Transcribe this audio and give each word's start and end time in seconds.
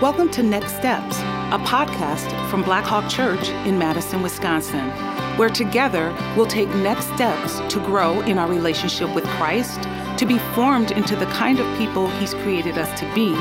Welcome 0.00 0.30
to 0.30 0.44
Next 0.44 0.76
Steps, 0.76 1.18
a 1.18 1.58
podcast 1.58 2.48
from 2.50 2.62
Blackhawk 2.62 3.10
Church 3.10 3.48
in 3.66 3.76
Madison, 3.80 4.22
Wisconsin, 4.22 4.90
where 5.36 5.48
together 5.48 6.14
we'll 6.36 6.46
take 6.46 6.68
next 6.68 7.06
steps 7.06 7.58
to 7.74 7.80
grow 7.80 8.20
in 8.20 8.38
our 8.38 8.48
relationship 8.48 9.12
with 9.12 9.24
Christ, 9.24 9.82
to 10.18 10.24
be 10.24 10.38
formed 10.54 10.92
into 10.92 11.16
the 11.16 11.26
kind 11.26 11.58
of 11.58 11.78
people 11.78 12.06
He's 12.10 12.32
created 12.32 12.78
us 12.78 13.00
to 13.00 13.12
be, 13.12 13.34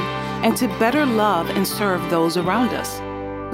and 0.43 0.57
to 0.57 0.67
better 0.79 1.05
love 1.05 1.47
and 1.51 1.67
serve 1.67 2.01
those 2.09 2.37
around 2.37 2.69
us. 2.69 3.01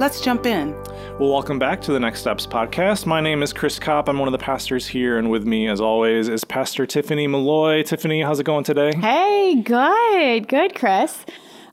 Let's 0.00 0.22
jump 0.22 0.46
in. 0.46 0.72
Well, 1.18 1.30
welcome 1.30 1.58
back 1.58 1.82
to 1.82 1.92
the 1.92 2.00
Next 2.00 2.20
Steps 2.20 2.46
podcast. 2.46 3.04
My 3.04 3.20
name 3.20 3.42
is 3.42 3.52
Chris 3.52 3.78
Kopp. 3.78 4.08
I'm 4.08 4.18
one 4.18 4.28
of 4.28 4.32
the 4.32 4.38
pastors 4.38 4.86
here, 4.86 5.18
and 5.18 5.30
with 5.30 5.44
me, 5.44 5.68
as 5.68 5.78
always, 5.78 6.30
is 6.30 6.42
Pastor 6.42 6.86
Tiffany 6.86 7.26
Malloy. 7.26 7.82
Tiffany, 7.82 8.22
how's 8.22 8.40
it 8.40 8.44
going 8.44 8.64
today? 8.64 8.94
Hey, 8.96 9.56
good, 9.62 10.48
good, 10.48 10.74
Chris. 10.74 11.26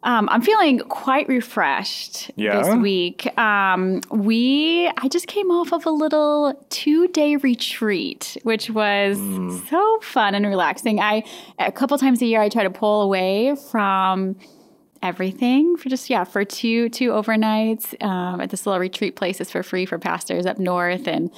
Um, 0.04 0.28
I'm 0.30 0.42
feeling 0.42 0.80
quite 0.80 1.28
refreshed 1.28 2.32
Yeah? 2.36 2.62
this 2.64 2.76
week. 2.78 3.38
Um, 3.38 4.02
we, 4.10 4.92
I 4.98 5.08
just 5.08 5.28
came 5.28 5.52
off 5.52 5.72
of 5.74 5.86
a 5.86 5.92
little 5.92 6.54
two 6.70 7.08
day 7.10 7.36
retreat, 7.36 8.36
which 8.44 8.70
was 8.72 9.18
Mm. 9.20 9.70
so 9.70 10.00
fun 10.02 10.34
and 10.34 10.46
relaxing. 10.48 11.00
I, 11.00 11.24
a 11.60 11.72
couple 11.72 11.98
times 12.00 12.22
a 12.22 12.26
year, 12.26 12.42
I 12.42 12.50
try 12.50 12.64
to 12.64 12.72
pull 12.72 13.04
away 13.04 13.56
from 13.72 14.38
everything 15.04 15.76
for 15.78 15.90
just 15.90 16.12
yeah 16.12 16.24
for 16.24 16.46
two 16.46 16.88
two 16.90 17.10
overnights 17.10 18.00
um, 18.04 18.40
at 18.40 18.52
this 18.52 18.66
little 18.68 18.80
retreat 18.80 19.16
place. 19.16 19.42
It's 19.42 19.50
for 19.52 19.64
free 19.64 19.86
for 19.86 19.98
pastors 19.98 20.46
up 20.46 20.60
north, 20.60 21.08
and 21.08 21.32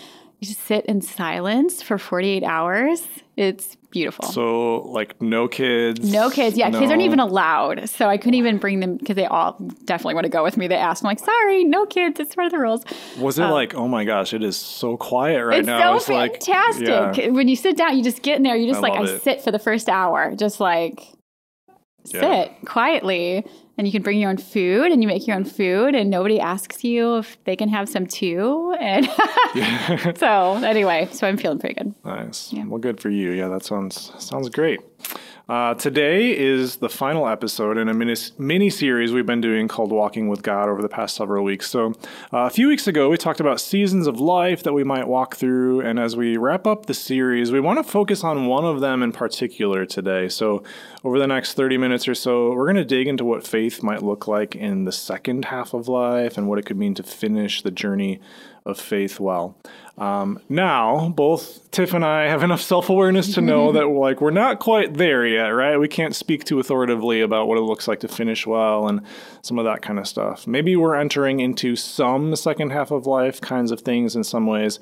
you 0.44 0.54
just 0.54 0.66
sit 0.68 0.86
in 0.88 1.02
silence 1.02 1.82
for 1.82 1.98
48 1.98 2.44
hours. 2.44 3.08
It's 3.38 3.76
beautiful. 3.92 4.26
So, 4.26 4.82
like, 4.82 5.20
no 5.22 5.48
kids. 5.48 6.12
No 6.12 6.30
kids. 6.30 6.58
Yeah, 6.58 6.70
kids 6.70 6.92
aren't 6.92 7.02
even 7.02 7.20
allowed. 7.20 7.90
So 7.90 8.08
I 8.10 8.18
couldn't 8.18 8.34
even 8.36 8.58
bring 8.58 8.80
them 8.82 8.98
because 8.98 9.16
they 9.16 9.26
all 9.26 9.56
definitely 9.86 10.16
want 10.16 10.26
to 10.26 10.30
go 10.30 10.44
with 10.44 10.58
me. 10.58 10.68
They 10.68 10.76
asked, 10.76 11.04
I'm 11.04 11.08
like, 11.08 11.20
sorry, 11.20 11.64
no 11.64 11.86
kids. 11.86 12.20
It's 12.20 12.36
part 12.36 12.46
of 12.48 12.52
the 12.52 12.60
rules. 12.60 12.84
Was 13.18 13.40
it 13.40 13.44
uh, 13.46 13.52
like, 13.52 13.74
oh 13.74 13.88
my 13.88 14.04
gosh, 14.04 14.34
it 14.34 14.44
is 14.44 14.58
so 14.58 14.98
quiet 14.98 15.44
right 15.46 15.64
now? 15.64 15.96
it's 15.96 16.08
now? 16.10 16.14
so 16.14 16.20
like- 16.20 16.44
fantastic. 16.44 16.88
yeah. 16.88 17.28
When 17.30 17.48
you 17.48 17.56
sit 17.56 17.78
down, 17.78 17.98
you 17.98 18.04
just 18.04 18.22
get 18.22 18.38
in 18.38 18.44
there. 18.44 18.56
You 18.56 18.68
just 18.68 18.84
I 18.84 18.90
like, 18.90 19.00
I 19.00 19.04
it. 19.06 19.22
sit 19.22 19.42
for 19.42 19.52
the 19.52 19.60
first 19.60 19.88
hour, 19.88 20.36
just 20.36 20.60
like 20.60 21.02
sit 22.06 22.22
Yeah. 22.22 22.48
quietly. 22.66 23.46
And 23.78 23.88
you 23.88 23.92
can 23.92 24.04
bring 24.04 24.20
your 24.20 24.30
own 24.30 24.38
food 24.38 24.92
and 24.92 25.02
you 25.02 25.08
make 25.08 25.26
your 25.26 25.36
own 25.36 25.46
food, 25.46 25.96
and 25.96 26.10
nobody 26.12 26.40
asks 26.40 26.84
you 26.84 27.18
if 27.18 27.44
they 27.46 27.56
can 27.56 27.70
have 27.70 27.90
some 27.90 28.06
too. 28.06 28.76
And 28.80 29.08
so, 30.18 30.62
anyway, 30.64 31.08
so 31.12 31.28
I'm 31.28 31.38
feeling 31.38 31.58
pretty 31.58 31.76
good. 31.76 31.96
Nice. 32.06 32.54
Well, 32.54 32.78
good 32.80 33.00
for 33.00 33.10
you. 33.10 33.32
Yeah, 33.32 33.48
that 33.48 33.64
sounds 33.66 34.12
sounds 34.20 34.50
great. 34.50 34.80
Uh, 35.50 35.74
today 35.74 36.38
is 36.38 36.78
the 36.78 36.88
final 36.88 37.28
episode 37.28 37.78
in 37.78 37.90
a 37.90 37.94
mini, 37.94 38.70
series 38.70 39.12
we've 39.12 39.26
been 39.26 39.42
doing 39.42 39.68
called 39.68 39.92
Walking 39.92 40.30
with 40.30 40.42
God 40.42 40.70
over 40.70 40.82
the 40.82 40.88
past 40.88 41.18
several 41.18 41.44
weeks. 41.44 41.70
So, 41.70 41.88
uh, 42.32 42.46
a 42.46 42.50
few 42.50 42.70
weeks 42.70 42.88
ago, 42.88 43.10
we 43.10 43.18
talked 43.18 43.42
about 43.42 43.60
seasons 43.60 44.08
of 44.08 44.22
life 44.22 44.64
that 44.64 44.72
we 44.72 44.86
might 44.86 45.06
walk 45.06 45.36
through. 45.36 45.82
And 45.82 46.00
as 46.00 46.16
we 46.16 46.38
wrap 46.38 46.66
up 46.66 46.86
the 46.86 46.94
series, 46.94 47.52
we 47.52 47.60
want 47.60 47.78
to 47.78 47.84
focus 47.84 48.24
on 48.24 48.46
one 48.46 48.64
of 48.64 48.80
them 48.80 49.04
in 49.04 49.12
particular 49.12 49.86
today. 49.86 50.30
So, 50.30 50.64
over 51.04 51.20
the 51.20 51.28
next 51.28 51.56
30 51.56 51.78
minutes 51.78 52.08
or 52.08 52.16
so, 52.16 52.54
we're 52.54 52.66
going 52.66 52.78
to 52.78 52.86
dig 52.86 53.10
into 53.10 53.26
what 53.26 53.46
faith 53.46 53.84
might 53.84 54.02
look 54.02 54.30
like 54.30 54.56
in 54.56 54.86
the 54.86 54.94
second 54.94 55.46
half 55.46 55.74
of 55.74 55.90
life 55.90 56.38
and 56.38 56.48
what 56.48 56.58
it 56.58 56.66
could 56.66 56.78
mean 56.78 56.94
to 56.96 57.04
finish 57.04 57.62
the 57.62 57.72
journey 57.72 58.22
of 58.66 58.80
faith 58.80 59.20
well. 59.20 59.58
Um, 59.96 60.40
now, 60.50 61.10
both 61.10 61.70
Tiff 61.70 61.94
and 61.94 62.04
I 62.04 62.24
have 62.24 62.42
enough 62.42 62.62
self 62.62 62.90
awareness 62.90 63.36
to 63.36 63.42
know 63.42 63.72
that 63.74 63.88
like 63.90 64.22
we're 64.22 64.32
not 64.32 64.60
quite 64.60 64.96
there 64.96 65.26
yet, 65.26 65.50
right? 65.50 65.78
We 65.78 65.88
can't 65.88 66.16
speak 66.16 66.46
too 66.46 66.60
authoritatively 66.60 67.22
about 67.22 67.48
what 67.48 67.60
it 67.60 67.62
looks 67.62 67.88
like 67.88 68.00
to 68.00 68.08
finish 68.08 68.48
well 68.48 68.88
and 68.88 69.02
some 69.44 69.60
of 69.60 69.66
that 69.66 69.84
kind 69.84 70.00
of 70.00 70.08
stuff. 70.08 70.48
Maybe 70.48 70.76
we're 70.76 70.96
entering 70.96 71.42
into 71.42 71.76
some 71.76 72.36
second 72.36 72.72
half 72.72 72.90
of 72.90 73.06
life 73.06 73.40
kinds 73.40 73.70
of 73.70 73.82
things 73.82 74.16
in 74.16 74.24
some 74.24 74.48
ways, 74.48 74.80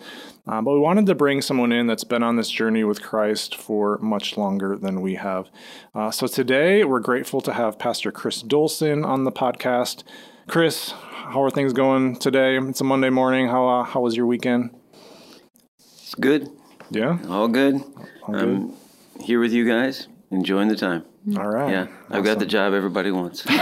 uh, 0.48 0.62
but 0.62 0.74
we 0.74 0.80
wanted 0.80 1.08
to 1.08 1.16
bring 1.16 1.42
someone 1.42 1.74
in 1.74 1.88
that's 1.88 2.06
been 2.06 2.24
on 2.24 2.38
this 2.38 2.50
journey 2.50 2.86
with 2.86 3.02
Christ 3.02 3.56
for 3.56 3.98
much 3.98 4.38
longer 4.38 4.78
than 4.78 5.02
we 5.02 5.16
have. 5.16 5.50
Uh, 5.94 6.10
so 6.12 6.26
today, 6.26 6.86
we're 6.86 7.00
grateful 7.00 7.42
to 7.42 7.54
have 7.54 7.78
Pastor 7.78 8.14
Chris 8.14 8.42
Dolson 8.42 9.06
on 9.06 9.26
the 9.26 9.32
podcast. 9.32 10.04
Chris, 10.48 10.94
how 11.32 11.42
are 11.44 11.50
things 11.50 11.72
going 11.72 12.18
today? 12.18 12.58
It's 12.58 12.82
a 12.82 12.84
Monday 12.84 13.10
morning. 13.10 13.48
How 13.48 13.68
uh, 13.68 13.84
how 13.84 14.02
was 14.02 14.18
your 14.18 14.26
weekend? 14.26 14.72
It's 15.80 16.14
good. 16.16 16.50
Yeah. 16.90 17.20
All 17.30 17.48
good. 17.48 17.76
All 18.24 18.34
good. 18.34 18.44
I'm 18.44 18.74
here 19.22 19.40
with 19.40 19.54
you 19.54 19.66
guys, 19.66 20.10
enjoying 20.30 20.68
the 20.68 20.76
time. 20.76 21.06
All 21.38 21.48
right. 21.48 21.72
Yeah, 21.72 21.88
I've 22.10 22.26
got 22.26 22.40
the 22.40 22.46
job 22.46 22.74
everybody 22.74 23.12
wants. 23.12 23.46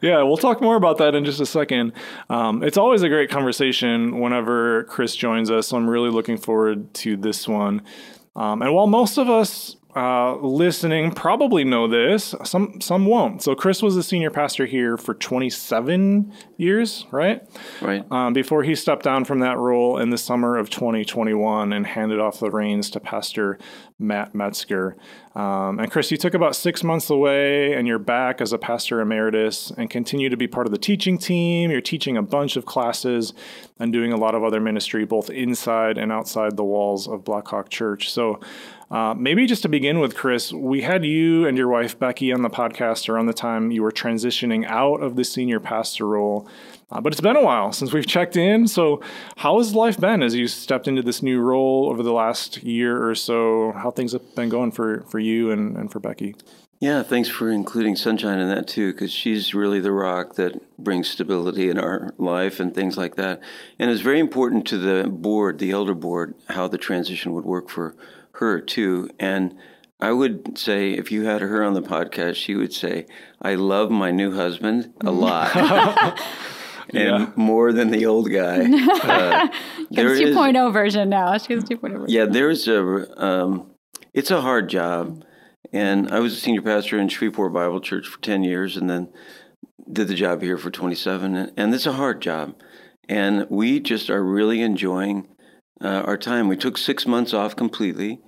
Yeah, 0.00 0.22
we'll 0.22 0.36
talk 0.36 0.60
more 0.62 0.76
about 0.76 0.98
that 0.98 1.14
in 1.14 1.24
just 1.24 1.40
a 1.40 1.46
second. 1.46 1.92
Um, 2.30 2.62
it's 2.62 2.76
always 2.76 3.02
a 3.02 3.08
great 3.08 3.30
conversation 3.30 4.20
whenever 4.20 4.84
Chris 4.84 5.14
joins 5.14 5.50
us, 5.50 5.68
so 5.68 5.76
I'm 5.76 5.88
really 5.88 6.10
looking 6.10 6.38
forward 6.38 6.92
to 6.94 7.16
this 7.16 7.46
one. 7.46 7.82
Um, 8.34 8.62
and 8.62 8.74
while 8.74 8.86
most 8.86 9.18
of 9.18 9.28
us 9.28 9.76
uh, 9.96 10.36
listening 10.36 11.10
probably 11.10 11.64
know 11.64 11.88
this, 11.88 12.34
some 12.44 12.78
some 12.82 13.06
won't. 13.06 13.42
So 13.42 13.54
Chris 13.54 13.80
was 13.80 13.96
a 13.96 14.02
senior 14.02 14.30
pastor 14.30 14.66
here 14.66 14.98
for 14.98 15.14
27 15.14 16.34
years, 16.58 17.06
right? 17.10 17.42
right? 17.80 18.04
um, 18.12 18.34
before 18.34 18.62
he 18.62 18.74
stepped 18.74 19.04
down 19.04 19.24
from 19.24 19.38
that 19.38 19.56
role 19.56 19.96
in 19.96 20.10
the 20.10 20.18
summer 20.18 20.58
of 20.58 20.68
2021 20.68 21.72
and 21.72 21.86
handed 21.86 22.20
off 22.20 22.40
the 22.40 22.50
reins 22.50 22.90
to 22.90 23.00
Pastor 23.00 23.58
Matt 23.98 24.34
Metzger. 24.34 24.96
Um, 25.34 25.78
and 25.78 25.90
Chris, 25.90 26.10
you 26.10 26.18
took 26.18 26.34
about 26.34 26.54
six 26.54 26.84
months 26.84 27.08
away 27.08 27.72
and 27.72 27.88
you're 27.88 27.98
back 27.98 28.42
as 28.42 28.52
a 28.52 28.58
pastor 28.58 29.00
emeritus 29.00 29.72
and 29.78 29.88
continue 29.88 30.28
to 30.28 30.36
be 30.36 30.46
part 30.46 30.66
of 30.66 30.72
the 30.72 30.78
teaching 30.78 31.16
team. 31.16 31.70
You're 31.70 31.80
teaching 31.80 32.18
a 32.18 32.22
bunch 32.22 32.56
of 32.56 32.66
classes 32.66 33.32
and 33.78 33.92
doing 33.92 34.12
a 34.12 34.16
lot 34.16 34.34
of 34.34 34.44
other 34.44 34.60
ministry, 34.60 35.06
both 35.06 35.30
inside 35.30 35.96
and 35.96 36.12
outside 36.12 36.56
the 36.56 36.64
walls 36.64 37.08
of 37.08 37.24
Blackhawk 37.24 37.70
Church. 37.70 38.10
So, 38.10 38.40
uh, 38.90 39.14
maybe 39.14 39.46
just 39.46 39.62
to 39.62 39.68
begin 39.68 39.98
with, 39.98 40.14
Chris, 40.14 40.52
we 40.52 40.82
had 40.82 41.04
you 41.04 41.46
and 41.46 41.58
your 41.58 41.68
wife 41.68 41.98
Becky 41.98 42.32
on 42.32 42.42
the 42.42 42.50
podcast 42.50 43.08
around 43.08 43.26
the 43.26 43.32
time 43.32 43.72
you 43.72 43.82
were 43.82 43.90
transitioning 43.90 44.64
out 44.66 45.02
of 45.02 45.16
the 45.16 45.24
senior 45.24 45.58
pastor 45.58 46.06
role. 46.06 46.48
Uh, 46.90 47.00
but 47.00 47.12
it's 47.12 47.20
been 47.20 47.36
a 47.36 47.42
while 47.42 47.72
since 47.72 47.92
we've 47.92 48.06
checked 48.06 48.36
in. 48.36 48.68
So, 48.68 49.02
how 49.38 49.58
has 49.58 49.74
life 49.74 49.98
been 49.98 50.22
as 50.22 50.36
you 50.36 50.46
stepped 50.46 50.86
into 50.86 51.02
this 51.02 51.20
new 51.20 51.40
role 51.40 51.88
over 51.90 52.04
the 52.04 52.12
last 52.12 52.62
year 52.62 53.04
or 53.04 53.16
so? 53.16 53.72
How 53.72 53.90
things 53.90 54.12
have 54.12 54.36
been 54.36 54.48
going 54.48 54.70
for, 54.70 55.00
for 55.08 55.18
you 55.18 55.50
and, 55.50 55.76
and 55.76 55.90
for 55.90 55.98
Becky? 55.98 56.36
Yeah, 56.78 57.02
thanks 57.02 57.28
for 57.28 57.50
including 57.50 57.96
Sunshine 57.96 58.38
in 58.38 58.48
that 58.50 58.68
too, 58.68 58.92
because 58.92 59.10
she's 59.10 59.54
really 59.54 59.80
the 59.80 59.92
rock 59.92 60.34
that 60.34 60.78
brings 60.78 61.08
stability 61.08 61.70
in 61.70 61.78
our 61.78 62.14
life 62.18 62.60
and 62.60 62.74
things 62.74 62.98
like 62.98 63.16
that. 63.16 63.40
And 63.78 63.90
it's 63.90 64.02
very 64.02 64.20
important 64.20 64.66
to 64.68 64.78
the 64.78 65.08
board, 65.08 65.58
the 65.58 65.70
elder 65.70 65.94
board, 65.94 66.34
how 66.50 66.68
the 66.68 66.78
transition 66.78 67.32
would 67.32 67.46
work 67.46 67.70
for 67.70 67.96
her 68.38 68.60
too. 68.60 69.08
And 69.18 69.56
I 70.00 70.12
would 70.12 70.58
say 70.58 70.90
if 70.92 71.10
you 71.10 71.24
had 71.24 71.40
her 71.40 71.62
on 71.64 71.74
the 71.74 71.82
podcast, 71.82 72.34
she 72.36 72.54
would 72.54 72.72
say, 72.72 73.06
I 73.40 73.54
love 73.54 73.90
my 73.90 74.10
new 74.10 74.34
husband 74.34 74.92
a 75.04 75.10
lot. 75.10 75.54
and 76.94 76.94
Yeah. 76.94 77.30
more 77.36 77.72
than 77.72 77.90
the 77.90 78.06
old 78.06 78.30
guy. 78.30 78.66
Uh, 79.06 79.48
there 79.90 80.12
is- 80.12 80.20
2.0 80.20 80.72
version 80.72 81.08
now. 81.08 81.36
She 81.38 81.52
has 81.54 81.64
2.0 81.64 81.80
version. 81.92 82.04
yeah, 82.08 82.24
there's 82.26 82.66
a. 82.68 83.22
Um, 83.24 83.70
it's 84.14 84.30
a 84.30 84.40
hard 84.40 84.68
job, 84.68 85.22
and 85.72 86.10
I 86.10 86.20
was 86.20 86.32
a 86.32 86.36
senior 86.36 86.62
pastor 86.62 86.98
in 86.98 87.08
Shreveport 87.08 87.52
Bible 87.52 87.80
Church 87.80 88.06
for 88.08 88.18
ten 88.20 88.42
years, 88.42 88.76
and 88.76 88.88
then 88.90 89.08
did 89.92 90.08
the 90.08 90.14
job 90.14 90.42
here 90.42 90.56
for 90.58 90.70
27. 90.70 91.36
And, 91.36 91.52
and 91.56 91.74
it's 91.74 91.86
a 91.86 91.92
hard 91.92 92.20
job, 92.22 92.54
and 93.08 93.46
we 93.50 93.78
just 93.78 94.08
are 94.10 94.22
really 94.24 94.62
enjoying 94.62 95.28
uh, 95.80 96.02
our 96.06 96.16
time. 96.16 96.48
We 96.48 96.56
took 96.56 96.78
six 96.78 97.06
months 97.06 97.34
off 97.34 97.56
completely. 97.56 98.20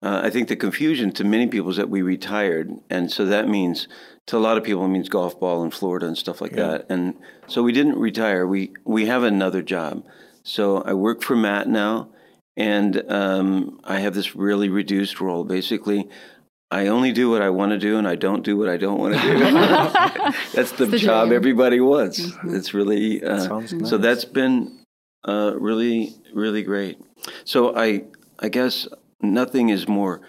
Uh, 0.00 0.20
I 0.22 0.30
think 0.30 0.48
the 0.48 0.56
confusion 0.56 1.10
to 1.12 1.24
many 1.24 1.48
people 1.48 1.70
is 1.70 1.76
that 1.76 1.90
we 1.90 2.02
retired, 2.02 2.70
and 2.88 3.10
so 3.10 3.24
that 3.26 3.48
means 3.48 3.88
to 4.26 4.36
a 4.36 4.38
lot 4.38 4.56
of 4.56 4.62
people 4.62 4.84
it 4.84 4.88
means 4.88 5.08
golf 5.08 5.40
ball 5.40 5.64
in 5.64 5.70
Florida 5.70 6.06
and 6.06 6.16
stuff 6.16 6.40
like 6.40 6.52
that. 6.52 6.86
And 6.88 7.14
so 7.48 7.62
we 7.62 7.72
didn't 7.72 7.98
retire. 7.98 8.46
We 8.46 8.72
we 8.84 9.06
have 9.06 9.24
another 9.24 9.62
job. 9.62 10.04
So 10.44 10.82
I 10.82 10.94
work 10.94 11.22
for 11.22 11.34
Matt 11.34 11.68
now, 11.68 12.10
and 12.56 13.02
um, 13.10 13.80
I 13.84 13.98
have 14.00 14.14
this 14.14 14.36
really 14.36 14.68
reduced 14.68 15.20
role. 15.20 15.44
Basically, 15.44 16.08
I 16.70 16.86
only 16.88 17.12
do 17.12 17.30
what 17.30 17.42
I 17.42 17.50
want 17.50 17.72
to 17.72 17.78
do, 17.78 17.96
and 17.96 18.06
I 18.06 18.14
don't 18.14 18.44
do 18.44 18.56
what 18.56 18.68
I 18.68 18.76
don't 18.76 18.98
want 19.00 19.14
to 19.14 19.20
do. 19.20 19.38
that's 20.52 20.72
the, 20.72 20.86
the 20.86 20.98
job 20.98 21.28
dream. 21.28 21.36
everybody 21.36 21.80
wants. 21.80 22.20
It's 22.44 22.72
really 22.72 23.22
uh, 23.22 23.40
Sounds 23.40 23.72
nice. 23.72 23.90
so. 23.90 23.98
That's 23.98 24.24
been 24.24 24.77
uh, 25.24 25.52
really 25.58 26.14
really 26.32 26.62
great. 26.62 26.98
So 27.44 27.76
I 27.76 28.04
I 28.38 28.48
guess 28.48 28.88
nothing 29.20 29.68
is 29.68 29.88
more 29.88 30.20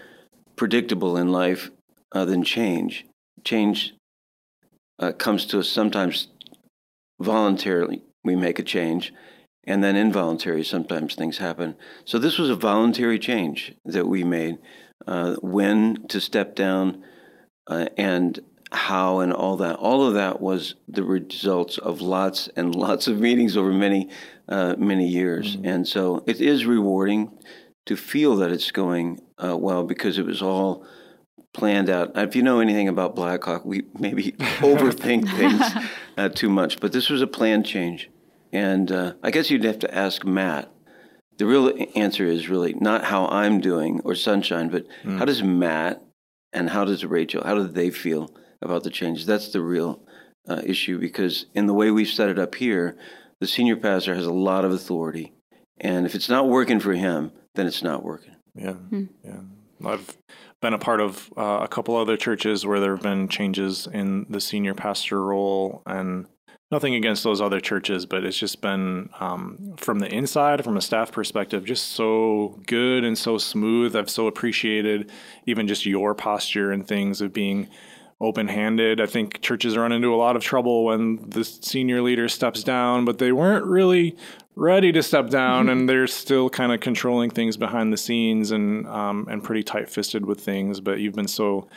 predictable 0.56 1.16
in 1.16 1.32
life 1.32 1.70
uh, 2.12 2.24
than 2.24 2.42
change. 2.42 3.06
Change 3.44 3.94
uh, 4.98 5.12
comes 5.12 5.46
to 5.46 5.60
us 5.60 5.68
sometimes 5.68 6.28
voluntarily. 7.20 8.02
We 8.24 8.36
make 8.36 8.58
a 8.58 8.62
change, 8.64 9.12
and 9.64 9.82
then 9.82 9.96
involuntary. 9.96 10.64
Sometimes 10.64 11.14
things 11.14 11.38
happen. 11.38 11.76
So 12.04 12.18
this 12.18 12.38
was 12.38 12.50
a 12.50 12.56
voluntary 12.56 13.18
change 13.18 13.74
that 13.84 14.06
we 14.06 14.24
made. 14.24 14.58
Uh, 15.06 15.36
when 15.40 16.06
to 16.08 16.20
step 16.20 16.54
down, 16.54 17.02
uh, 17.66 17.86
and 17.96 18.40
how 18.72 19.20
and 19.20 19.32
all 19.32 19.56
that. 19.56 19.76
All 19.76 20.06
of 20.06 20.14
that 20.14 20.40
was 20.40 20.74
the 20.86 21.02
results 21.02 21.78
of 21.78 22.00
lots 22.00 22.48
and 22.56 22.74
lots 22.74 23.08
of 23.08 23.18
meetings 23.18 23.56
over 23.56 23.72
many, 23.72 24.08
uh, 24.50 24.74
many 24.76 25.08
years. 25.08 25.56
Mm-hmm. 25.56 25.66
And 25.66 25.88
so 25.88 26.24
it 26.26 26.40
is 26.40 26.66
rewarding 26.66 27.38
to 27.86 27.96
feel 27.96 28.36
that 28.36 28.50
it's 28.50 28.70
going 28.70 29.20
uh, 29.42 29.56
well 29.56 29.84
because 29.84 30.18
it 30.18 30.26
was 30.26 30.42
all 30.42 30.84
planned 31.52 31.88
out. 31.88 32.12
If 32.16 32.36
you 32.36 32.42
know 32.42 32.60
anything 32.60 32.88
about 32.88 33.16
Blackhawk, 33.16 33.64
we 33.64 33.82
maybe 33.98 34.32
overthink 34.60 35.28
things 35.36 35.62
uh, 36.16 36.28
too 36.28 36.48
much, 36.48 36.80
but 36.80 36.92
this 36.92 37.08
was 37.08 37.22
a 37.22 37.26
planned 37.26 37.66
change. 37.66 38.10
And 38.52 38.90
uh, 38.90 39.14
I 39.22 39.30
guess 39.30 39.50
you'd 39.50 39.64
have 39.64 39.78
to 39.80 39.94
ask 39.94 40.24
Matt. 40.24 40.70
The 41.38 41.46
real 41.46 41.72
answer 41.94 42.26
is 42.26 42.48
really 42.48 42.74
not 42.74 43.04
how 43.04 43.26
I'm 43.26 43.60
doing 43.60 44.00
or 44.04 44.14
Sunshine, 44.14 44.68
but 44.68 44.86
mm. 45.02 45.18
how 45.18 45.24
does 45.24 45.42
Matt 45.42 46.02
and 46.52 46.68
how 46.68 46.84
does 46.84 47.04
Rachel, 47.04 47.42
how 47.44 47.54
do 47.54 47.66
they 47.66 47.90
feel 47.90 48.34
about 48.60 48.82
the 48.82 48.90
changes? 48.90 49.24
That's 49.24 49.52
the 49.52 49.62
real 49.62 50.02
uh, 50.48 50.60
issue 50.64 50.98
because 50.98 51.46
in 51.54 51.66
the 51.66 51.72
way 51.72 51.90
we've 51.90 52.08
set 52.08 52.28
it 52.28 52.38
up 52.38 52.54
here, 52.56 52.98
the 53.40 53.46
senior 53.46 53.76
pastor 53.76 54.14
has 54.14 54.26
a 54.26 54.32
lot 54.32 54.64
of 54.64 54.72
authority. 54.72 55.32
And 55.80 56.06
if 56.06 56.14
it's 56.14 56.28
not 56.28 56.48
working 56.48 56.78
for 56.78 56.92
him, 56.92 57.32
then 57.54 57.66
it's 57.66 57.82
not 57.82 58.04
working. 58.04 58.36
Yeah. 58.54 58.72
Hmm. 58.72 59.04
Yeah. 59.24 59.40
I've 59.84 60.16
been 60.60 60.74
a 60.74 60.78
part 60.78 61.00
of 61.00 61.32
uh, 61.36 61.60
a 61.62 61.68
couple 61.68 61.96
other 61.96 62.16
churches 62.16 62.66
where 62.66 62.80
there 62.80 62.94
have 62.94 63.02
been 63.02 63.28
changes 63.28 63.88
in 63.90 64.26
the 64.28 64.40
senior 64.40 64.74
pastor 64.74 65.24
role 65.24 65.82
and 65.86 66.26
nothing 66.70 66.94
against 66.94 67.24
those 67.24 67.40
other 67.40 67.60
churches, 67.60 68.06
but 68.06 68.24
it's 68.24 68.38
just 68.38 68.60
been 68.60 69.08
um, 69.18 69.74
from 69.76 69.98
the 69.98 70.12
inside, 70.12 70.62
from 70.62 70.76
a 70.76 70.82
staff 70.82 71.10
perspective, 71.10 71.64
just 71.64 71.88
so 71.92 72.60
good 72.66 73.04
and 73.04 73.16
so 73.16 73.38
smooth. 73.38 73.96
I've 73.96 74.10
so 74.10 74.26
appreciated 74.26 75.10
even 75.46 75.66
just 75.66 75.86
your 75.86 76.14
posture 76.14 76.70
and 76.70 76.86
things 76.86 77.20
of 77.20 77.32
being 77.32 77.68
open 78.20 78.48
handed. 78.48 79.00
I 79.00 79.06
think 79.06 79.40
churches 79.40 79.76
run 79.76 79.92
into 79.92 80.14
a 80.14 80.16
lot 80.16 80.36
of 80.36 80.42
trouble 80.42 80.84
when 80.84 81.28
the 81.28 81.44
senior 81.44 82.02
leader 82.02 82.28
steps 82.28 82.62
down, 82.62 83.04
but 83.04 83.18
they 83.18 83.32
weren't 83.32 83.64
really 83.64 84.16
ready 84.56 84.92
to 84.92 85.02
step 85.02 85.30
down 85.30 85.70
and 85.70 85.88
they're 85.88 86.06
still 86.06 86.50
kind 86.50 86.70
of 86.70 86.80
controlling 86.80 87.30
things 87.30 87.56
behind 87.56 87.92
the 87.92 87.96
scenes 87.96 88.50
and 88.50 88.86
um, 88.88 89.26
and 89.30 89.42
pretty 89.42 89.62
tight 89.62 89.88
fisted 89.88 90.26
with 90.26 90.40
things. 90.40 90.80
But 90.80 91.00
you've 91.00 91.14
been 91.14 91.28
so 91.28 91.68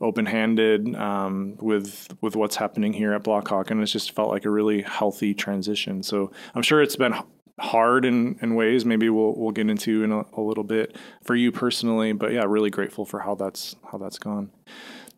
open 0.00 0.24
handed 0.24 0.94
um, 0.96 1.56
with 1.60 2.14
with 2.22 2.34
what's 2.34 2.56
happening 2.56 2.92
here 2.92 3.12
at 3.12 3.22
Blackhawk, 3.22 3.70
and 3.70 3.82
it's 3.82 3.92
just 3.92 4.12
felt 4.12 4.30
like 4.30 4.46
a 4.46 4.50
really 4.50 4.82
healthy 4.82 5.34
transition. 5.34 6.02
So 6.02 6.32
I'm 6.54 6.62
sure 6.62 6.80
it's 6.80 6.96
been 6.96 7.14
hard 7.58 8.06
in, 8.06 8.38
in 8.40 8.54
ways 8.54 8.86
maybe 8.86 9.10
we'll 9.10 9.34
we'll 9.34 9.50
get 9.50 9.68
into 9.68 10.02
in 10.02 10.12
a, 10.12 10.24
a 10.32 10.40
little 10.40 10.64
bit 10.64 10.96
for 11.22 11.36
you 11.36 11.52
personally. 11.52 12.12
But 12.12 12.32
yeah, 12.32 12.44
really 12.46 12.70
grateful 12.70 13.04
for 13.04 13.20
how 13.20 13.34
that's 13.34 13.76
how 13.90 13.98
that's 13.98 14.18
gone. 14.18 14.50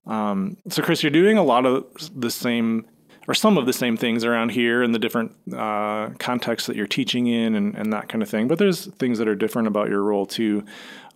Um, 0.07 0.57
so, 0.69 0.83
Chris, 0.83 1.03
you're 1.03 1.11
doing 1.11 1.39
a 1.39 1.43
lot 1.43 1.67
of 1.67 1.85
the 2.15 2.31
same 2.31 2.87
or 3.29 3.35
some 3.35 3.57
of 3.57 3.67
the 3.67 3.73
same 3.73 3.97
things 3.97 4.25
around 4.25 4.51
here 4.51 4.83
in 4.83 4.93
the 4.93 4.99
different 4.99 5.33
uh, 5.57 6.11
contexts 6.19 6.67
that 6.67 6.77
you're 6.77 6.87
teaching 6.87 7.27
in 7.29 7.55
and, 7.55 7.75
and, 7.77 7.93
that 7.93 8.09
kind 8.09 8.23
of 8.23 8.29
thing. 8.29 8.49
But 8.49 8.59
there's 8.59 8.87
things 8.97 9.19
that 9.19 9.29
are 9.29 9.37
different 9.37 9.69
about 9.69 9.89
your 9.89 10.03
role 10.03 10.27
too. 10.27 10.65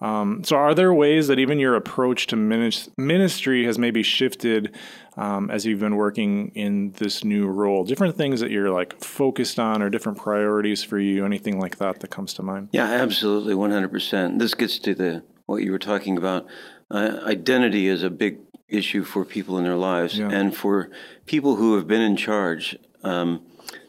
Um, 0.01 0.45
so, 0.45 0.57
are 0.57 0.75
there 0.75 0.93
ways 0.93 1.27
that 1.29 1.39
even 1.39 1.59
your 1.59 1.75
approach 1.75 2.27
to 2.29 2.37
ministry 2.37 3.65
has 3.65 3.79
maybe 3.79 4.03
shifted 4.03 4.77
um, 5.17 5.51
as 5.51 5.65
you've 5.65 5.81
been 5.81 5.97
working 5.97 6.53
in 6.55 6.93
this 6.93 7.25
new 7.25 7.47
role? 7.47 7.83
Different 7.83 8.17
things 8.17 8.41
that 8.41 8.51
you're 8.51 8.71
like 8.71 9.03
focused 9.03 9.59
on, 9.59 9.83
or 9.83 9.89
different 9.89 10.19
priorities 10.19 10.85
for 10.85 10.99
you? 10.99 11.25
Anything 11.25 11.59
like 11.59 11.79
that 11.79 12.01
that 12.01 12.11
comes 12.11 12.35
to 12.35 12.43
mind? 12.43 12.69
Yeah, 12.73 12.85
absolutely, 12.85 13.55
100%. 13.55 14.39
This 14.39 14.55
gets 14.55 14.79
to 14.81 14.95
the 14.95 15.25
what 15.47 15.63
you 15.63 15.73
were 15.73 15.79
talking 15.79 16.19
about. 16.19 16.47
Uh, 16.91 17.19
identity 17.25 17.89
is 17.89 18.03
a 18.03 18.11
big 18.11 18.46
issue 18.69 19.05
for 19.05 19.25
people 19.25 19.59
in 19.59 19.65
their 19.65 19.77
lives. 19.77 20.19
Yeah. 20.19 20.31
And 20.31 20.55
for 20.57 20.91
people 21.27 21.57
who 21.57 21.77
have 21.77 21.87
been 21.87 22.01
in 22.01 22.17
charge, 22.17 22.77
um, 23.03 23.43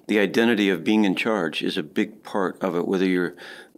the 0.07 0.19
identity 0.19 0.69
of 0.69 0.83
being 0.83 1.03
in 1.03 1.15
charge 1.15 1.61
is 1.61 1.77
a 1.77 1.83
big 1.83 2.23
part 2.23 2.61
of 2.61 2.75
it, 2.75 2.87
whether 2.87 3.05
you're 3.05 3.35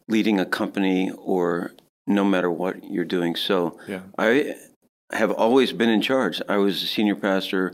leading 0.07 0.39
a 0.39 0.45
company 0.45 1.11
or 1.17 1.71
no 2.05 2.23
matter 2.23 2.51
what 2.51 2.83
you're 2.83 3.05
doing. 3.05 3.35
So 3.35 3.77
yeah. 3.87 4.01
I 4.17 4.55
have 5.11 5.31
always 5.31 5.71
been 5.71 5.89
in 5.89 6.01
charge. 6.01 6.41
I 6.49 6.57
was 6.57 6.83
a 6.83 6.87
senior 6.87 7.15
pastor 7.15 7.73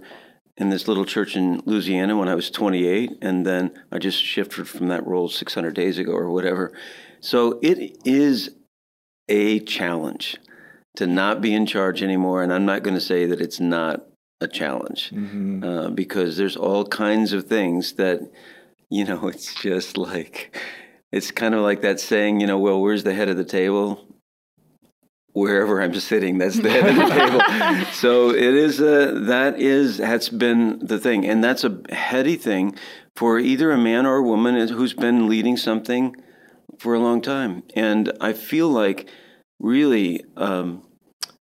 in 0.58 0.70
this 0.70 0.88
little 0.88 1.06
church 1.06 1.36
in 1.36 1.62
Louisiana 1.66 2.18
when 2.18 2.30
I 2.30 2.36
was 2.36 2.50
28, 2.50 3.18
and 3.22 3.46
then 3.46 3.72
I 3.92 4.00
just 4.00 4.22
shifted 4.22 4.68
from 4.68 4.88
that 4.88 5.06
role 5.06 5.28
600 5.28 5.74
days 5.74 5.98
ago 5.98 6.14
or 6.14 6.30
whatever. 6.32 6.72
So 7.20 7.60
it 7.62 7.98
is 8.06 8.52
a 9.28 9.60
challenge 9.62 10.38
to 10.98 11.08
not 11.08 11.42
be 11.42 11.54
in 11.54 11.66
charge 11.66 12.02
anymore. 12.02 12.44
And 12.44 12.54
I'm 12.54 12.66
not 12.66 12.84
going 12.84 12.96
to 12.96 13.02
say 13.02 13.26
that 13.26 13.42
it's 13.42 13.60
not 13.60 14.06
a 14.42 14.48
challenge 14.48 15.12
mm-hmm. 15.12 15.64
uh, 15.64 15.90
because 15.90 16.38
there's 16.38 16.58
all 16.58 16.86
kinds 16.86 17.34
of 17.34 17.46
things 17.46 17.94
that, 17.94 18.32
you 18.90 19.06
know, 19.06 19.28
it's 19.34 19.54
just 19.56 19.98
like, 19.98 20.58
it's 21.12 21.32
kind 21.32 21.56
of 21.56 21.62
like 21.62 21.82
that 21.82 22.00
saying, 22.00 22.40
you 22.42 22.48
know, 22.48 22.60
well, 22.60 22.82
where's 22.82 23.04
the 23.04 23.14
head 23.14 23.30
of 23.30 23.38
the 23.38 23.46
table? 23.46 24.02
Wherever 25.34 25.82
I'm 25.82 25.94
sitting, 25.96 26.38
that's 26.38 26.58
the 26.58 26.70
head 26.70 26.88
of 26.88 26.96
the 26.96 27.10
table. 27.14 27.86
So 27.94 28.30
it 28.30 28.54
is 28.54 28.80
a, 28.80 29.20
that 29.26 29.60
is, 29.60 29.98
that's 29.98 30.30
been 30.30 30.80
the 30.80 30.98
thing. 30.98 31.26
And 31.26 31.44
that's 31.44 31.66
a 31.66 31.82
heady 31.90 32.38
thing 32.38 32.78
for 33.18 33.38
either 33.38 33.72
a 33.72 33.78
man 33.78 34.06
or 34.06 34.18
a 34.18 34.24
woman 34.24 34.68
who's 34.70 34.94
been 34.94 35.28
leading 35.28 35.58
something 35.58 36.16
for 36.80 36.94
a 36.94 37.00
long 37.00 37.22
time. 37.22 37.64
And 37.76 38.14
I 38.22 38.32
feel 38.32 38.70
like 38.70 39.10
really, 39.60 40.24
um, 40.38 40.85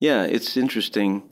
yeah, 0.00 0.24
it's 0.24 0.56
interesting. 0.56 1.22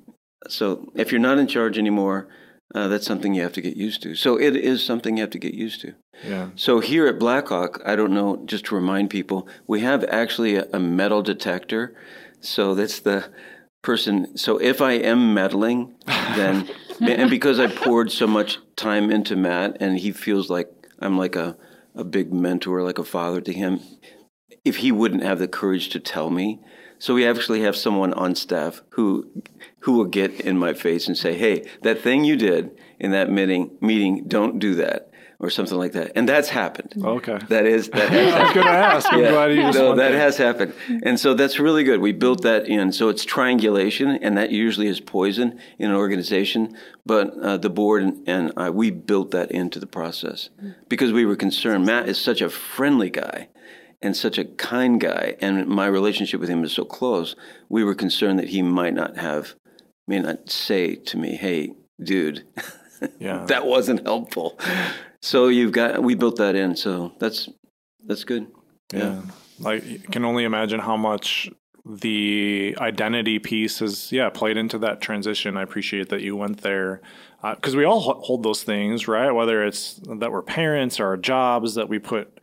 So 0.49 0.91
if 0.95 1.11
you're 1.11 1.21
not 1.21 1.39
in 1.39 1.49
charge 1.49 1.79
anymore, 1.79 2.29
uh, 2.75 2.89
that's 2.89 3.07
something 3.07 3.35
you 3.35 3.43
have 3.43 3.55
to 3.55 3.63
get 3.63 3.77
used 3.77 4.03
to. 4.03 4.15
So 4.15 4.39
it 4.39 4.55
is 4.55 4.85
something 4.85 5.17
you 5.17 5.23
have 5.23 5.31
to 5.31 5.39
get 5.39 5.55
used 5.55 5.81
to. 5.81 5.95
Yeah. 6.23 6.51
So 6.55 6.81
here 6.81 7.07
at 7.07 7.19
Blackhawk, 7.19 7.81
I 7.85 7.97
don't 7.97 8.13
know, 8.13 8.43
just 8.45 8.67
to 8.67 8.75
remind 8.75 9.09
people, 9.11 9.49
we 9.67 9.81
have 9.81 10.05
actually 10.05 10.57
a, 10.57 10.67
a 10.73 10.79
metal 10.79 11.23
detector. 11.23 11.97
So 12.41 12.75
that's 12.75 13.01
the 13.01 13.33
person. 13.83 14.37
So 14.37 14.59
if 14.59 14.83
I 14.83 14.93
am 14.93 15.33
meddling, 15.33 15.95
then 16.07 16.69
and 17.01 17.31
because 17.31 17.59
I 17.59 17.69
poured 17.69 18.13
so 18.13 18.27
much 18.27 18.59
time 18.77 19.11
into 19.11 19.35
Matt, 19.35 19.79
and 19.81 19.99
he 19.99 20.13
feels 20.13 20.51
like 20.51 20.71
I'm 20.99 21.17
like 21.17 21.37
a 21.37 21.57
a 21.95 22.05
big 22.05 22.33
mentor, 22.33 22.83
like 22.83 22.99
a 22.99 23.05
father 23.05 23.41
to 23.41 23.53
him. 23.53 23.81
If 24.65 24.77
he 24.77 24.93
wouldn't 24.93 25.23
have 25.23 25.39
the 25.39 25.49
courage 25.49 25.89
to 25.91 26.01
tell 26.01 26.31
me, 26.31 26.61
so 26.99 27.15
we 27.15 27.27
actually 27.27 27.63
have 27.63 27.77
someone 27.77 28.13
on 28.15 28.35
staff 28.35 28.83
who 28.91 29.29
who 29.81 29.93
will 29.93 30.07
get 30.07 30.41
in 30.41 30.59
my 30.59 30.75
face 30.75 31.07
and 31.07 31.17
say, 31.17 31.37
"Hey, 31.37 31.67
that 31.83 32.01
thing 32.01 32.25
you 32.25 32.37
did 32.37 32.71
in 32.99 33.13
that 33.13 33.31
meeting, 33.31 33.77
meeting, 33.81 34.25
don't 34.27 34.59
do 34.59 34.75
that." 34.77 35.05
Or 35.41 35.51
something 35.51 35.79
like 35.79 35.93
that, 35.93 36.11
and 36.17 36.29
that's 36.29 36.49
happened. 36.49 36.95
Okay, 37.01 37.39
that 37.49 37.65
is 37.65 37.91
that. 37.91 38.11
Has 38.11 38.35
I 38.35 38.43
was 38.43 38.53
going 38.55 38.67
to 38.67 38.73
ask. 38.73 39.13
I'm 39.13 39.21
yeah. 39.21 39.31
glad 39.31 39.55
you 39.55 39.73
so 39.73 39.95
that 39.95 40.11
has 40.11 40.37
happened, 40.37 40.75
and 41.05 41.21
so 41.21 41.33
that's 41.33 41.61
really 41.61 41.85
good. 41.85 42.01
We 42.01 42.11
built 42.11 42.43
that 42.43 42.67
in, 42.67 42.91
so 42.91 43.09
it's 43.09 43.25
triangulation, 43.25 44.09
and 44.21 44.37
that 44.37 44.51
usually 44.51 44.89
is 44.89 44.99
poison 44.99 45.61
in 45.79 45.91
an 45.91 45.97
organization. 45.97 46.77
But 47.07 47.39
uh, 47.39 47.57
the 47.57 47.71
board 47.71 48.03
and, 48.03 48.29
and 48.29 48.53
I, 48.57 48.71
we 48.71 48.91
built 48.91 49.31
that 49.31 49.53
into 49.53 49.79
the 49.79 49.87
process 49.87 50.51
because 50.89 51.13
we 51.13 51.25
were 51.25 51.37
concerned. 51.37 51.87
Matt 51.87 52.09
is 52.09 52.19
such 52.19 52.41
a 52.41 52.51
friendly 52.51 53.09
guy, 53.09 53.47
and 54.01 54.17
such 54.17 54.39
a 54.39 54.45
kind 54.45 55.01
guy, 55.01 55.37
and 55.41 55.67
my 55.67 55.87
relationship 55.87 56.41
with 56.41 56.49
him 56.49 56.63
is 56.63 56.73
so 56.73 56.85
close, 56.85 57.35
we 57.69 57.83
were 57.83 57.95
concerned 57.95 58.39
that 58.39 58.49
he 58.49 58.63
might 58.63 58.95
not 58.95 59.17
have, 59.17 59.55
may 60.07 60.21
not 60.21 60.51
say 60.51 60.95
to 60.95 61.17
me, 61.17 61.37
"Hey, 61.37 61.73
dude, 62.03 62.45
yeah, 63.19 63.45
that 63.47 63.67
wasn't 63.67 64.05
helpful." 64.05 64.59
So 65.21 65.49
you've 65.49 65.73
got 65.73 66.03
we 66.03 66.15
built 66.15 66.37
that 66.37 66.55
in, 66.55 66.77
so 66.77 67.13
that's 67.19 67.49
that's 68.05 68.25
good. 68.25 68.47
Yeah, 68.93 69.23
yeah. 69.59 69.69
I 69.69 69.81
can 70.11 70.25
only 70.25 70.45
imagine 70.45 70.81
how 70.81 70.97
much 70.97 71.51
the 71.85 72.77
identity 72.81 73.39
piece 73.39 73.79
has 73.79 74.13
yeah 74.13 74.29
played 74.29 74.57
into 74.57 74.79
that 74.79 75.01
transition. 75.01 75.57
I 75.57 75.63
appreciate 75.63 76.11
that 76.11 76.21
you 76.21 76.37
went 76.37 76.61
there 76.61 77.01
because 77.43 77.75
uh, 77.75 77.79
we 77.79 77.85
all 77.85 78.01
hold 78.01 78.43
those 78.43 78.63
things, 78.63 79.09
right? 79.09 79.31
Whether 79.31 79.65
it's 79.65 80.01
that 80.19 80.31
we're 80.31 80.43
parents 80.43 81.01
or 81.01 81.07
our 81.07 81.17
jobs 81.17 81.75
that 81.75 81.89
we 81.89 81.99
put 81.99 82.41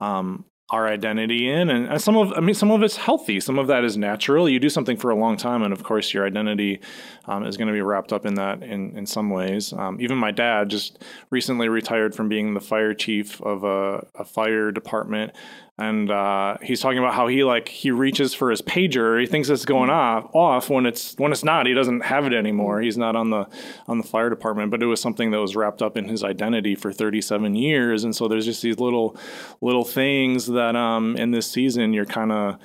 um, 0.00 0.44
our 0.70 0.86
identity 0.86 1.48
in 1.48 1.70
and 1.70 2.00
some 2.00 2.16
of 2.16 2.30
i 2.36 2.40
mean 2.40 2.54
some 2.54 2.70
of 2.70 2.82
it's 2.82 2.96
healthy. 2.96 3.40
Some 3.40 3.58
of 3.58 3.68
that 3.68 3.84
is 3.84 3.96
natural. 3.96 4.48
You 4.48 4.58
do 4.58 4.68
something 4.68 4.96
for 4.96 5.10
a 5.10 5.14
long 5.14 5.36
time 5.36 5.62
and 5.62 5.72
of 5.72 5.82
course 5.82 6.12
your 6.12 6.26
identity 6.26 6.80
um, 7.28 7.44
is 7.44 7.56
going 7.56 7.68
to 7.68 7.74
be 7.74 7.82
wrapped 7.82 8.12
up 8.12 8.26
in 8.26 8.34
that 8.34 8.62
in, 8.62 8.96
in 8.96 9.06
some 9.06 9.30
ways 9.30 9.72
um, 9.72 10.00
even 10.00 10.16
my 10.16 10.30
dad 10.30 10.68
just 10.68 11.02
recently 11.30 11.68
retired 11.68 12.14
from 12.14 12.28
being 12.28 12.54
the 12.54 12.60
fire 12.60 12.94
chief 12.94 13.40
of 13.42 13.64
a, 13.64 14.06
a 14.14 14.24
fire 14.24 14.72
department 14.72 15.32
and 15.80 16.10
uh, 16.10 16.56
he's 16.60 16.80
talking 16.80 16.98
about 16.98 17.14
how 17.14 17.28
he 17.28 17.44
like 17.44 17.68
he 17.68 17.92
reaches 17.92 18.34
for 18.34 18.50
his 18.50 18.60
pager. 18.60 19.20
He 19.20 19.26
thinks 19.26 19.48
it's 19.48 19.64
going 19.64 19.90
off 19.90 20.28
off 20.34 20.68
when 20.68 20.86
it's 20.86 21.14
when 21.18 21.30
it's 21.30 21.44
not. 21.44 21.66
He 21.66 21.72
doesn't 21.72 22.00
have 22.00 22.26
it 22.26 22.32
anymore. 22.32 22.80
He's 22.80 22.98
not 22.98 23.14
on 23.14 23.30
the 23.30 23.46
on 23.86 23.98
the 23.98 24.04
fire 24.04 24.28
department, 24.28 24.72
but 24.72 24.82
it 24.82 24.86
was 24.86 25.00
something 25.00 25.30
that 25.30 25.40
was 25.40 25.54
wrapped 25.54 25.80
up 25.80 25.96
in 25.96 26.08
his 26.08 26.24
identity 26.24 26.74
for 26.74 26.92
37 26.92 27.54
years. 27.54 28.02
And 28.02 28.14
so 28.14 28.26
there's 28.26 28.44
just 28.44 28.60
these 28.60 28.80
little 28.80 29.16
little 29.60 29.84
things 29.84 30.46
that 30.46 30.74
um, 30.74 31.16
in 31.16 31.30
this 31.30 31.48
season 31.48 31.92
you're 31.92 32.06
kind 32.06 32.32
of 32.32 32.58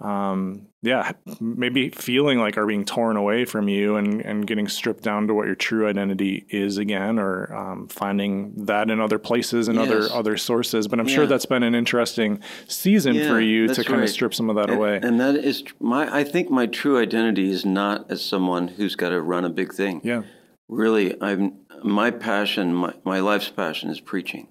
um, 0.00 0.67
yeah, 0.80 1.10
maybe 1.40 1.90
feeling 1.90 2.38
like 2.38 2.56
are 2.56 2.66
being 2.66 2.84
torn 2.84 3.16
away 3.16 3.44
from 3.44 3.68
you 3.68 3.96
and, 3.96 4.20
and 4.20 4.46
getting 4.46 4.68
stripped 4.68 5.02
down 5.02 5.26
to 5.26 5.34
what 5.34 5.46
your 5.46 5.56
true 5.56 5.88
identity 5.88 6.46
is 6.50 6.78
again, 6.78 7.18
or 7.18 7.52
um, 7.54 7.88
finding 7.88 8.52
that 8.66 8.88
in 8.90 9.00
other 9.00 9.18
places 9.18 9.66
and 9.68 9.76
Yes. 9.78 9.88
other 9.88 10.08
other 10.12 10.36
sources. 10.36 10.86
But 10.86 11.00
I'm 11.00 11.08
sure 11.08 11.26
that's 11.26 11.46
been 11.46 11.62
an 11.64 11.74
interesting 11.74 12.40
season 12.68 13.14
Yeah, 13.16 13.28
for 13.28 13.40
you 13.40 13.66
to 13.66 13.74
kind 13.84 13.98
right. 13.98 14.04
of 14.04 14.10
strip 14.10 14.34
some 14.34 14.48
of 14.50 14.56
that 14.56 14.70
And- 14.70 14.78
away. 14.78 15.00
And 15.02 15.18
that 15.20 15.34
is 15.34 15.64
my. 15.80 16.14
I 16.16 16.22
think 16.24 16.48
my 16.50 16.66
true 16.66 16.96
identity 17.00 17.50
is 17.50 17.64
not 17.64 18.08
as 18.10 18.24
someone 18.24 18.68
who's 18.68 18.94
got 18.94 19.08
to 19.08 19.20
run 19.20 19.44
a 19.44 19.50
big 19.50 19.74
thing. 19.74 20.00
yeah. 20.04 20.22
Really, 20.68 21.16
I'm 21.20 21.54
my 21.82 22.10
passion. 22.10 22.74
My 22.74 22.92
my 23.04 23.20
life's 23.20 23.48
passion 23.48 23.88
is 23.90 24.00
preaching 24.00 24.48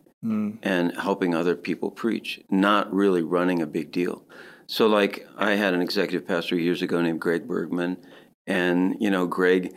and 0.64 0.98
helping 0.98 1.34
other 1.34 1.56
people 1.56 1.90
preach, 1.90 2.42
not 2.50 2.92
really 2.94 3.22
running 3.22 3.62
a 3.62 3.66
big 3.68 3.92
deal. 3.94 4.26
So, 4.68 4.88
like, 4.88 5.26
I 5.38 5.52
had 5.52 5.74
an 5.74 5.82
executive 5.82 6.28
pastor 6.28 6.58
years 6.58 6.82
ago 6.82 7.02
named 7.02 7.22
Greg 7.22 7.48
Bergman, 7.48 7.98
and 8.46 8.96
you 9.00 9.10
know, 9.10 9.26
Greg 9.26 9.74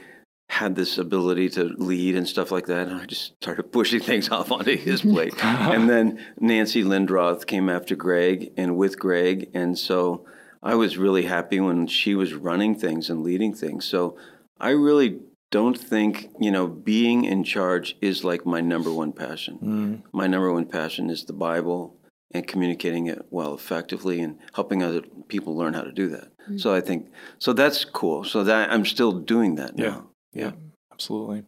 had 0.50 0.74
this 0.74 0.98
ability 0.98 1.48
to 1.48 1.62
lead 1.62 2.16
and 2.16 2.26
stuff 2.26 2.50
like 2.50 2.66
that, 2.66 2.88
and 2.88 3.00
I 3.00 3.06
just 3.06 3.36
started 3.36 3.70
pushing 3.70 4.00
things 4.10 4.28
off 4.30 4.50
onto 4.50 4.76
his 4.76 5.02
plate. 5.02 5.32
and 5.42 5.88
then 5.88 6.24
Nancy 6.40 6.82
Lindroth 6.82 7.46
came 7.46 7.70
after 7.70 7.94
Greg 7.94 8.52
and 8.56 8.76
with 8.76 8.98
Greg, 8.98 9.48
and 9.54 9.78
so 9.78 10.26
I 10.60 10.74
was 10.74 10.98
really 10.98 11.22
happy 11.22 11.60
when 11.60 11.86
she 11.86 12.16
was 12.16 12.34
running 12.34 12.74
things 12.74 13.08
and 13.08 13.22
leading 13.22 13.54
things. 13.54 13.84
So 13.84 14.16
I 14.58 14.70
really 14.70 15.20
don't 15.52 15.78
think 15.78 16.30
you 16.40 16.50
know 16.50 16.66
being 16.66 17.24
in 17.24 17.44
charge 17.44 17.96
is 18.00 18.24
like 18.24 18.44
my 18.44 18.60
number 18.60 18.92
one 18.92 19.12
passion. 19.12 19.58
Mm. 19.62 20.02
My 20.12 20.26
number 20.26 20.52
one 20.52 20.66
passion 20.66 21.10
is 21.10 21.24
the 21.24 21.32
Bible 21.32 21.96
and 22.32 22.46
communicating 22.46 23.06
it 23.06 23.26
well 23.30 23.54
effectively 23.54 24.20
and 24.20 24.38
helping 24.54 24.82
other 24.82 25.02
people 25.28 25.56
learn 25.56 25.74
how 25.74 25.82
to 25.82 25.92
do 25.92 26.08
that. 26.08 26.28
So 26.56 26.74
I 26.74 26.80
think 26.80 27.10
so 27.38 27.52
that's 27.52 27.84
cool. 27.84 28.24
So 28.24 28.44
that 28.44 28.70
I'm 28.72 28.84
still 28.84 29.12
doing 29.12 29.54
that 29.56 29.76
now. 29.76 30.08
Yeah. 30.32 30.52
Absolutely. 30.92 31.44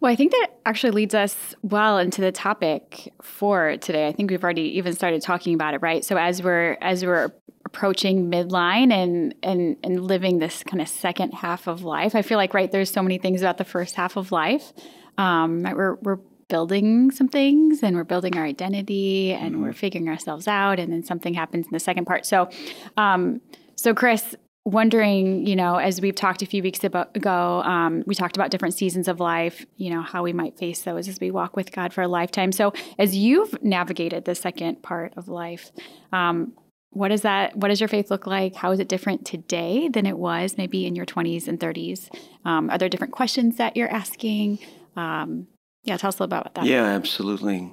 Well, 0.00 0.10
I 0.10 0.16
think 0.16 0.32
that 0.32 0.48
actually 0.64 0.92
leads 0.92 1.14
us 1.14 1.54
well 1.62 1.98
into 1.98 2.22
the 2.22 2.32
topic 2.32 3.12
for 3.22 3.76
today. 3.76 4.08
I 4.08 4.12
think 4.12 4.30
we've 4.30 4.42
already 4.42 4.78
even 4.78 4.94
started 4.94 5.20
talking 5.22 5.54
about 5.54 5.74
it, 5.74 5.82
right? 5.82 6.04
So 6.04 6.16
as 6.16 6.42
we're 6.42 6.78
as 6.80 7.04
we're 7.04 7.30
approaching 7.66 8.30
midline 8.30 8.92
and 8.92 9.34
and 9.42 9.76
and 9.84 10.02
living 10.02 10.38
this 10.38 10.62
kind 10.62 10.80
of 10.80 10.88
second 10.88 11.34
half 11.34 11.66
of 11.66 11.82
life, 11.82 12.14
I 12.14 12.22
feel 12.22 12.38
like 12.38 12.54
right 12.54 12.72
there's 12.72 12.90
so 12.90 13.02
many 13.02 13.18
things 13.18 13.42
about 13.42 13.58
the 13.58 13.64
first 13.64 13.94
half 13.94 14.16
of 14.16 14.32
life. 14.32 14.72
Um, 15.18 15.62
we're 15.62 15.96
we're 15.96 16.18
building 16.50 17.10
some 17.10 17.28
things 17.28 17.82
and 17.82 17.96
we're 17.96 18.04
building 18.04 18.36
our 18.36 18.44
identity 18.44 19.32
and 19.32 19.62
we're 19.62 19.72
figuring 19.72 20.08
ourselves 20.10 20.46
out, 20.46 20.78
and 20.78 20.92
then 20.92 21.02
something 21.02 21.32
happens 21.32 21.64
in 21.64 21.72
the 21.72 21.80
second 21.80 22.04
part. 22.04 22.26
So, 22.26 22.50
um, 22.98 23.40
so 23.76 23.94
Chris, 23.94 24.36
wondering, 24.64 25.46
you 25.46 25.56
know, 25.56 25.76
as 25.76 26.00
we've 26.00 26.14
talked 26.14 26.42
a 26.42 26.46
few 26.46 26.62
weeks 26.62 26.84
ago, 26.84 27.62
um, 27.62 28.02
we 28.06 28.14
talked 28.14 28.36
about 28.36 28.50
different 28.50 28.74
seasons 28.74 29.08
of 29.08 29.18
life, 29.18 29.64
you 29.76 29.88
know, 29.88 30.02
how 30.02 30.22
we 30.22 30.32
might 30.32 30.58
face 30.58 30.82
those 30.82 31.08
as 31.08 31.18
we 31.18 31.30
walk 31.30 31.56
with 31.56 31.72
God 31.72 31.94
for 31.94 32.02
a 32.02 32.08
lifetime. 32.08 32.52
So, 32.52 32.74
as 32.98 33.16
you've 33.16 33.62
navigated 33.62 34.26
the 34.26 34.34
second 34.34 34.82
part 34.82 35.14
of 35.16 35.28
life, 35.28 35.70
um, 36.12 36.52
what 36.90 37.12
is 37.12 37.22
that? 37.22 37.56
What 37.56 37.68
does 37.68 37.80
your 37.80 37.88
faith 37.88 38.10
look 38.10 38.26
like? 38.26 38.56
How 38.56 38.72
is 38.72 38.80
it 38.80 38.88
different 38.88 39.24
today 39.24 39.88
than 39.88 40.06
it 40.06 40.18
was 40.18 40.58
maybe 40.58 40.86
in 40.86 40.96
your 40.96 41.06
20s 41.06 41.46
and 41.48 41.58
30s? 41.58 42.10
Um, 42.44 42.68
are 42.68 42.78
there 42.78 42.88
different 42.88 43.12
questions 43.12 43.56
that 43.56 43.76
you're 43.76 43.90
asking? 43.90 44.58
Um, 44.96 45.46
yeah, 45.84 45.96
tell 45.96 46.08
us 46.08 46.18
a 46.18 46.22
little 46.22 46.36
bit 46.36 46.40
about 46.40 46.54
that. 46.54 46.64
Yeah, 46.64 46.84
absolutely. 46.84 47.72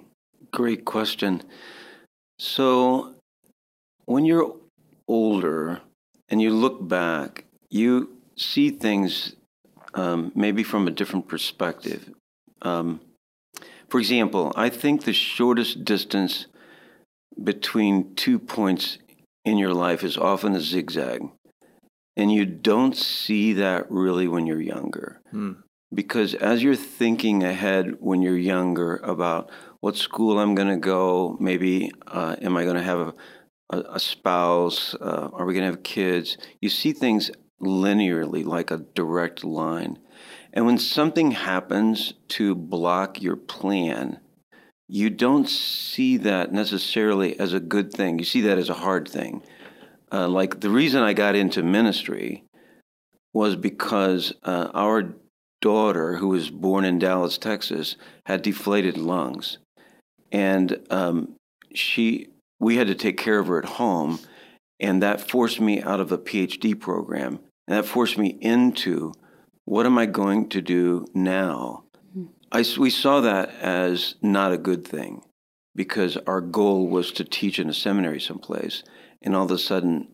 Great 0.52 0.86
question. 0.86 1.44
So, 2.40 3.16
when 4.06 4.26
you're 4.26 4.56
older 5.08 5.82
and 6.30 6.42
you 6.42 6.52
look 6.52 6.88
back, 6.88 7.46
you 7.70 8.18
see 8.38 8.70
things 8.70 9.36
um, 9.94 10.32
maybe 10.36 10.64
from 10.64 10.88
a 10.88 10.92
different 10.92 11.28
perspective. 11.28 12.10
Um, 12.62 13.02
for 13.90 14.00
example, 14.00 14.54
I 14.56 14.70
think 14.70 15.04
the 15.04 15.14
shortest 15.14 15.84
distance 15.84 16.48
between 17.44 18.16
two 18.16 18.40
points 18.40 18.98
in 19.46 19.58
your 19.58 19.74
life 19.74 20.04
is 20.04 20.18
often 20.18 20.56
a 20.56 20.62
zigzag. 20.62 21.30
And 22.16 22.32
you 22.32 22.46
don't 22.46 22.96
see 22.98 23.54
that 23.54 23.90
really 23.92 24.28
when 24.28 24.48
you're 24.48 24.62
younger 24.62 25.22
because 25.94 26.34
as 26.36 26.64
you're 26.64 26.76
thinking 26.76 27.44
ahead 27.44 27.96
when 28.00 28.22
you're 28.22 28.38
younger 28.38 28.98
about 28.98 29.50
what 29.80 29.96
school 29.96 30.40
I'm 30.40 30.56
going 30.56 30.68
to 30.68 30.78
go, 30.78 31.38
maybe 31.40 31.92
uh, 32.08 32.36
am 32.42 32.58
I 32.58 32.64
going 32.64 32.76
to 32.76 32.84
have 32.84 33.00
a, 33.00 33.14
a, 33.70 33.80
a 33.94 34.00
spouse, 34.00 34.96
uh, 34.96 35.30
are 35.32 35.46
we 35.46 35.54
going 35.54 35.66
to 35.66 35.72
have 35.72 35.84
kids? 35.84 36.38
You 36.62 36.70
see 36.70 36.94
things 36.94 37.32
linearly, 37.62 38.46
like 38.46 38.72
a 38.72 38.78
direct 38.78 39.44
line. 39.44 40.00
And 40.54 40.66
when 40.66 40.78
something 40.78 41.32
happens 41.32 42.14
to 42.30 42.56
block 42.56 43.22
your 43.22 43.36
plan, 43.36 44.20
you 44.88 45.10
don't 45.10 45.50
see 45.50 46.18
that 46.18 46.52
necessarily 46.52 47.38
as 47.40 47.54
a 47.54 47.60
good 47.60 47.92
thing. 47.92 48.20
You 48.20 48.26
see 48.26 48.42
that 48.42 48.58
as 48.58 48.70
a 48.70 48.74
hard 48.74 49.08
thing. 49.08 49.44
Uh, 50.12 50.28
like 50.28 50.62
the 50.62 50.70
reason 50.70 51.04
I 51.04 51.14
got 51.14 51.36
into 51.36 51.62
ministry 51.62 52.46
was 53.34 53.56
because 53.56 54.34
uh, 54.44 54.70
our 54.74 55.14
daughter, 55.68 56.16
who 56.16 56.30
was 56.30 56.50
born 56.50 56.86
in 56.86 56.98
Dallas, 56.98 57.38
Texas, 57.38 57.98
had 58.26 58.42
deflated 58.42 58.98
lungs, 58.98 59.58
and 60.32 60.80
um, 60.90 61.36
she 61.74 62.30
we 62.58 62.78
had 62.78 62.88
to 62.88 62.96
take 62.96 63.18
care 63.18 63.38
of 63.38 63.48
her 63.48 63.60
at 63.60 63.76
home, 63.84 64.18
and 64.80 65.04
that 65.04 65.30
forced 65.30 65.60
me 65.60 65.82
out 65.82 66.00
of 66.00 66.10
a 66.14 66.18
PhD 66.18 66.80
program, 66.80 67.40
and 67.68 67.78
that 67.78 67.86
forced 67.86 68.18
me 68.18 68.38
into 68.40 69.12
what 69.66 69.86
am 69.86 69.98
I 69.98 70.06
going 70.06 70.48
to 70.56 70.62
do 70.62 71.06
now? 71.14 71.84
I 72.50 72.62
s 72.62 72.78
we 72.78 72.90
saw 72.90 73.20
that 73.20 73.50
as 73.62 74.16
not 74.22 74.54
a 74.54 74.64
good 74.70 74.88
thing 74.88 75.22
because 75.76 76.16
our 76.32 76.40
goal 76.40 76.88
was 76.88 77.12
to 77.12 77.26
teach 77.26 77.60
in 77.60 77.70
a 77.70 77.74
seminary 77.74 78.22
someplace, 78.22 78.84
and 79.22 79.36
all 79.36 79.44
of 79.44 79.52
a 79.52 79.58
sudden, 79.58 80.08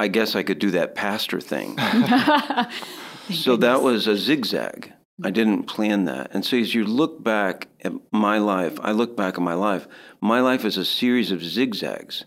I 0.00 0.08
guess 0.08 0.34
I 0.34 0.42
could 0.42 0.58
do 0.58 0.72
that 0.72 0.96
pastor 0.96 1.40
thing. 1.40 1.78
So 3.32 3.56
that 3.56 3.82
was 3.82 4.06
a 4.06 4.16
zigzag. 4.16 4.92
I 5.22 5.30
didn't 5.30 5.64
plan 5.64 6.04
that. 6.04 6.30
And 6.32 6.44
so 6.44 6.56
as 6.56 6.74
you 6.74 6.84
look 6.84 7.22
back 7.22 7.68
at 7.82 7.92
my 8.12 8.38
life, 8.38 8.78
I 8.82 8.92
look 8.92 9.16
back 9.16 9.34
at 9.34 9.42
my 9.42 9.54
life, 9.54 9.88
my 10.20 10.40
life 10.40 10.64
is 10.64 10.76
a 10.76 10.84
series 10.84 11.32
of 11.32 11.42
zigzags. 11.42 12.24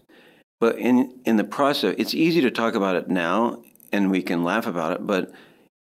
But 0.59 0.77
in, 0.77 1.19
in 1.25 1.37
the 1.37 1.43
process, 1.43 1.95
it's 1.97 2.13
easy 2.13 2.41
to 2.41 2.51
talk 2.51 2.75
about 2.75 2.95
it 2.95 3.07
now 3.09 3.63
and 3.91 4.11
we 4.11 4.21
can 4.21 4.43
laugh 4.43 4.67
about 4.67 4.93
it, 4.93 5.05
but 5.05 5.31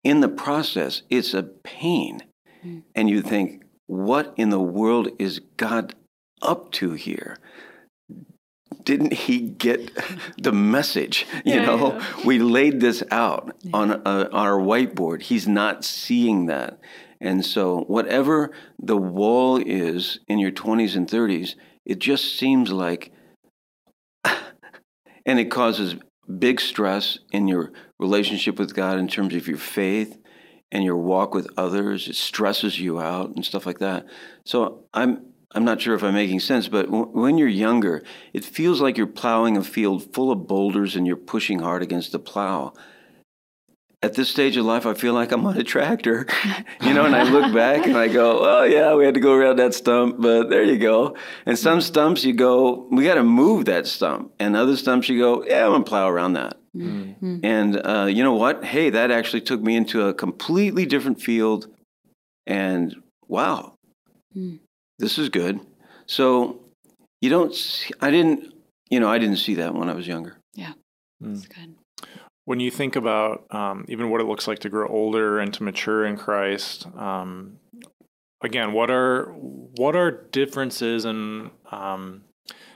in 0.04 0.20
the 0.20 0.28
process, 0.28 1.02
it's 1.10 1.34
a 1.34 1.42
pain. 1.42 2.22
Hmm. 2.62 2.80
And 2.94 3.10
you 3.10 3.22
think, 3.22 3.64
what 3.86 4.34
in 4.36 4.50
the 4.50 4.60
world 4.60 5.08
is 5.18 5.40
God 5.56 5.94
up 6.42 6.70
to 6.72 6.92
here? 6.92 7.38
Didn't 8.88 9.12
he 9.12 9.40
get 9.40 9.90
the 10.38 10.50
message? 10.50 11.26
You 11.44 11.56
Yeah, 11.56 11.66
know, 11.66 11.92
yeah. 11.98 12.04
we 12.24 12.38
laid 12.38 12.80
this 12.80 13.02
out 13.10 13.54
on, 13.74 13.90
uh, 13.92 14.00
on 14.06 14.26
our 14.32 14.58
whiteboard. 14.58 15.20
He's 15.20 15.46
not 15.46 15.84
seeing 15.84 16.46
that. 16.46 16.78
And 17.20 17.44
so, 17.44 17.80
whatever 17.86 18.50
the 18.78 18.96
wall 18.96 19.58
is 19.58 20.20
in 20.26 20.38
your 20.38 20.52
20s 20.52 20.96
and 20.96 21.06
30s, 21.06 21.54
it 21.84 21.98
just 21.98 22.38
seems 22.38 22.72
like, 22.72 23.12
and 25.26 25.38
it 25.38 25.50
causes 25.50 25.96
big 26.38 26.58
stress 26.58 27.18
in 27.30 27.46
your 27.46 27.72
relationship 27.98 28.58
with 28.58 28.74
God 28.74 28.98
in 28.98 29.06
terms 29.06 29.34
of 29.34 29.46
your 29.46 29.58
faith 29.58 30.16
and 30.72 30.82
your 30.82 30.96
walk 30.96 31.34
with 31.34 31.46
others. 31.58 32.08
It 32.08 32.16
stresses 32.16 32.80
you 32.80 32.98
out 33.00 33.34
and 33.36 33.44
stuff 33.44 33.66
like 33.66 33.80
that. 33.80 34.06
So, 34.46 34.84
I'm 34.94 35.26
I'm 35.52 35.64
not 35.64 35.80
sure 35.80 35.94
if 35.94 36.02
I'm 36.02 36.14
making 36.14 36.40
sense, 36.40 36.68
but 36.68 36.86
w- 36.86 37.08
when 37.08 37.38
you're 37.38 37.48
younger, 37.48 38.02
it 38.32 38.44
feels 38.44 38.80
like 38.80 38.98
you're 38.98 39.06
plowing 39.06 39.56
a 39.56 39.64
field 39.64 40.12
full 40.12 40.30
of 40.30 40.46
boulders 40.46 40.94
and 40.94 41.06
you're 41.06 41.16
pushing 41.16 41.60
hard 41.60 41.82
against 41.82 42.12
the 42.12 42.18
plow. 42.18 42.74
At 44.00 44.14
this 44.14 44.28
stage 44.28 44.56
of 44.56 44.64
life, 44.64 44.86
I 44.86 44.94
feel 44.94 45.14
like 45.14 45.32
I'm 45.32 45.44
on 45.46 45.56
a 45.56 45.64
tractor, 45.64 46.26
you 46.82 46.92
know, 46.92 47.04
and 47.06 47.16
I 47.16 47.22
look 47.24 47.52
back 47.54 47.86
and 47.86 47.96
I 47.96 48.08
go, 48.08 48.40
oh, 48.42 48.64
yeah, 48.64 48.94
we 48.94 49.06
had 49.06 49.14
to 49.14 49.20
go 49.20 49.32
around 49.32 49.56
that 49.56 49.74
stump, 49.74 50.20
but 50.20 50.50
there 50.50 50.62
you 50.62 50.78
go. 50.78 51.16
And 51.46 51.58
some 51.58 51.78
mm-hmm. 51.78 51.86
stumps 51.86 52.24
you 52.24 52.34
go, 52.34 52.86
we 52.92 53.04
got 53.04 53.14
to 53.14 53.24
move 53.24 53.64
that 53.64 53.86
stump. 53.86 54.32
And 54.38 54.54
other 54.54 54.76
stumps 54.76 55.08
you 55.08 55.18
go, 55.18 55.44
yeah, 55.44 55.64
I'm 55.64 55.72
going 55.72 55.84
to 55.84 55.88
plow 55.88 56.08
around 56.08 56.34
that. 56.34 56.58
Mm-hmm. 56.76 57.26
Mm-hmm. 57.26 57.44
And 57.44 57.86
uh, 57.86 58.06
you 58.08 58.22
know 58.22 58.34
what? 58.34 58.64
Hey, 58.64 58.90
that 58.90 59.10
actually 59.10 59.40
took 59.40 59.62
me 59.62 59.76
into 59.76 60.06
a 60.06 60.14
completely 60.14 60.84
different 60.84 61.20
field. 61.20 61.66
And 62.46 62.94
wow, 63.26 63.74
mm. 64.36 64.60
This 64.98 65.18
is 65.18 65.28
good. 65.28 65.60
So 66.06 66.60
you 67.20 67.30
don't, 67.30 67.54
see, 67.54 67.92
I 68.00 68.10
didn't, 68.10 68.54
you 68.90 69.00
know, 69.00 69.08
I 69.08 69.18
didn't 69.18 69.36
see 69.36 69.54
that 69.56 69.74
when 69.74 69.88
I 69.88 69.94
was 69.94 70.06
younger. 70.06 70.38
Yeah, 70.54 70.72
that's 71.20 71.46
good. 71.46 71.74
When 72.44 72.60
you 72.60 72.70
think 72.70 72.96
about 72.96 73.44
um, 73.50 73.84
even 73.88 74.08
what 74.08 74.20
it 74.20 74.26
looks 74.26 74.48
like 74.48 74.60
to 74.60 74.70
grow 74.70 74.88
older 74.88 75.38
and 75.38 75.52
to 75.54 75.62
mature 75.62 76.06
in 76.06 76.16
Christ, 76.16 76.86
um, 76.96 77.58
again, 78.42 78.72
what 78.72 78.90
are 78.90 79.26
what 79.34 79.94
are 79.94 80.10
differences 80.10 81.04
and 81.04 81.50
um, 81.70 82.24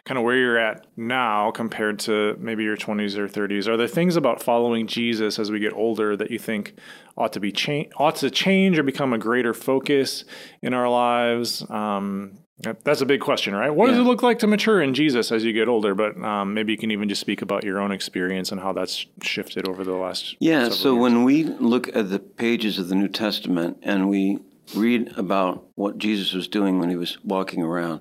kind 0.05 0.19
of 0.19 0.25
where 0.25 0.37
you're 0.37 0.59
at 0.59 0.87
now 0.97 1.51
compared 1.51 1.99
to 2.01 2.37
maybe 2.39 2.65
your 2.65 2.77
20s 2.77 3.17
or 3.17 3.29
30s? 3.29 3.69
Are 3.69 3.77
there 3.77 3.87
things 3.87 4.17
about 4.17 4.43
following 4.43 4.87
Jesus 4.87 5.39
as 5.39 5.51
we 5.51 5.61
get 5.61 5.73
older 5.73 6.17
that 6.17 6.31
you 6.31 6.39
think 6.39 6.75
ought 7.17 7.33
to 7.35 7.41
be 7.41 7.53
cha- 7.53 7.89
ought 7.97 8.17
to 8.17 8.31
change 8.31 8.79
or 8.79 8.83
become 8.83 9.13
a 9.13 9.19
greater 9.19 9.55
focus 9.55 10.25
in 10.61 10.75
our 10.75 10.89
lives? 10.89 11.69
Um, 11.71 12.39
that's 12.85 13.01
a 13.01 13.07
big 13.07 13.21
question, 13.21 13.55
right? 13.55 13.71
What 13.71 13.87
yeah. 13.87 13.93
does 13.93 14.01
it 14.01 14.09
look 14.09 14.23
like 14.23 14.39
to 14.41 14.47
mature 14.47 14.81
in 14.81 14.95
Jesus 14.95 15.33
as 15.33 15.45
you 15.45 15.53
get 15.53 15.69
older? 15.69 15.95
But 15.95 16.17
um, 16.23 16.55
maybe 16.55 16.73
you 16.73 16.79
can 16.79 16.93
even 16.93 17.09
just 17.09 17.21
speak 17.21 17.43
about 17.43 17.65
your 17.65 17.81
own 17.81 17.91
experience 17.91 18.53
and 18.53 18.61
how 18.61 18.73
that's 18.73 19.07
shifted 19.21 19.67
over 19.67 19.83
the 19.83 19.95
last. 19.95 20.37
Yeah. 20.39 20.69
So 20.69 20.93
years. 20.93 21.03
when 21.03 21.25
we 21.25 21.45
look 21.45 21.95
at 21.95 22.11
the 22.11 22.21
pages 22.21 22.79
of 22.79 22.89
the 22.89 22.95
New 22.95 23.09
Testament 23.09 23.79
and 23.83 24.09
we 24.09 24.39
read 24.77 25.13
about 25.19 25.67
what 25.75 25.99
Jesus 25.99 26.33
was 26.33 26.47
doing 26.47 26.79
when 26.79 26.89
he 26.89 26.97
was 26.97 27.19
walking 27.25 27.63
around, 27.63 28.01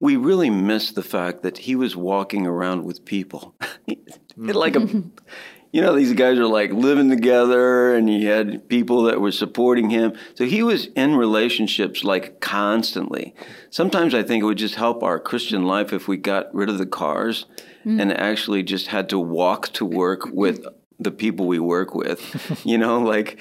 we 0.00 0.16
really 0.16 0.50
miss 0.50 0.92
the 0.92 1.02
fact 1.02 1.42
that 1.42 1.58
he 1.58 1.74
was 1.74 1.96
walking 1.96 2.46
around 2.46 2.84
with 2.84 3.04
people. 3.04 3.54
like 4.36 4.76
a 4.76 5.02
you 5.72 5.82
know, 5.82 5.94
these 5.94 6.14
guys 6.14 6.38
are 6.38 6.46
like 6.46 6.72
living 6.72 7.10
together 7.10 7.94
and 7.94 8.08
he 8.08 8.24
had 8.24 8.68
people 8.68 9.02
that 9.02 9.20
were 9.20 9.32
supporting 9.32 9.90
him. 9.90 10.14
So 10.34 10.44
he 10.44 10.62
was 10.62 10.86
in 10.96 11.16
relationships 11.16 12.04
like 12.04 12.40
constantly. 12.40 13.34
Sometimes 13.70 14.14
I 14.14 14.22
think 14.22 14.42
it 14.42 14.46
would 14.46 14.58
just 14.58 14.76
help 14.76 15.02
our 15.02 15.18
Christian 15.18 15.66
life 15.66 15.92
if 15.92 16.08
we 16.08 16.16
got 16.16 16.54
rid 16.54 16.70
of 16.70 16.78
the 16.78 16.86
cars 16.86 17.46
mm. 17.84 18.00
and 18.00 18.12
actually 18.12 18.62
just 18.62 18.86
had 18.88 19.08
to 19.10 19.18
walk 19.18 19.68
to 19.74 19.84
work 19.84 20.26
with 20.32 20.64
the 20.98 21.10
people 21.10 21.46
we 21.46 21.58
work 21.58 21.94
with. 21.94 22.60
you 22.64 22.78
know, 22.78 22.98
like, 22.98 23.38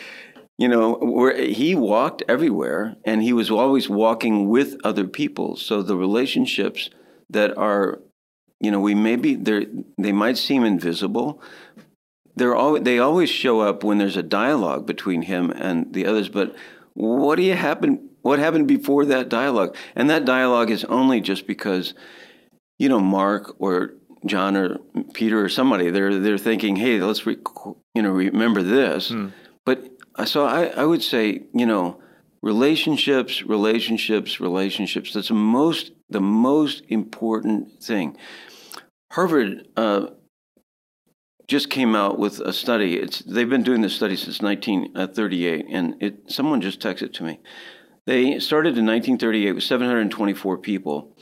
you 0.58 0.68
know, 0.68 0.96
where 0.96 1.38
he 1.38 1.76
walked 1.76 2.24
everywhere 2.28 2.96
and 3.06 3.22
he 3.22 3.34
was 3.34 3.52
always 3.52 3.88
walking 3.88 4.50
with 4.50 4.76
other 4.84 5.06
people. 5.06 5.56
So 5.56 5.82
the 5.82 5.96
relationships 5.96 6.90
that 7.30 7.56
are, 7.58 8.00
you 8.60 8.72
know, 8.72 8.80
we 8.80 8.96
maybe 8.96 9.36
they 9.36 9.68
they 9.98 10.12
might 10.12 10.38
seem 10.38 10.64
invisible, 10.64 11.42
they're 12.36 12.56
always, 12.56 12.84
they 12.84 12.98
always 12.98 13.30
show 13.30 13.62
up 13.62 13.84
when 13.84 13.98
there's 14.00 14.18
a 14.18 14.24
dialogue 14.24 14.86
between 14.86 15.24
him 15.24 15.52
and 15.52 15.94
the 15.94 16.06
others. 16.06 16.30
But 16.30 16.56
what 16.94 17.36
do 17.36 17.44
you 17.44 17.56
happen? 17.56 18.10
What 18.24 18.40
happened 18.40 18.68
before 18.68 19.06
that 19.06 19.30
dialogue? 19.30 19.76
And 19.96 20.10
that 20.10 20.26
dialogue 20.26 20.72
is 20.72 20.84
only 20.86 21.22
just 21.22 21.46
because, 21.46 21.94
you 22.80 22.90
know, 22.90 23.00
Mark 23.00 23.56
or 23.60 23.94
John 24.26 24.58
or 24.58 24.80
Peter 25.14 25.44
or 25.44 25.50
somebody 25.50 25.92
they're 25.92 26.20
they're 26.20 26.40
thinking, 26.40 26.76
hey, 26.78 27.00
let's 27.00 27.28
re, 27.28 27.38
you 27.94 28.02
know 28.02 28.10
remember 28.10 28.64
this. 28.64 29.10
Hmm. 29.10 29.28
But 29.66 29.97
so 30.26 30.46
I, 30.46 30.66
I 30.66 30.86
would 30.86 31.04
say, 31.04 31.44
you 31.54 31.66
know, 31.66 32.00
relationships, 32.42 33.44
relationships, 33.44 34.40
relationships. 34.40 35.14
That's 35.14 35.28
the 35.30 35.34
most 35.34 35.92
the 36.10 36.22
most 36.22 36.84
important 36.88 37.84
thing. 37.84 38.18
Harvard 39.12 39.68
uh, 39.76 40.08
just 41.48 41.70
came 41.70 41.96
out 41.96 42.20
with 42.20 42.40
a 42.40 42.54
study. 42.54 42.98
It's 42.98 43.20
they've 43.20 43.50
been 43.50 43.64
doing 43.64 43.82
this 43.82 43.96
study 43.96 44.16
since 44.16 44.42
1938, 44.42 45.66
and 45.70 45.96
it 46.02 46.32
someone 46.32 46.62
just 46.62 46.80
texted 46.80 47.14
to 47.14 47.24
me. 47.24 47.40
They 48.06 48.40
started 48.40 48.78
in 48.78 48.86
1938 48.86 49.52
with 49.52 49.64
724 49.64 50.58
people, 50.60 51.18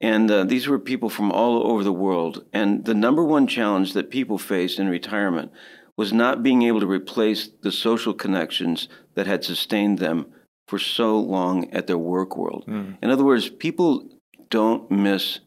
and 0.00 0.30
uh, 0.30 0.44
these 0.44 0.66
were 0.66 0.78
people 0.78 1.08
from 1.08 1.30
all 1.30 1.70
over 1.70 1.84
the 1.84 1.92
world. 1.92 2.44
And 2.52 2.84
the 2.84 2.94
number 2.94 3.22
one 3.22 3.46
challenge 3.46 3.92
that 3.92 4.10
people 4.10 4.38
faced 4.38 4.78
in 4.78 4.88
retirement 4.88 5.52
was 5.96 6.12
not 6.12 6.42
being 6.42 6.62
able 6.62 6.80
to 6.80 6.86
replace 6.86 7.48
the 7.62 7.72
social 7.72 8.14
connections 8.14 8.88
that 9.14 9.26
had 9.26 9.44
sustained 9.44 9.98
them 9.98 10.26
for 10.66 10.78
so 10.78 11.18
long 11.18 11.70
at 11.70 11.86
their 11.86 11.98
work 11.98 12.36
world. 12.36 12.64
Mm. 12.66 12.96
In 13.02 13.10
other 13.10 13.24
words, 13.24 13.48
people 13.48 14.08
don't 14.50 14.90
miss 14.90 15.40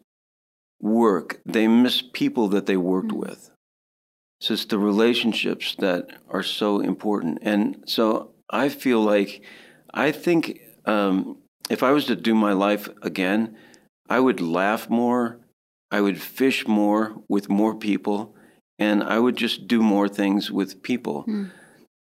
work; 0.80 1.42
they 1.46 1.68
miss 1.68 2.01
people 2.01 2.48
that 2.50 2.66
they 2.66 2.77
worked 2.77 3.12
mm. 3.12 3.18
with. 3.18 3.51
So 4.39 4.54
it's 4.54 4.66
the 4.66 4.77
relationships 4.77 5.75
that 5.80 6.10
are 6.30 6.44
so 6.44 6.80
important. 6.80 7.39
And 7.42 7.84
so 7.88 8.32
I 8.50 8.70
feel 8.70 9.01
like, 9.01 9.42
I 9.94 10.12
think 10.12 10.62
um, 10.86 11.39
if 11.70 11.82
I 11.82 11.92
was 11.92 12.06
to 12.06 12.16
do 12.16 12.36
my 12.36 12.54
life 12.54 12.88
again, 13.01 13.58
I 14.10 14.20
would 14.20 14.39
laugh 14.39 14.89
more, 14.89 15.39
I 15.89 16.02
would 16.02 16.21
fish 16.21 16.67
more 16.67 17.15
with 17.28 17.50
more 17.50 17.76
people, 17.76 18.36
and 18.80 19.04
I 19.04 19.20
would 19.20 19.36
just 19.36 19.68
do 19.68 19.82
more 19.82 20.08
things 20.08 20.52
with 20.52 20.82
people. 20.84 21.26
Mm. 21.28 21.52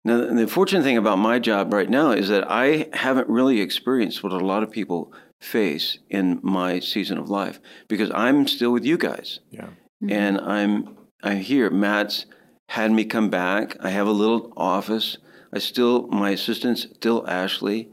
Now, 0.03 0.33
the 0.33 0.47
fortunate 0.47 0.83
thing 0.83 0.97
about 0.97 1.17
my 1.17 1.37
job 1.37 1.73
right 1.73 1.89
now 1.89 2.11
is 2.11 2.29
that 2.29 2.49
I 2.49 2.87
haven't 2.93 3.29
really 3.29 3.61
experienced 3.61 4.23
what 4.23 4.31
a 4.31 4.37
lot 4.37 4.63
of 4.63 4.71
people 4.71 5.13
face 5.39 5.99
in 6.09 6.39
my 6.41 6.79
season 6.79 7.17
of 7.17 7.29
life 7.29 7.59
because 7.87 8.11
I'm 8.11 8.47
still 8.47 8.71
with 8.71 8.85
you 8.85 8.97
guys. 8.97 9.39
Yeah. 9.51 9.69
Mm-hmm. 10.03 10.11
And 10.11 10.41
I'm 10.41 10.97
I 11.23 11.35
hear 11.35 11.69
Matt's 11.69 12.25
had 12.69 12.91
me 12.91 13.05
come 13.05 13.29
back. 13.29 13.75
I 13.79 13.89
have 13.89 14.07
a 14.07 14.11
little 14.11 14.53
office. 14.57 15.17
I 15.53 15.59
still, 15.59 16.07
my 16.07 16.31
assistant's 16.31 16.83
still 16.95 17.27
Ashley. 17.27 17.89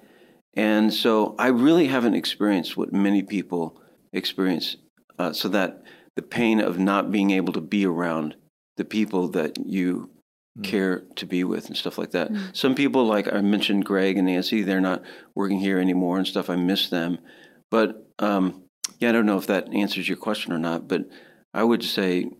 And 0.54 0.92
so 0.94 1.34
I 1.38 1.48
really 1.48 1.88
haven't 1.88 2.14
experienced 2.14 2.76
what 2.76 2.92
many 2.92 3.22
people 3.22 3.80
experience. 4.12 4.76
Uh, 5.18 5.32
so 5.32 5.48
that 5.48 5.82
the 6.14 6.22
pain 6.22 6.60
of 6.60 6.78
not 6.78 7.10
being 7.10 7.32
able 7.32 7.52
to 7.52 7.60
be 7.60 7.84
around 7.84 8.36
the 8.78 8.84
people 8.86 9.28
that 9.28 9.58
you 9.66 10.08
mm. 10.58 10.64
care 10.64 11.02
to 11.16 11.26
be 11.26 11.44
with 11.44 11.66
and 11.66 11.76
stuff 11.76 11.98
like 11.98 12.12
that. 12.12 12.32
Mm. 12.32 12.56
Some 12.56 12.74
people, 12.74 13.04
like 13.04 13.30
I 13.30 13.42
mentioned, 13.42 13.84
Greg 13.84 14.16
and 14.16 14.26
Nancy, 14.26 14.62
they're 14.62 14.80
not 14.80 15.02
working 15.34 15.60
here 15.60 15.78
anymore 15.78 16.16
and 16.16 16.26
stuff. 16.26 16.48
I 16.48 16.56
miss 16.56 16.88
them. 16.88 17.18
But 17.70 18.08
um, 18.18 18.62
yeah, 18.98 19.10
I 19.10 19.12
don't 19.12 19.26
know 19.26 19.36
if 19.36 19.46
that 19.48 19.72
answers 19.74 20.08
your 20.08 20.16
question 20.16 20.52
or 20.52 20.58
not. 20.58 20.88
But 20.88 21.02
I 21.52 21.64
would 21.64 21.84
say 21.84 22.30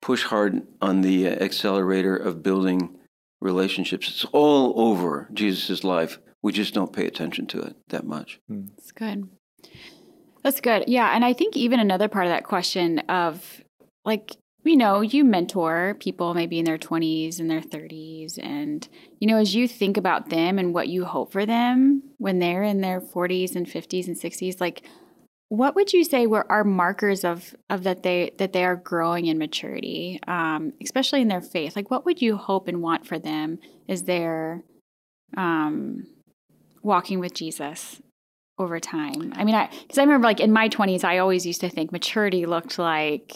push 0.00 0.24
hard 0.24 0.62
on 0.80 1.00
the 1.00 1.26
accelerator 1.26 2.14
of 2.14 2.42
building 2.42 2.96
relationships. 3.40 4.08
It's 4.08 4.24
all 4.32 4.74
over 4.76 5.28
Jesus' 5.32 5.82
life. 5.82 6.18
We 6.42 6.52
just 6.52 6.74
don't 6.74 6.92
pay 6.92 7.06
attention 7.06 7.46
to 7.48 7.62
it 7.62 7.76
that 7.88 8.04
much. 8.04 8.38
That's 8.48 8.92
good. 8.92 9.28
That's 10.42 10.60
good. 10.60 10.84
Yeah. 10.88 11.14
And 11.14 11.24
I 11.24 11.32
think 11.32 11.56
even 11.56 11.80
another 11.80 12.08
part 12.08 12.26
of 12.26 12.32
that 12.32 12.44
question 12.44 12.98
of 13.08 13.62
like, 14.04 14.36
you 14.64 14.76
know, 14.76 15.02
you 15.02 15.24
mentor 15.24 15.96
people 16.00 16.32
maybe 16.32 16.58
in 16.58 16.64
their 16.64 16.78
20s 16.78 17.38
and 17.38 17.50
their 17.50 17.60
30s. 17.60 18.38
And, 18.42 18.88
you 19.20 19.28
know, 19.28 19.36
as 19.36 19.54
you 19.54 19.68
think 19.68 19.96
about 19.96 20.30
them 20.30 20.58
and 20.58 20.72
what 20.72 20.88
you 20.88 21.04
hope 21.04 21.32
for 21.32 21.44
them 21.44 22.02
when 22.18 22.38
they're 22.38 22.62
in 22.62 22.80
their 22.80 23.00
40s 23.00 23.54
and 23.54 23.66
50s 23.66 24.06
and 24.06 24.16
60s, 24.16 24.60
like, 24.60 24.82
what 25.48 25.74
would 25.74 25.92
you 25.92 26.02
say 26.04 26.26
were 26.26 26.50
are 26.50 26.64
markers 26.64 27.22
of 27.24 27.54
of 27.68 27.84
that 27.84 28.02
they 28.02 28.32
that 28.38 28.52
they 28.52 28.64
are 28.64 28.76
growing 28.76 29.26
in 29.26 29.38
maturity, 29.38 30.18
um, 30.26 30.72
especially 30.82 31.20
in 31.20 31.28
their 31.28 31.42
faith? 31.42 31.76
Like, 31.76 31.90
what 31.90 32.04
would 32.06 32.20
you 32.22 32.36
hope 32.36 32.66
and 32.66 32.82
want 32.82 33.06
for 33.06 33.18
them 33.18 33.58
as 33.88 34.04
they're 34.04 34.64
um, 35.36 36.06
walking 36.82 37.20
with 37.20 37.34
Jesus 37.34 38.00
over 38.58 38.80
time? 38.80 39.32
I 39.36 39.44
mean, 39.44 39.54
I 39.54 39.68
because 39.82 39.98
I 39.98 40.02
remember 40.02 40.26
like 40.26 40.40
in 40.40 40.50
my 40.50 40.68
twenties, 40.68 41.04
I 41.04 41.18
always 41.18 41.46
used 41.46 41.60
to 41.60 41.68
think 41.68 41.92
maturity 41.92 42.46
looked 42.46 42.78
like 42.78 43.32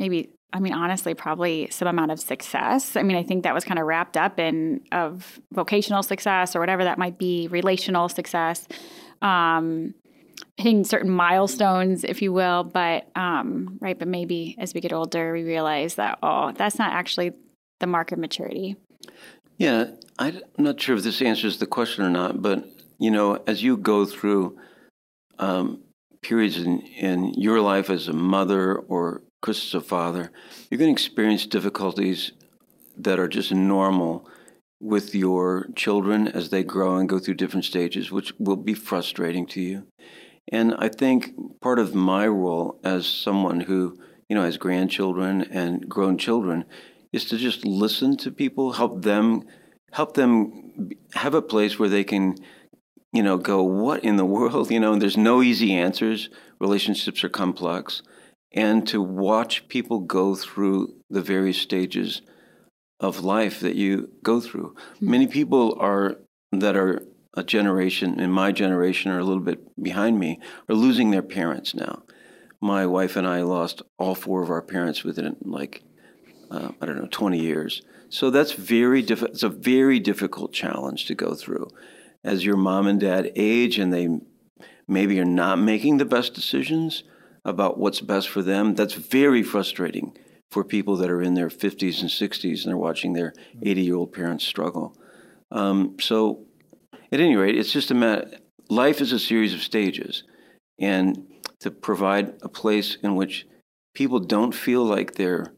maybe. 0.00 0.30
I 0.52 0.58
mean, 0.58 0.72
honestly, 0.72 1.14
probably 1.14 1.68
some 1.70 1.86
amount 1.86 2.10
of 2.10 2.18
success. 2.18 2.96
I 2.96 3.04
mean, 3.04 3.16
I 3.16 3.22
think 3.22 3.44
that 3.44 3.54
was 3.54 3.64
kind 3.64 3.78
of 3.78 3.86
wrapped 3.86 4.16
up 4.16 4.40
in 4.40 4.80
of 4.90 5.38
vocational 5.52 6.02
success 6.02 6.56
or 6.56 6.60
whatever 6.60 6.82
that 6.82 6.98
might 6.98 7.18
be, 7.18 7.46
relational 7.46 8.08
success. 8.08 8.66
Um, 9.22 9.94
hitting 10.56 10.84
certain 10.84 11.10
milestones, 11.10 12.02
if 12.02 12.20
you 12.20 12.32
will. 12.32 12.64
But 12.64 13.08
um, 13.14 13.78
right, 13.80 13.96
but 13.96 14.08
maybe 14.08 14.56
as 14.58 14.74
we 14.74 14.80
get 14.80 14.92
older, 14.92 15.32
we 15.32 15.44
realize 15.44 15.94
that 15.94 16.18
oh, 16.22 16.50
that's 16.52 16.78
not 16.78 16.92
actually 16.92 17.32
the 17.78 17.86
mark 17.86 18.10
of 18.10 18.18
maturity. 18.18 18.76
Yeah, 19.58 19.90
I'm 20.18 20.40
not 20.58 20.80
sure 20.80 20.96
if 20.96 21.02
this 21.02 21.22
answers 21.22 21.58
the 21.58 21.66
question 21.66 22.04
or 22.04 22.10
not, 22.10 22.42
but 22.42 22.64
you 22.98 23.10
know, 23.10 23.42
as 23.46 23.62
you 23.62 23.76
go 23.76 24.04
through 24.04 24.58
um, 25.38 25.82
periods 26.22 26.58
in, 26.58 26.80
in 26.80 27.34
your 27.34 27.60
life 27.60 27.90
as 27.90 28.08
a 28.08 28.12
mother 28.12 28.76
or 28.76 29.22
Chris 29.42 29.64
as 29.64 29.74
a 29.74 29.80
father, 29.80 30.30
you're 30.68 30.78
going 30.78 30.94
to 30.94 31.02
experience 31.02 31.46
difficulties 31.46 32.32
that 32.96 33.18
are 33.18 33.28
just 33.28 33.52
normal 33.52 34.28
with 34.80 35.14
your 35.14 35.68
children 35.76 36.28
as 36.28 36.50
they 36.50 36.62
grow 36.62 36.96
and 36.96 37.08
go 37.08 37.18
through 37.18 37.34
different 37.34 37.64
stages, 37.64 38.10
which 38.10 38.32
will 38.38 38.56
be 38.56 38.74
frustrating 38.74 39.46
to 39.46 39.60
you. 39.60 39.86
And 40.52 40.74
I 40.78 40.88
think 40.88 41.32
part 41.60 41.78
of 41.78 41.94
my 41.94 42.26
role 42.26 42.80
as 42.82 43.06
someone 43.06 43.60
who, 43.60 43.96
you 44.28 44.36
know, 44.36 44.42
has 44.42 44.56
grandchildren 44.56 45.42
and 45.50 45.88
grown 45.88 46.18
children 46.18 46.64
is 47.12 47.24
to 47.26 47.36
just 47.36 47.64
listen 47.64 48.16
to 48.18 48.30
people, 48.30 48.72
help 48.72 49.02
them 49.02 49.44
help 49.92 50.14
them 50.14 50.90
have 51.14 51.34
a 51.34 51.42
place 51.42 51.76
where 51.78 51.88
they 51.88 52.04
can 52.04 52.36
you 53.12 53.24
know 53.24 53.36
go 53.36 53.62
what 53.62 54.04
in 54.04 54.16
the 54.16 54.24
world, 54.24 54.70
you 54.74 54.80
know, 54.80 54.96
there's 54.96 55.16
no 55.16 55.42
easy 55.42 55.74
answers. 55.74 56.28
Relationships 56.58 57.24
are 57.24 57.28
complex 57.28 58.02
and 58.52 58.86
to 58.88 59.00
watch 59.00 59.68
people 59.68 60.00
go 60.00 60.34
through 60.34 60.94
the 61.08 61.22
various 61.22 61.58
stages 61.58 62.22
of 62.98 63.24
life 63.24 63.60
that 63.60 63.76
you 63.76 64.10
go 64.22 64.40
through. 64.40 64.74
Mm-hmm. 64.74 65.10
Many 65.10 65.26
people 65.26 65.76
are 65.80 66.16
that 66.52 66.76
are 66.76 67.02
a 67.34 67.44
generation 67.44 68.18
in 68.18 68.30
my 68.30 68.50
generation 68.50 69.12
or 69.12 69.20
a 69.20 69.24
little 69.24 69.42
bit 69.42 69.60
behind 69.80 70.18
me 70.18 70.40
are 70.68 70.74
losing 70.74 71.12
their 71.12 71.22
parents 71.22 71.74
now 71.74 72.02
my 72.60 72.84
wife 72.86 73.16
and 73.16 73.26
I 73.26 73.42
lost 73.42 73.82
all 73.98 74.14
four 74.14 74.42
of 74.42 74.50
our 74.50 74.62
parents 74.62 75.02
within 75.02 75.36
like 75.42 75.82
uh, 76.50 76.70
I 76.80 76.86
don't 76.86 76.98
know 76.98 77.08
twenty 77.10 77.40
years. 77.40 77.82
So 78.08 78.30
that's 78.30 78.52
very 78.52 79.02
diff- 79.02 79.22
It's 79.22 79.42
a 79.42 79.48
very 79.48 80.00
difficult 80.00 80.52
challenge 80.52 81.06
to 81.06 81.14
go 81.14 81.34
through 81.34 81.68
as 82.24 82.44
your 82.44 82.56
mom 82.56 82.86
and 82.86 83.00
dad 83.00 83.32
age 83.36 83.78
and 83.78 83.92
they 83.92 84.08
maybe 84.86 85.18
are 85.20 85.24
not 85.24 85.58
making 85.58 85.96
the 85.96 86.04
best 86.04 86.34
decisions 86.34 87.04
about 87.44 87.78
what's 87.78 88.00
best 88.00 88.28
for 88.28 88.42
them. 88.42 88.74
That's 88.74 88.94
very 88.94 89.42
frustrating 89.42 90.16
for 90.50 90.64
people 90.64 90.96
that 90.96 91.10
are 91.10 91.22
in 91.22 91.34
their 91.34 91.48
50s 91.48 92.00
and 92.00 92.10
60s 92.10 92.62
and 92.62 92.70
they're 92.70 92.76
watching 92.76 93.12
their 93.12 93.32
80 93.62 93.80
year 93.82 93.96
old 93.96 94.12
parents 94.12 94.44
struggle. 94.44 94.96
Um, 95.50 95.96
so, 96.00 96.46
at 97.12 97.20
any 97.20 97.36
rate, 97.36 97.58
it's 97.58 97.72
just 97.72 97.90
a 97.90 97.94
matter. 97.94 98.30
Life 98.68 99.00
is 99.00 99.12
a 99.12 99.18
series 99.18 99.52
of 99.52 99.62
stages, 99.62 100.22
and 100.78 101.26
to 101.60 101.70
provide 101.72 102.34
a 102.42 102.48
place 102.48 102.96
in 103.02 103.16
which 103.16 103.46
people 103.94 104.20
don't 104.20 104.54
feel 104.54 104.84
like 104.84 105.14
they're 105.14 105.52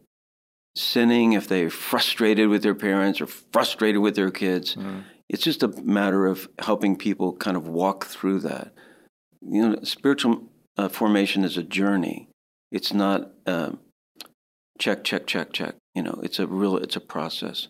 sinning 0.76 1.34
if 1.34 1.46
they're 1.46 1.68
frustrated 1.68 2.48
with 2.48 2.62
their 2.62 2.74
parents 2.74 3.20
or 3.20 3.26
frustrated 3.26 4.00
with 4.00 4.16
their 4.16 4.30
kids. 4.30 4.74
Mm. 4.76 5.04
It's 5.28 5.42
just 5.42 5.62
a 5.62 5.68
matter 5.68 6.26
of 6.26 6.48
helping 6.58 6.96
people 6.96 7.34
kind 7.34 7.56
of 7.56 7.68
walk 7.68 8.06
through 8.06 8.40
that. 8.40 8.72
You 9.42 9.68
know, 9.68 9.78
spiritual 9.82 10.48
uh, 10.76 10.88
formation 10.88 11.44
is 11.44 11.56
a 11.56 11.62
journey. 11.62 12.28
It's 12.70 12.92
not 12.92 13.30
uh, 13.46 13.72
check, 14.78 15.04
check, 15.04 15.26
check, 15.26 15.52
check. 15.52 15.74
You 15.94 16.02
know, 16.02 16.20
it's 16.22 16.38
a 16.38 16.46
real, 16.46 16.76
it's 16.76 16.96
a 16.96 17.00
process. 17.00 17.68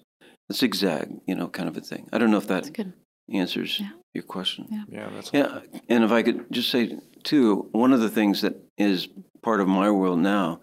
A 0.51 0.55
zigzag, 0.55 1.09
you 1.27 1.35
know, 1.35 1.49
kind 1.49 1.69
of 1.69 1.77
a 1.77 1.81
thing. 1.81 2.09
I 2.13 2.19
don't 2.19 2.31
know 2.31 2.39
if 2.39 2.49
that 2.49 2.71
answers 3.33 3.81
yeah. 3.81 3.91
your 4.15 4.25
question. 4.25 4.67
Yeah, 4.71 4.85
yeah, 4.89 5.11
that's 5.15 5.31
yeah. 5.33 5.61
And 5.89 6.05
if 6.05 6.13
I 6.13 6.23
could 6.23 6.47
just 6.51 6.71
say 6.71 6.99
too, 7.23 7.69
one 7.73 7.93
of 7.93 8.01
the 8.01 8.11
things 8.11 8.43
that 8.43 8.57
is 8.77 9.09
part 9.43 9.61
of 9.61 9.69
my 9.69 9.91
world 9.91 10.19
now 10.19 10.61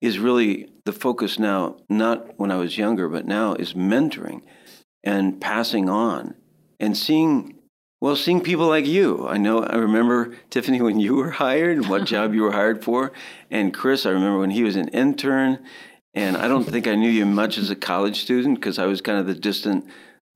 is 0.00 0.18
really 0.18 0.68
the 0.84 0.92
focus 0.92 1.38
now, 1.38 1.76
not 1.88 2.38
when 2.38 2.50
I 2.50 2.56
was 2.56 2.76
younger, 2.76 3.08
but 3.08 3.26
now 3.26 3.54
is 3.54 3.74
mentoring 3.74 4.42
and 5.04 5.40
passing 5.40 5.88
on 5.88 6.34
and 6.80 6.96
seeing 6.96 7.58
well, 8.02 8.16
seeing 8.16 8.40
people 8.40 8.66
like 8.66 8.84
you. 8.84 9.28
I 9.28 9.36
know, 9.36 9.62
I 9.62 9.76
remember, 9.76 10.34
Tiffany, 10.50 10.82
when 10.82 10.98
you 10.98 11.14
were 11.14 11.30
hired, 11.30 11.88
what 11.88 12.04
job 12.14 12.34
you 12.34 12.42
were 12.42 12.50
hired 12.50 12.82
for. 12.82 13.12
And 13.48 13.72
Chris, 13.72 14.04
I 14.04 14.10
remember 14.10 14.40
when 14.40 14.50
he 14.50 14.64
was 14.64 14.74
an 14.74 14.88
intern. 14.88 15.64
And 16.12 16.36
I 16.36 16.48
don't 16.48 16.64
think 16.64 16.88
I 16.88 16.96
knew 16.96 17.08
you 17.08 17.24
much 17.24 17.58
as 17.58 17.70
a 17.70 17.76
college 17.76 18.20
student 18.20 18.56
because 18.56 18.76
I 18.76 18.86
was 18.86 19.00
kind 19.00 19.20
of 19.20 19.28
the 19.28 19.36
distant 19.36 19.86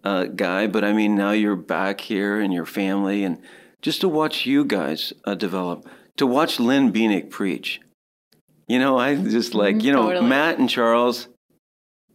uh, 0.05 0.26
guy. 0.26 0.68
But 0.68 0.85
I 0.85 0.92
mean, 0.92 1.16
now 1.16 1.33
you're 1.33 1.57
back 1.57 2.02
here 2.02 2.40
and 2.40 2.55
your 2.55 2.66
family. 2.66 3.24
And 3.24 3.42
just 3.83 4.00
to 4.02 4.09
watch 4.09 4.46
you 4.46 4.64
guys 4.64 5.12
uh, 5.24 5.35
develop, 5.35 5.88
to 6.18 6.26
watch 6.26 6.61
Lynn 6.61 6.92
Beanick 6.92 7.31
preach. 7.31 7.81
You 8.68 8.79
know, 8.79 8.96
I 8.96 9.16
just 9.16 9.57
like, 9.57 9.83
you 9.83 9.90
know, 9.90 10.05
totally. 10.05 10.29
Matt 10.29 10.61
and 10.61 10.70
Charles, 10.70 11.26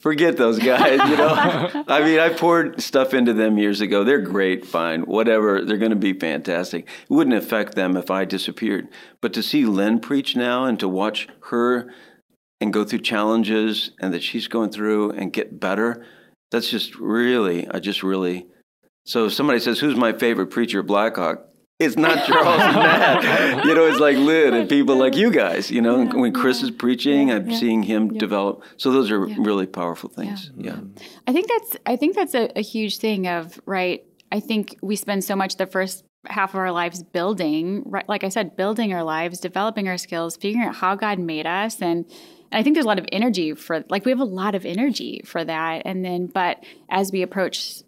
forget 0.01 0.35
those 0.35 0.59
guys, 0.59 0.99
you 1.09 1.15
know. 1.15 1.33
I 1.87 2.03
mean, 2.03 2.19
I 2.19 2.29
poured 2.29 2.81
stuff 2.81 3.13
into 3.13 3.33
them 3.33 3.57
years 3.57 3.81
ago. 3.81 4.03
They're 4.03 4.19
great, 4.19 4.65
fine, 4.65 5.01
whatever. 5.01 5.63
They're 5.63 5.77
going 5.77 5.91
to 5.91 5.95
be 5.95 6.13
fantastic. 6.13 6.87
It 6.87 7.09
wouldn't 7.09 7.35
affect 7.35 7.75
them 7.75 7.95
if 7.95 8.11
I 8.11 8.25
disappeared. 8.25 8.89
But 9.21 9.33
to 9.33 9.43
see 9.43 9.65
Lynn 9.65 9.99
preach 9.99 10.35
now 10.35 10.65
and 10.65 10.79
to 10.79 10.87
watch 10.87 11.27
her 11.49 11.93
and 12.59 12.73
go 12.73 12.83
through 12.83 12.99
challenges 12.99 13.91
and 13.99 14.13
that 14.13 14.23
she's 14.23 14.47
going 14.47 14.71
through 14.71 15.11
and 15.11 15.31
get 15.31 15.59
better, 15.59 16.05
that's 16.51 16.69
just 16.69 16.95
really, 16.95 17.67
I 17.69 17.79
just 17.79 18.03
really. 18.03 18.47
So 19.05 19.25
if 19.25 19.33
somebody 19.33 19.59
says, 19.59 19.79
"Who's 19.79 19.95
my 19.95 20.13
favorite 20.13 20.47
preacher?" 20.47 20.83
Blackhawk. 20.83 21.47
It's 21.81 21.97
not 21.97 22.25
Charles 22.27 22.61
and 22.61 22.75
Matt. 22.75 23.65
You 23.65 23.73
know, 23.73 23.85
it's 23.85 23.99
like 23.99 24.17
Lynn 24.17 24.53
and 24.53 24.69
people 24.69 24.95
like 24.95 25.15
you 25.15 25.31
guys. 25.31 25.71
You 25.71 25.81
know, 25.81 26.03
yeah, 26.03 26.13
when 26.13 26.31
Chris 26.33 26.59
yeah, 26.59 26.65
is 26.65 26.71
preaching, 26.71 27.29
yeah, 27.29 27.35
I'm 27.35 27.51
seeing 27.53 27.83
him 27.83 28.17
develop. 28.17 28.63
So 28.77 28.91
those 28.91 29.09
are 29.09 29.19
really 29.19 29.65
powerful 29.65 30.09
things. 30.09 30.49
Mm-hmm. 30.49 30.63
Yeah. 30.63 30.79
I 31.27 31.33
think 31.33 31.47
that's 31.49 31.77
I 31.85 31.95
think 31.95 32.15
that's 32.15 32.35
a, 32.35 32.51
a 32.55 32.61
huge 32.61 32.97
thing 32.97 33.27
of 33.27 33.59
right. 33.65 34.05
I 34.31 34.39
think 34.39 34.77
we 34.81 34.95
spend 34.95 35.23
so 35.23 35.35
much 35.35 35.57
the 35.57 35.67
first 35.67 36.05
half 36.27 36.53
of 36.53 36.59
our 36.59 36.71
lives 36.71 37.01
building, 37.01 37.83
right? 37.85 38.07
Like 38.07 38.23
I 38.23 38.29
said, 38.29 38.55
building 38.55 38.93
our 38.93 39.03
lives, 39.03 39.39
developing 39.39 39.87
our 39.87 39.97
skills, 39.97 40.37
figuring 40.37 40.67
out 40.67 40.75
how 40.75 40.95
God 40.95 41.19
made 41.19 41.47
us, 41.47 41.81
and 41.81 42.05
and 42.51 42.59
I 42.59 42.63
think 42.63 42.75
there's 42.75 42.85
a 42.85 42.89
lot 42.89 42.99
of 42.99 43.07
energy 43.11 43.53
for 43.55 43.83
like 43.89 44.05
we 44.05 44.11
have 44.11 44.19
a 44.19 44.25
lot 44.25 44.55
of 44.55 44.65
energy 44.65 45.21
for 45.25 45.43
that. 45.43 45.83
And 45.85 46.05
then, 46.05 46.27
but 46.27 46.63
as 46.89 47.11
we 47.11 47.23
approach 47.23 47.81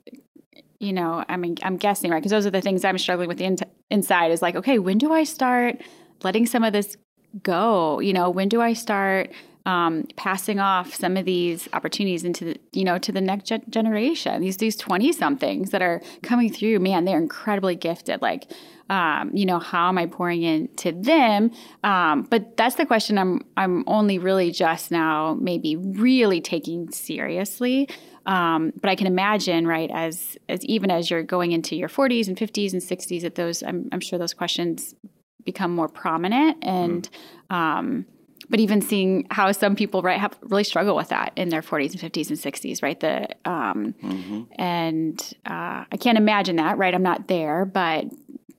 you 0.83 0.91
know, 0.91 1.23
I 1.29 1.37
mean, 1.37 1.55
I'm 1.63 1.77
guessing, 1.77 2.11
right? 2.11 2.19
Because 2.19 2.31
those 2.31 2.45
are 2.45 2.51
the 2.51 2.59
things 2.59 2.83
I'm 2.83 2.97
struggling 2.97 3.29
with 3.29 3.39
in- 3.39 3.57
inside 3.93 4.31
is 4.31 4.41
like, 4.41 4.55
okay, 4.55 4.79
when 4.79 4.97
do 4.97 5.13
I 5.13 5.23
start 5.23 5.81
letting 6.23 6.45
some 6.45 6.63
of 6.63 6.73
this 6.73 6.97
go? 7.43 7.99
You 7.99 8.11
know, 8.11 8.29
when 8.29 8.49
do 8.49 8.59
I 8.61 8.73
start 8.73 9.31
um, 9.65 10.05
passing 10.17 10.59
off 10.59 10.93
some 10.93 11.15
of 11.15 11.23
these 11.25 11.69
opportunities 11.71 12.25
into 12.25 12.43
the, 12.45 12.59
you 12.73 12.83
know 12.83 12.97
to 12.97 13.11
the 13.11 13.21
next 13.21 13.45
ge- 13.47 13.65
generation? 13.69 14.41
These 14.41 14.57
these 14.57 14.75
twenty 14.75 15.13
somethings 15.13 15.69
that 15.69 15.81
are 15.81 16.01
coming 16.23 16.51
through, 16.51 16.79
man, 16.79 17.05
they're 17.05 17.17
incredibly 17.17 17.75
gifted. 17.75 18.21
Like, 18.21 18.51
um, 18.89 19.31
you 19.33 19.45
know, 19.45 19.59
how 19.59 19.87
am 19.87 19.97
I 19.97 20.07
pouring 20.07 20.43
into 20.43 20.91
them? 20.91 21.51
Um, 21.83 22.23
but 22.23 22.57
that's 22.57 22.75
the 22.75 22.85
question 22.85 23.17
I'm 23.17 23.45
I'm 23.55 23.83
only 23.87 24.17
really 24.17 24.51
just 24.51 24.91
now 24.91 25.37
maybe 25.39 25.77
really 25.77 26.41
taking 26.41 26.91
seriously. 26.91 27.87
Um, 28.25 28.71
but 28.79 28.89
I 28.89 28.95
can 28.95 29.07
imagine, 29.07 29.67
right, 29.67 29.89
as 29.91 30.37
as 30.47 30.63
even 30.65 30.89
as 30.91 31.09
you're 31.09 31.23
going 31.23 31.51
into 31.51 31.75
your 31.75 31.89
40s 31.89 32.27
and 32.27 32.37
50s 32.37 32.73
and 32.73 32.81
60s, 32.81 33.21
that 33.21 33.35
those 33.35 33.63
I'm, 33.63 33.89
I'm 33.91 33.99
sure 33.99 34.17
those 34.17 34.33
questions 34.33 34.95
become 35.43 35.75
more 35.75 35.89
prominent 35.89 36.57
and. 36.61 37.09
Mm. 37.49 37.55
Um, 37.55 38.05
but 38.49 38.59
even 38.59 38.81
seeing 38.81 39.25
how 39.31 39.51
some 39.51 39.75
people 39.75 40.01
right 40.01 40.19
have 40.19 40.37
really 40.41 40.63
struggle 40.63 40.95
with 40.95 41.09
that 41.09 41.31
in 41.35 41.49
their 41.49 41.61
40s 41.61 41.91
and 41.91 42.13
50s 42.13 42.29
and 42.29 42.37
60s 42.37 42.83
right 42.83 42.99
the 42.99 43.27
um, 43.45 43.93
mm-hmm. 44.03 44.43
and 44.55 45.33
uh, 45.45 45.85
i 45.91 45.97
can't 45.97 46.17
imagine 46.17 46.57
that 46.57 46.77
right 46.77 46.93
i'm 46.93 47.03
not 47.03 47.27
there 47.27 47.65
but 47.65 48.05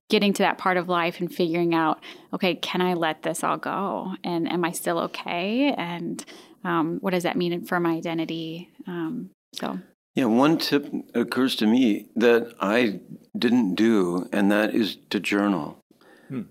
getting 0.09 0.33
to 0.33 0.43
that 0.43 0.59
part 0.59 0.77
of 0.77 0.89
life 0.89 1.21
and 1.21 1.35
figuring 1.35 1.75
out 1.75 2.01
okay 2.33 2.55
can 2.55 2.81
i 2.81 2.95
let 2.95 3.23
this 3.23 3.45
all 3.45 3.57
go 3.57 4.15
and 4.23 4.51
am 4.51 4.65
i 4.65 4.73
still 4.73 4.99
okay 4.99 5.75
and 5.77 6.25
um, 6.65 6.97
what 7.01 7.11
does 7.11 7.25
that 7.25 7.37
mean 7.37 7.65
for 7.65 7.79
my 7.79 7.93
identity 7.93 8.71
um, 8.87 9.31
so, 9.59 9.79
yeah, 10.15 10.27
one 10.27 10.59
tip 10.59 10.93
occurs 11.15 11.57
to 11.57 11.67
me 11.67 12.09
that 12.17 12.55
I 12.61 13.01
didn't 13.37 13.75
do, 13.75 14.29
and 14.33 14.51
that 14.53 14.75
is 14.75 14.97
to 15.11 15.19
journal. 15.19 15.79
Hmm. 16.29 16.43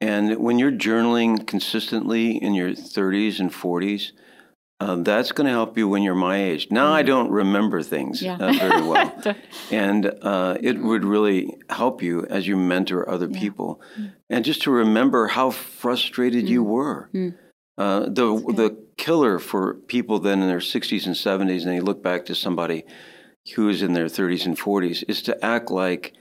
And 0.00 0.38
when 0.38 0.58
you're 0.58 0.72
journaling 0.72 1.46
consistently 1.46 2.36
in 2.36 2.54
your 2.54 2.70
30s 2.70 3.38
and 3.38 3.52
40s, 3.52 4.10
uh, 4.80 4.96
that's 4.96 5.30
going 5.30 5.46
to 5.46 5.52
help 5.52 5.78
you 5.78 5.88
when 5.88 6.02
you're 6.02 6.16
my 6.16 6.36
age. 6.42 6.68
Now 6.70 6.92
I 6.92 7.02
hmm. 7.02 7.06
don't 7.06 7.30
remember 7.30 7.82
things 7.82 8.20
yeah. 8.20 8.36
uh, 8.36 8.52
very 8.52 8.82
well, 8.82 9.36
and 9.70 10.12
uh, 10.20 10.58
it 10.60 10.78
would 10.80 11.04
really 11.04 11.56
help 11.70 12.02
you 12.02 12.26
as 12.26 12.48
you 12.48 12.56
mentor 12.56 13.08
other 13.08 13.28
yeah. 13.30 13.38
people, 13.38 13.80
mm. 13.98 14.12
and 14.28 14.44
just 14.44 14.62
to 14.62 14.72
remember 14.72 15.28
how 15.28 15.50
frustrated 15.50 16.46
mm. 16.46 16.48
you 16.48 16.64
hmm. 16.64 16.70
were. 16.70 17.10
Mm. 17.14 17.34
Uh, 17.76 18.00
the 18.00 18.26
the 18.54 18.76
killer 18.96 19.38
for 19.38 19.74
people 19.74 20.18
then 20.20 20.40
in 20.40 20.48
their 20.48 20.58
60s 20.58 21.06
and 21.06 21.14
70s, 21.14 21.62
and 21.62 21.72
they 21.72 21.80
look 21.80 22.02
back 22.02 22.24
to 22.26 22.34
somebody 22.34 22.84
who 23.54 23.68
is 23.68 23.82
in 23.82 23.92
their 23.92 24.06
30s 24.06 24.46
and 24.46 24.56
40s, 24.56 25.04
is 25.08 25.22
to 25.22 25.44
act 25.44 25.70
like 25.70 26.14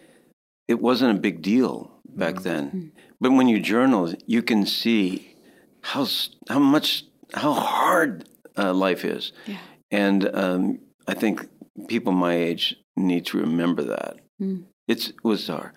it 0.67 0.81
wasn't 0.81 1.15
a 1.15 1.21
big 1.21 1.41
deal 1.41 1.99
back 2.05 2.35
mm-hmm. 2.35 2.43
then. 2.43 2.67
Mm-hmm. 2.67 2.87
But 3.21 3.31
when 3.31 3.47
you 3.47 3.59
journal, 3.59 4.13
you 4.25 4.41
can 4.41 4.65
see 4.65 5.35
how 5.81 6.07
how 6.49 6.59
much 6.59 7.05
how 7.33 7.53
hard 7.53 8.27
uh, 8.57 8.73
life 8.73 9.05
is, 9.05 9.31
yeah. 9.45 9.57
and 9.91 10.35
um, 10.35 10.79
I 11.07 11.13
think 11.13 11.47
people 11.87 12.13
my 12.13 12.35
age 12.35 12.75
need 12.95 13.25
to 13.27 13.37
remember 13.37 13.83
that. 13.83 14.17
Mm. 14.41 14.65
It's, 14.87 15.09
it 15.09 15.23
was 15.23 15.47
hard. 15.47 15.71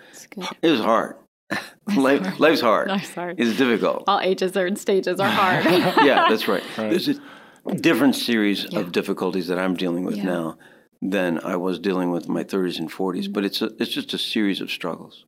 It 0.62 0.70
was 0.70 0.80
hard. 0.80 1.16
Life. 1.96 2.40
Life's 2.40 2.60
hard. 2.60 2.88
Life's 2.88 3.14
hard. 3.14 3.40
It's 3.40 3.56
difficult. 3.56 4.04
All 4.06 4.20
ages 4.20 4.56
and 4.56 4.78
stages 4.78 5.20
are 5.20 5.28
hard. 5.28 5.64
yeah, 6.04 6.26
that's 6.28 6.48
right. 6.48 6.62
right. 6.78 6.90
There's 6.90 7.08
a 7.08 7.74
different 7.76 8.16
series 8.16 8.66
yeah. 8.70 8.80
of 8.80 8.92
difficulties 8.92 9.46
that 9.48 9.58
I'm 9.58 9.74
dealing 9.74 10.04
with 10.04 10.16
yeah. 10.16 10.24
now 10.24 10.58
than 11.00 11.40
I 11.44 11.56
was 11.56 11.78
dealing 11.78 12.10
with 12.10 12.26
in 12.26 12.32
my 12.32 12.44
30s 12.44 12.78
and 12.78 12.90
40s. 12.90 13.24
Mm-hmm. 13.24 13.32
But 13.32 13.44
it's 13.44 13.62
a, 13.62 13.70
it's 13.78 13.92
just 13.92 14.14
a 14.14 14.18
series 14.18 14.60
of 14.60 14.70
struggles. 14.70 15.24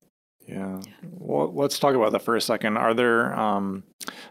Yeah. 0.48 0.80
Well, 1.02 1.52
let's 1.54 1.78
talk 1.78 1.94
about 1.94 2.12
that 2.12 2.22
for 2.22 2.34
a 2.34 2.40
second. 2.40 2.78
Are 2.78 2.94
there 2.94 3.38
um, 3.38 3.84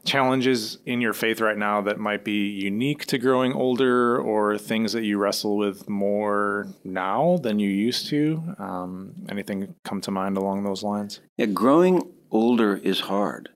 challenges 0.04 0.80
in 0.86 1.00
your 1.00 1.14
faith 1.14 1.40
right 1.40 1.58
now 1.58 1.82
that 1.82 2.00
might 2.00 2.24
be 2.24 2.48
unique 2.50 3.06
to 3.06 3.20
growing 3.20 3.54
older 3.54 4.20
or 4.20 4.58
things 4.58 4.94
that 4.94 5.04
you 5.04 5.20
wrestle 5.20 5.58
with 5.58 5.88
more 5.88 6.68
now 6.84 7.38
than 7.38 7.60
you 7.60 7.70
used 7.70 8.10
to? 8.10 8.42
Um, 8.58 9.14
anything 9.30 9.76
come 9.86 10.02
to 10.02 10.12
mind 10.12 10.38
along 10.38 10.64
those 10.64 10.82
lines? 10.82 11.22
Yeah, 11.38 11.46
growing 11.46 12.02
older 12.32 12.78
is 12.78 13.02
hard. 13.02 13.50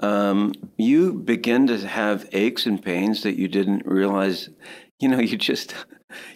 Um, 0.00 0.54
you 0.76 1.12
begin 1.12 1.68
to 1.68 1.86
have 1.86 2.28
aches 2.32 2.66
and 2.66 2.82
pains 2.82 3.22
that 3.22 3.38
you 3.38 3.46
didn't 3.46 3.86
realize, 3.86 4.48
you 4.98 5.08
know, 5.08 5.20
you 5.20 5.36
just 5.36 5.72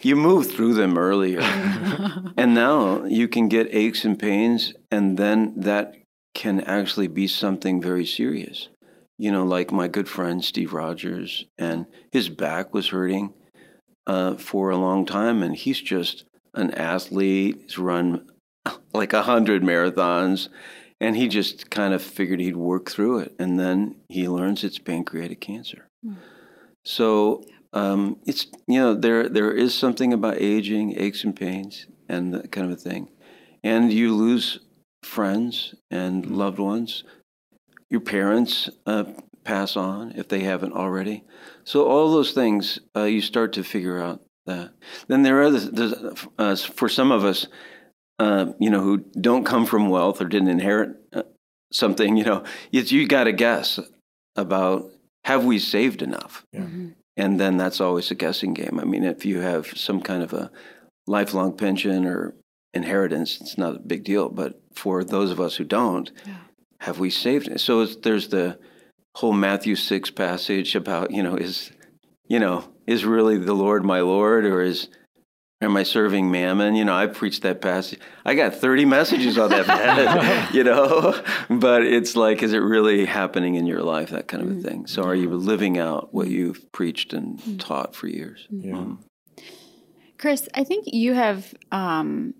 you 0.01 0.15
move 0.15 0.51
through 0.51 0.73
them 0.73 0.97
earlier. 0.97 1.41
and 2.37 2.53
now 2.53 3.05
you 3.05 3.27
can 3.27 3.47
get 3.47 3.73
aches 3.73 4.05
and 4.05 4.17
pains, 4.17 4.73
and 4.91 5.17
then 5.17 5.53
that 5.57 5.95
can 6.33 6.61
actually 6.61 7.07
be 7.07 7.27
something 7.27 7.81
very 7.81 8.05
serious. 8.05 8.69
you 9.19 9.31
know, 9.31 9.43
like 9.43 9.71
my 9.71 9.87
good 9.87 10.07
friend 10.07 10.45
Steve 10.45 10.73
Rogers, 10.73 11.45
and 11.57 11.87
his 12.11 12.29
back 12.29 12.73
was 12.73 12.89
hurting 12.89 13.33
uh, 14.05 14.35
for 14.35 14.69
a 14.69 14.77
long 14.77 15.05
time, 15.05 15.41
and 15.41 15.55
he's 15.55 15.81
just 15.81 16.25
an 16.53 16.71
athlete. 16.71 17.59
He's 17.63 17.79
run 17.79 18.29
like 18.93 19.13
a 19.13 19.23
hundred 19.23 19.63
marathons, 19.63 20.49
and 21.01 21.15
he 21.15 21.27
just 21.27 21.69
kind 21.71 21.93
of 21.93 22.01
figured 22.01 22.39
he'd 22.39 22.55
work 22.55 22.89
through 22.91 23.19
it, 23.19 23.35
and 23.39 23.59
then 23.59 23.95
he 24.07 24.27
learns 24.29 24.63
it's 24.63 24.77
pancreatic 24.79 25.41
cancer. 25.41 25.87
Mm. 26.05 26.17
So 26.85 27.43
um, 27.77 28.17
it's 28.25 28.47
you 28.67 28.79
know 28.79 28.95
there 28.95 29.29
there 29.29 29.51
is 29.51 29.75
something 29.75 30.11
about 30.11 30.37
aging, 30.41 30.99
aches 30.99 31.23
and 31.23 31.35
pains, 31.35 31.85
and 32.09 32.33
that 32.33 32.51
kind 32.51 32.65
of 32.65 32.73
a 32.73 32.81
thing, 32.81 33.09
and 33.63 33.93
you 33.93 34.15
lose 34.15 34.59
friends 35.03 35.75
and 35.91 36.25
mm. 36.25 36.35
loved 36.35 36.57
ones. 36.57 37.03
Your 37.89 38.01
parents 38.01 38.69
uh, 38.87 39.05
pass 39.43 39.77
on 39.77 40.13
if 40.15 40.27
they 40.27 40.39
haven't 40.39 40.73
already. 40.73 41.23
So 41.65 41.87
all 41.87 42.11
those 42.11 42.31
things 42.31 42.79
uh, 42.95 43.03
you 43.03 43.21
start 43.21 43.53
to 43.53 43.63
figure 43.63 44.01
out 44.01 44.21
that. 44.47 44.71
Then 45.07 45.21
there 45.21 45.41
are 45.43 45.51
the, 45.51 46.29
uh, 46.37 46.55
for 46.55 46.89
some 46.89 47.11
of 47.11 47.23
us, 47.23 47.47
uh, 48.19 48.53
you 48.59 48.69
know, 48.69 48.81
who 48.81 48.97
don't 48.97 49.45
come 49.45 49.65
from 49.65 49.89
wealth 49.89 50.19
or 50.19 50.25
didn't 50.25 50.49
inherit 50.49 50.97
uh, 51.13 51.23
something. 51.71 52.17
You 52.17 52.25
know, 52.25 52.43
you 52.71 53.07
got 53.07 53.25
to 53.25 53.33
guess 53.33 53.79
about 54.35 54.91
have 55.23 55.45
we 55.45 55.59
saved 55.59 56.01
enough. 56.01 56.43
Yeah. 56.51 56.61
Mm-hmm. 56.61 56.89
And 57.17 57.39
then 57.39 57.57
that's 57.57 57.81
always 57.81 58.11
a 58.11 58.15
guessing 58.15 58.53
game. 58.53 58.79
I 58.79 58.85
mean, 58.85 59.03
if 59.03 59.25
you 59.25 59.39
have 59.39 59.67
some 59.75 60.01
kind 60.01 60.21
of 60.21 60.33
a 60.33 60.51
lifelong 61.07 61.57
pension 61.57 62.05
or 62.05 62.35
inheritance, 62.73 63.41
it's 63.41 63.57
not 63.57 63.75
a 63.75 63.79
big 63.79 64.03
deal. 64.03 64.29
But 64.29 64.61
for 64.73 65.03
those 65.03 65.31
of 65.31 65.39
us 65.39 65.55
who 65.55 65.63
don't, 65.63 66.11
yeah. 66.25 66.35
have 66.81 66.99
we 66.99 67.09
saved 67.09 67.47
it? 67.47 67.59
So 67.59 67.85
there's 67.85 68.27
the 68.27 68.59
whole 69.15 69.33
Matthew 69.33 69.75
6 69.75 70.11
passage 70.11 70.75
about, 70.75 71.09
you 71.09 71.23
know, 71.23 71.35
is, 71.35 71.71
you 72.27 72.39
know, 72.39 72.63
is 72.85 73.03
really 73.03 73.37
the 73.37 73.55
Lord 73.55 73.83
my 73.83 74.01
Lord 74.01 74.45
or 74.45 74.61
is, 74.61 74.87
am 75.61 75.75
I 75.75 75.83
serving 75.83 76.29
mammon? 76.29 76.75
You 76.75 76.85
know, 76.85 76.95
I 76.95 77.07
preached 77.07 77.43
that 77.43 77.61
passage. 77.61 77.99
I 78.25 78.35
got 78.35 78.55
30 78.55 78.85
messages 78.85 79.37
on 79.37 79.49
that, 79.49 80.49
you 80.53 80.63
know, 80.63 81.21
but 81.49 81.83
it's 81.83 82.15
like, 82.15 82.43
is 82.43 82.53
it 82.53 82.59
really 82.59 83.05
happening 83.05 83.55
in 83.55 83.65
your 83.65 83.81
life? 83.81 84.09
That 84.09 84.27
kind 84.27 84.43
of 84.43 84.49
a 84.49 84.53
mm. 84.53 84.63
thing. 84.63 84.87
So 84.87 85.03
are 85.03 85.15
you 85.15 85.29
living 85.29 85.77
out 85.77 86.13
what 86.13 86.27
you've 86.27 86.71
preached 86.71 87.13
and 87.13 87.39
mm. 87.39 87.59
taught 87.59 87.95
for 87.95 88.07
years? 88.07 88.47
Yeah. 88.49 88.77
Um, 88.77 89.03
Chris, 90.17 90.49
I 90.53 90.63
think 90.63 90.85
you 90.87 91.13
have 91.13 91.53
um, 91.71 92.33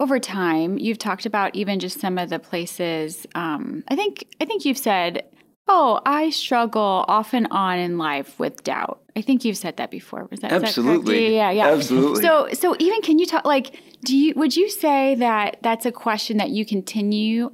over 0.00 0.18
time 0.20 0.78
you've 0.78 0.98
talked 0.98 1.26
about 1.26 1.54
even 1.54 1.80
just 1.80 2.00
some 2.00 2.18
of 2.18 2.30
the 2.30 2.38
places 2.38 3.26
um, 3.34 3.82
i 3.88 3.96
think 3.96 4.24
i 4.40 4.44
think 4.44 4.64
you've 4.64 4.78
said 4.78 5.24
oh 5.68 6.00
i 6.06 6.30
struggle 6.30 7.04
off 7.08 7.34
and 7.34 7.46
on 7.50 7.78
in 7.78 7.98
life 7.98 8.38
with 8.38 8.62
doubt. 8.64 9.00
I 9.16 9.20
think 9.20 9.44
you've 9.44 9.56
said 9.56 9.78
that 9.78 9.90
before. 9.90 10.28
Was 10.30 10.40
that 10.40 10.52
absolutely 10.52 11.14
that 11.14 11.32
yeah, 11.32 11.50
yeah 11.50 11.66
yeah. 11.66 11.74
Absolutely. 11.74 12.22
So 12.22 12.48
so 12.52 12.76
even 12.78 13.02
can 13.02 13.18
you 13.18 13.26
talk 13.26 13.44
like 13.44 13.80
do 14.04 14.16
you 14.16 14.34
would 14.36 14.56
you 14.56 14.70
say 14.70 15.16
that 15.16 15.58
that's 15.62 15.86
a 15.86 15.92
question 15.92 16.36
that 16.36 16.50
you 16.50 16.64
continue 16.64 17.50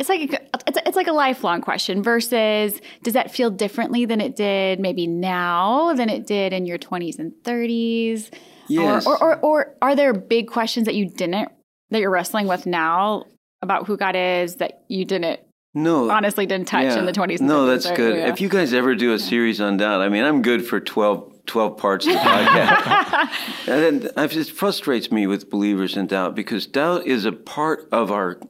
it's 0.00 0.08
like 0.08 0.32
a, 0.32 0.40
it's, 0.66 0.78
it's 0.84 0.96
like 0.96 1.06
a 1.06 1.12
lifelong 1.12 1.60
question 1.60 2.02
versus 2.02 2.80
does 3.04 3.14
that 3.14 3.30
feel 3.30 3.50
differently 3.50 4.04
than 4.04 4.20
it 4.20 4.34
did 4.34 4.80
maybe 4.80 5.06
now 5.06 5.94
than 5.94 6.08
it 6.08 6.26
did 6.26 6.52
in 6.52 6.66
your 6.66 6.78
20s 6.78 7.18
and 7.18 7.32
30s 7.44 8.30
Yes. 8.68 9.06
Or, 9.06 9.22
or, 9.22 9.36
or, 9.36 9.38
or 9.42 9.74
are 9.82 9.96
there 9.96 10.12
big 10.12 10.48
questions 10.48 10.86
that 10.86 10.94
you 10.94 11.08
didn't, 11.08 11.50
that 11.90 12.00
you're 12.00 12.10
wrestling 12.10 12.46
with 12.46 12.66
now 12.66 13.24
about 13.62 13.86
who 13.86 13.96
God 13.96 14.16
is 14.16 14.56
that 14.56 14.84
you 14.88 15.04
didn't 15.04 15.40
no, 15.74 16.10
honestly 16.10 16.46
didn't 16.46 16.68
touch 16.68 16.84
yeah. 16.84 16.98
in 16.98 17.06
the 17.06 17.12
20s. 17.12 17.40
no, 17.40 17.66
that's 17.66 17.90
good. 17.90 18.16
Yeah. 18.16 18.28
If 18.28 18.40
you 18.40 18.48
guys 18.48 18.72
ever 18.72 18.94
do 18.94 19.12
a 19.12 19.18
series 19.18 19.60
on 19.60 19.76
doubt, 19.76 20.00
I 20.00 20.08
mean, 20.08 20.24
I'm 20.24 20.40
good 20.40 20.64
for 20.64 20.80
12, 20.80 21.46
12 21.46 21.76
parts 21.76 22.06
of 22.06 22.12
the 22.12 22.18
podcast. 22.18 23.68
and 23.68 24.04
it 24.16 24.48
frustrates 24.48 25.10
me 25.10 25.26
with 25.26 25.50
believers 25.50 25.96
in 25.96 26.06
doubt 26.06 26.34
because 26.34 26.66
doubt 26.66 27.06
is 27.06 27.24
a 27.24 27.32
part 27.32 27.88
of 27.90 28.12
our, 28.12 28.40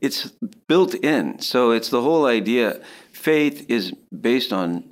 it's 0.00 0.32
built 0.66 0.94
in. 0.94 1.38
So 1.40 1.70
it's 1.70 1.90
the 1.90 2.02
whole 2.02 2.26
idea. 2.26 2.80
Faith 3.12 3.64
is 3.68 3.92
based 4.12 4.52
on 4.52 4.84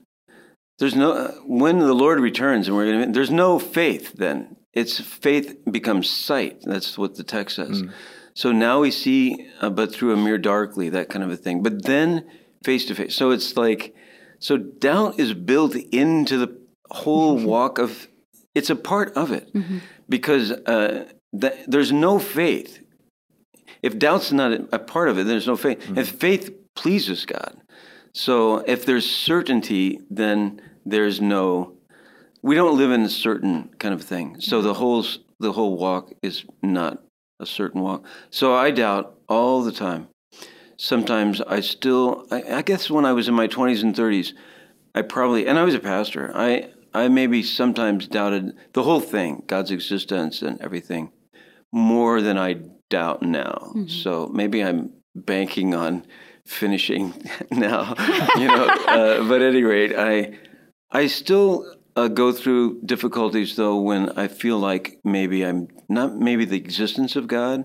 there's 0.79 0.95
no 0.95 1.29
when 1.47 1.79
the 1.79 1.95
Lord 1.95 2.21
returns 2.21 2.69
and 2.69 2.77
we're 2.77 2.93
going 2.93 3.07
to. 3.07 3.13
There's 3.13 3.31
no 3.31 3.59
faith 3.59 4.13
then. 4.15 4.57
It's 4.73 5.01
faith 5.01 5.59
becomes 5.71 6.11
sight. 6.11 6.61
That's 6.65 6.99
what 6.99 7.15
the 7.15 7.25
text 7.25 7.57
says. 7.57 7.83
Mm. 7.83 7.93
So 8.37 8.53
now 8.53 8.81
we 8.81 8.91
see, 8.91 9.49
uh, 9.63 9.71
but 9.71 9.91
through 9.91 10.13
a 10.13 10.17
mirror 10.17 10.37
darkly, 10.37 10.91
that 10.91 11.09
kind 11.09 11.25
of 11.25 11.31
a 11.31 11.39
thing. 11.39 11.63
But 11.63 11.85
then 11.85 12.31
face 12.63 12.85
to 12.85 12.95
face. 12.95 13.17
So 13.17 13.31
it's 13.31 13.57
like, 13.57 13.95
so 14.39 14.59
doubt 14.59 15.19
is 15.19 15.33
built 15.33 15.75
into 15.75 16.37
the 16.37 16.61
whole 16.91 17.39
walk 17.39 17.79
of. 17.79 18.09
It's 18.55 18.69
a 18.69 18.77
part 18.77 19.15
of 19.17 19.33
it 19.33 19.53
mm-hmm. 19.55 19.79
because 20.09 20.51
uh, 20.51 21.07
th- 21.39 21.65
there's 21.67 21.93
no 21.93 22.19
faith. 22.19 22.83
If 23.83 23.99
doubt's 23.99 24.33
not 24.33 24.53
a 24.71 24.79
part 24.79 25.09
of 25.09 25.19
it, 25.19 25.25
there's 25.25 25.47
no 25.47 25.57
faith. 25.57 25.81
Mm-hmm. 25.81 25.99
If 25.99 26.09
faith 26.11 26.51
pleases 26.75 27.25
God, 27.25 27.57
so 28.13 28.59
if 28.59 28.85
there's 28.85 29.11
certainty, 29.11 30.01
then 30.11 30.61
there's 30.85 31.23
no. 31.23 31.73
We 32.43 32.55
don't 32.55 32.77
live 32.77 32.91
in 32.91 33.01
a 33.01 33.09
certain 33.09 33.71
kind 33.79 33.95
of 33.95 34.03
thing. 34.03 34.41
So 34.41 34.61
the 34.61 34.75
whole 34.75 35.07
the 35.41 35.53
whole 35.53 35.79
walk 35.79 36.13
is 36.23 36.45
not 36.63 37.06
a 37.41 37.47
certain 37.47 37.81
walk. 37.83 38.05
So 38.31 38.55
I 38.55 38.71
doubt 38.71 39.15
all 39.29 39.63
the 39.63 39.73
time. 39.73 40.09
Sometimes 40.77 41.41
I 41.41 41.61
still. 41.61 42.27
I, 42.31 42.43
I 42.59 42.63
guess 42.63 42.91
when 42.91 43.05
I 43.05 43.13
was 43.13 43.29
in 43.29 43.35
my 43.35 43.49
20s 43.49 43.83
and 43.83 43.95
30s, 43.95 44.33
I 44.95 45.03
probably 45.03 45.47
and 45.47 45.59
I 45.59 45.65
was 45.65 45.75
a 45.75 45.81
pastor. 45.81 46.33
I 46.35 46.71
I 46.93 47.09
maybe 47.09 47.43
sometimes 47.43 48.09
doubted 48.09 48.57
the 48.73 48.83
whole 48.83 49.01
thing, 49.01 49.43
God's 49.47 49.71
existence 49.71 50.43
and 50.43 50.61
everything, 50.61 51.13
more 51.73 52.21
than 52.23 52.39
I 52.39 52.57
doubt 52.89 53.23
now. 53.23 53.73
Mm-hmm. 53.75 53.89
So 53.89 54.29
maybe 54.33 54.63
I'm 54.63 54.93
banking 55.15 55.75
on 55.75 56.07
finishing 56.47 57.13
now, 57.51 57.95
you 58.37 58.49
know. 58.49 58.67
uh, 58.67 59.29
but 59.29 59.43
at 59.43 59.49
any 59.49 59.63
rate, 59.63 59.95
I 59.97 60.39
I 60.91 61.07
still 61.07 61.71
uh, 61.97 62.09
go 62.09 62.33
through 62.33 62.81
difficulties 62.83 63.57
though 63.57 63.81
when 63.81 64.11
I 64.19 64.29
feel 64.29 64.59
like 64.59 64.99
maybe 65.05 65.45
I'm 65.45 65.69
not 65.89 66.17
maybe 66.17 66.45
the 66.45 66.57
existence 66.57 67.17
of 67.17 67.29
God 67.29 67.65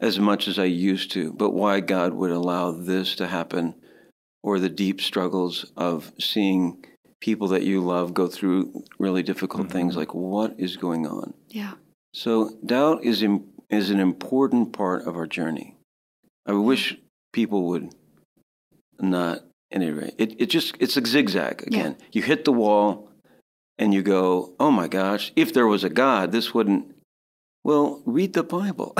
as 0.00 0.18
much 0.18 0.48
as 0.48 0.58
I 0.58 0.64
used 0.64 1.10
to, 1.12 1.32
but 1.32 1.50
why 1.50 1.80
God 1.80 2.14
would 2.14 2.30
allow 2.30 2.72
this 2.72 3.14
to 3.16 3.26
happen, 3.26 3.74
or 4.42 4.58
the 4.58 4.68
deep 4.68 5.00
struggles 5.00 5.72
of 5.76 6.12
seeing 6.18 6.84
people 7.20 7.48
that 7.48 7.62
you 7.62 7.80
love 7.80 8.12
go 8.12 8.26
through 8.26 8.84
really 8.98 9.22
difficult 9.22 9.64
mm-hmm. 9.64 9.72
things. 9.72 9.96
Like 9.96 10.14
what 10.14 10.54
is 10.58 10.76
going 10.76 11.06
on? 11.06 11.32
Yeah. 11.48 11.72
So 12.12 12.50
doubt 12.64 13.04
is 13.04 13.22
Im- 13.22 13.48
is 13.70 13.90
an 13.90 13.98
important 13.98 14.72
part 14.72 15.06
of 15.06 15.16
our 15.16 15.26
journey. 15.26 15.76
I 16.46 16.52
wish 16.52 16.98
people 17.32 17.66
would 17.68 17.94
not 19.00 19.40
anyway. 19.72 20.12
It 20.18 20.40
it 20.40 20.46
just 20.46 20.76
it's 20.80 20.96
a 20.96 21.06
zigzag 21.06 21.62
again. 21.66 21.96
Yeah. 21.98 22.06
You 22.12 22.22
hit 22.22 22.44
the 22.44 22.52
wall 22.52 23.10
and 23.78 23.94
you 23.94 24.02
go, 24.02 24.54
"Oh 24.60 24.70
my 24.70 24.88
gosh, 24.88 25.32
if 25.34 25.52
there 25.54 25.66
was 25.66 25.82
a 25.84 25.90
God, 25.90 26.30
this 26.32 26.52
wouldn't." 26.52 26.93
Well, 27.64 28.02
read 28.04 28.34
the 28.34 28.42
Bible. 28.42 28.94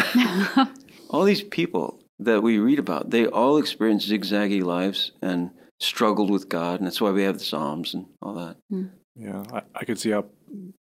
all 1.10 1.24
these 1.24 1.42
people 1.42 2.00
that 2.18 2.42
we 2.42 2.58
read 2.58 2.78
about, 2.78 3.10
they 3.10 3.26
all 3.26 3.58
experienced 3.58 4.10
zigzaggy 4.10 4.62
lives 4.62 5.12
and 5.20 5.50
struggled 5.80 6.30
with 6.30 6.48
God, 6.48 6.80
and 6.80 6.86
that's 6.86 7.00
why 7.00 7.10
we 7.10 7.22
have 7.24 7.38
the 7.38 7.44
Psalms 7.44 7.92
and 7.92 8.06
all 8.22 8.34
that. 8.34 8.56
Mm. 8.72 8.90
Yeah, 9.16 9.44
I, 9.52 9.62
I, 9.74 9.84
could 9.84 9.98
see 9.98 10.10
how 10.10 10.24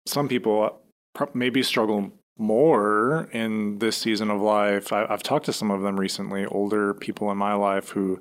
some 0.08 0.28
people 0.28 0.82
maybe 1.34 1.62
struggle 1.62 2.12
more 2.38 3.30
in 3.32 3.78
this 3.80 3.98
season 3.98 4.32
of 4.32 4.41
life. 4.41 4.91
I, 4.91 5.06
have 5.08 5.22
talked 5.22 5.46
to 5.46 5.54
some 5.54 5.69
of 5.69 5.82
them 5.82 6.00
recently, 6.00 6.46
older 6.46 6.93
people 6.93 7.30
in 7.32 7.38
my 7.38 7.54
life 7.54 7.89
who 7.89 8.19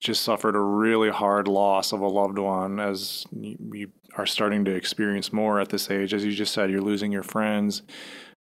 just 0.00 0.22
suffered 0.22 0.56
a 0.56 0.60
really 0.60 1.10
hard 1.10 1.46
loss 1.46 1.92
of 1.92 2.00
a 2.00 2.08
loved 2.08 2.38
one 2.38 2.80
as 2.80 3.26
you, 3.32 3.56
you 3.72 3.92
are 4.16 4.26
starting 4.26 4.64
to 4.64 4.74
experience 4.74 5.32
more 5.32 5.60
at 5.60 5.68
this 5.68 5.90
age. 5.90 6.12
As 6.12 6.24
you 6.24 6.32
just 6.32 6.52
said, 6.52 6.70
you're 6.70 6.80
losing 6.80 7.12
your 7.12 7.22
friends, 7.22 7.82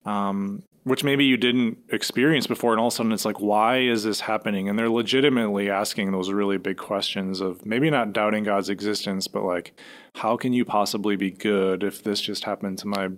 um, 0.06 0.62
which 0.84 1.02
maybe 1.02 1.24
you 1.24 1.36
didn't 1.36 1.78
experience 1.90 2.46
before. 2.46 2.72
And 2.72 2.80
all 2.80 2.86
of 2.86 2.92
a 2.92 2.96
sudden 2.96 3.12
it's 3.12 3.24
like, 3.24 3.40
why 3.40 3.80
is 3.80 4.04
this 4.04 4.20
happening? 4.20 4.68
And 4.68 4.78
they're 4.78 4.88
legitimately 4.88 5.68
asking 5.68 6.12
those 6.12 6.30
really 6.30 6.58
big 6.58 6.76
questions 6.76 7.40
of 7.40 7.66
maybe 7.66 7.90
not 7.90 8.12
doubting 8.12 8.44
God's 8.44 8.70
existence, 8.70 9.26
but 9.26 9.42
like, 9.42 9.78
how 10.14 10.36
can 10.36 10.52
you 10.52 10.64
possibly 10.64 11.16
be 11.16 11.32
good 11.32 11.82
if 11.82 12.04
this 12.04 12.20
just 12.20 12.44
happened 12.44 12.78
to 12.78 12.86
my 12.86 13.08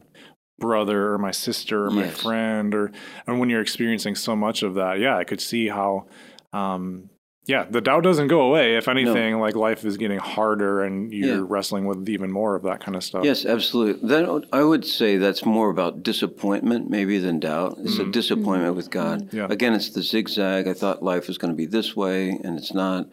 brother 0.58 1.12
or 1.12 1.18
my 1.18 1.30
sister 1.30 1.86
or 1.86 1.92
yes. 1.92 1.94
my 1.94 2.08
friend 2.08 2.74
or 2.74 2.90
and 3.26 3.38
when 3.38 3.48
you're 3.48 3.60
experiencing 3.60 4.16
so 4.16 4.34
much 4.34 4.64
of 4.64 4.74
that 4.74 4.98
yeah 4.98 5.16
i 5.16 5.22
could 5.22 5.40
see 5.40 5.68
how 5.68 6.04
um 6.52 7.08
yeah 7.48 7.64
the 7.68 7.80
doubt 7.80 8.04
doesn't 8.04 8.28
go 8.28 8.42
away 8.42 8.76
if 8.76 8.86
anything 8.86 9.32
no. 9.32 9.40
like 9.40 9.56
life 9.56 9.84
is 9.84 9.96
getting 9.96 10.18
harder 10.18 10.84
and 10.84 11.12
you're 11.12 11.38
yeah. 11.38 11.44
wrestling 11.48 11.86
with 11.86 12.08
even 12.08 12.30
more 12.30 12.54
of 12.54 12.62
that 12.62 12.78
kind 12.78 12.94
of 12.94 13.02
stuff 13.02 13.24
yes 13.24 13.44
absolutely 13.44 14.08
then 14.08 14.44
i 14.52 14.62
would 14.62 14.86
say 14.86 15.16
that's 15.16 15.44
more 15.44 15.70
about 15.70 16.04
disappointment 16.04 16.88
maybe 16.88 17.18
than 17.18 17.40
doubt 17.40 17.76
it's 17.80 17.96
mm-hmm. 17.96 18.08
a 18.08 18.12
disappointment 18.12 18.70
mm-hmm. 18.70 18.76
with 18.76 18.90
god 18.90 19.28
yeah. 19.32 19.48
again 19.50 19.74
it's 19.74 19.90
the 19.90 20.02
zigzag 20.02 20.68
i 20.68 20.72
thought 20.72 21.02
life 21.02 21.26
was 21.26 21.36
going 21.36 21.50
to 21.50 21.56
be 21.56 21.66
this 21.66 21.96
way 21.96 22.30
and 22.30 22.56
it's 22.56 22.72
not 22.72 23.08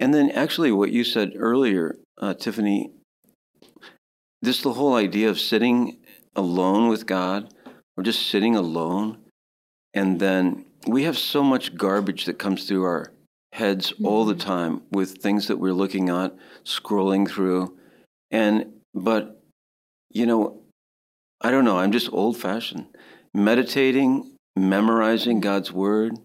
and 0.00 0.14
then 0.14 0.30
actually 0.30 0.72
what 0.72 0.92
you 0.92 1.04
said 1.04 1.32
earlier, 1.36 1.98
uh, 2.18 2.34
Tiffany, 2.34 2.92
this 4.40 4.62
the 4.62 4.74
whole 4.74 4.94
idea 4.94 5.28
of 5.28 5.40
sitting 5.40 5.98
alone 6.36 6.88
with 6.88 7.06
God 7.06 7.52
or 7.96 8.04
just 8.04 8.28
sitting 8.28 8.54
alone. 8.54 9.18
And 9.92 10.20
then 10.20 10.66
we 10.86 11.02
have 11.04 11.18
so 11.18 11.42
much 11.42 11.74
garbage 11.74 12.26
that 12.26 12.38
comes 12.38 12.64
through 12.64 12.84
our 12.84 13.12
heads 13.52 13.92
mm-hmm. 13.92 14.06
all 14.06 14.24
the 14.24 14.34
mm-hmm. 14.34 14.48
time 14.48 14.82
with 14.90 15.18
things 15.18 15.48
that 15.48 15.58
we're 15.58 15.72
looking 15.72 16.08
at, 16.08 16.34
scrolling 16.64 17.28
through. 17.28 17.76
And, 18.30 18.72
but, 18.94 19.42
you 20.10 20.26
know, 20.26 20.60
I 21.40 21.50
don't 21.50 21.64
know, 21.64 21.78
I'm 21.78 21.92
just 21.92 22.12
old 22.12 22.36
fashioned. 22.36 22.86
Meditating, 23.34 24.34
memorizing 24.56 25.40
God's 25.40 25.72
word, 25.72 26.18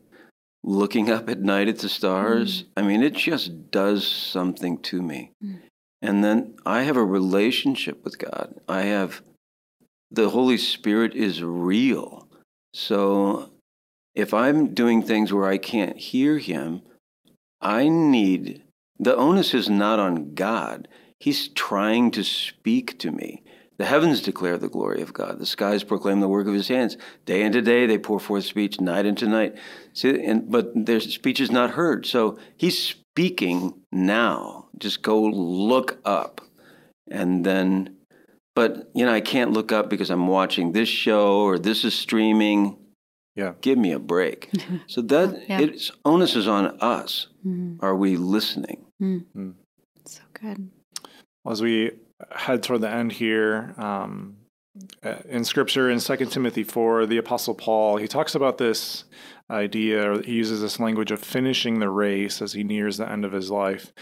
looking 0.63 1.11
up 1.11 1.29
at 1.29 1.41
night 1.41 1.67
at 1.67 1.79
the 1.79 1.89
stars. 1.89 2.63
Mm. 2.63 2.67
I 2.77 2.81
mean, 2.83 3.03
it 3.03 3.13
just 3.13 3.71
does 3.71 4.07
something 4.07 4.79
to 4.79 5.01
me. 5.01 5.31
Mm. 5.43 5.59
And 6.01 6.23
then 6.23 6.55
I 6.65 6.83
have 6.83 6.97
a 6.97 7.05
relationship 7.05 8.03
with 8.03 8.17
God. 8.17 8.55
I 8.67 8.81
have 8.83 9.21
the 10.11 10.29
Holy 10.29 10.57
Spirit 10.57 11.15
is 11.15 11.41
real. 11.41 12.27
So 12.73 13.51
if 14.13 14.33
I'm 14.33 14.73
doing 14.73 15.01
things 15.01 15.31
where 15.31 15.47
I 15.47 15.57
can't 15.57 15.97
hear 15.97 16.37
Him, 16.37 16.81
I 17.63 17.87
need 17.87 18.61
the 18.99 19.15
onus 19.15 19.53
is 19.53 19.69
not 19.69 19.99
on 19.99 20.33
God. 20.35 20.87
He's 21.19 21.47
trying 21.47 22.11
to 22.11 22.23
speak 22.23 22.99
to 22.99 23.11
me. 23.11 23.43
The 23.77 23.85
heavens 23.85 24.21
declare 24.21 24.57
the 24.57 24.69
glory 24.69 25.01
of 25.01 25.13
God. 25.13 25.39
The 25.39 25.45
skies 25.45 25.83
proclaim 25.83 26.19
the 26.19 26.27
work 26.27 26.47
of 26.47 26.53
his 26.53 26.67
hands. 26.67 26.95
Day 27.25 27.41
into 27.41 27.61
day 27.61 27.85
they 27.85 27.97
pour 27.97 28.19
forth 28.19 28.45
speech, 28.45 28.79
night 28.79 29.05
into 29.05 29.27
night. 29.27 29.57
See, 29.93 30.23
and, 30.23 30.51
but 30.51 30.71
their 30.85 30.99
speech 30.99 31.39
is 31.39 31.49
not 31.49 31.71
heard. 31.71 32.05
So 32.05 32.37
he's 32.55 32.77
speaking 32.77 33.81
now. 33.91 34.67
Just 34.77 35.01
go 35.01 35.21
look 35.21 35.99
up. 36.05 36.41
And 37.09 37.45
then, 37.45 37.97
but, 38.55 38.91
you 38.93 39.05
know, 39.05 39.13
I 39.13 39.21
can't 39.21 39.51
look 39.51 39.71
up 39.71 39.89
because 39.89 40.11
I'm 40.11 40.27
watching 40.27 40.71
this 40.71 40.89
show 40.89 41.37
or 41.41 41.57
this 41.57 41.83
is 41.83 41.95
streaming. 41.95 42.77
Yeah. 43.35 43.53
Give 43.61 43.77
me 43.77 43.91
a 43.91 43.99
break. 43.99 44.49
so 44.87 45.01
that 45.01 45.43
yeah. 45.47 45.59
it's 45.59 45.91
onus 46.05 46.35
is 46.35 46.47
on 46.47 46.77
us. 46.79 47.27
Mm-hmm. 47.45 47.83
Are 47.83 47.95
we 47.95 48.17
listening? 48.17 48.85
Mm-hmm. 49.01 49.51
So 50.05 50.21
good. 50.33 50.69
As 51.49 51.61
we 51.61 51.91
head 52.31 52.63
toward 52.63 52.81
the 52.81 52.89
end 52.89 53.11
here, 53.11 53.73
um, 53.77 54.37
uh, 55.03 55.17
in 55.29 55.43
Scripture 55.43 55.89
in 55.89 55.99
Second 55.99 56.29
Timothy 56.29 56.63
four, 56.63 57.05
the 57.05 57.17
Apostle 57.17 57.53
Paul 57.53 57.97
he 57.97 58.07
talks 58.07 58.33
about 58.33 58.57
this 58.57 59.03
idea, 59.49 60.21
he 60.23 60.33
uses 60.33 60.61
this 60.61 60.79
language 60.79 61.11
of 61.11 61.21
finishing 61.21 61.79
the 61.79 61.89
race 61.89 62.41
as 62.41 62.53
he 62.53 62.63
nears 62.63 62.97
the 62.97 63.09
end 63.09 63.25
of 63.25 63.31
his 63.31 63.51
life. 63.51 63.93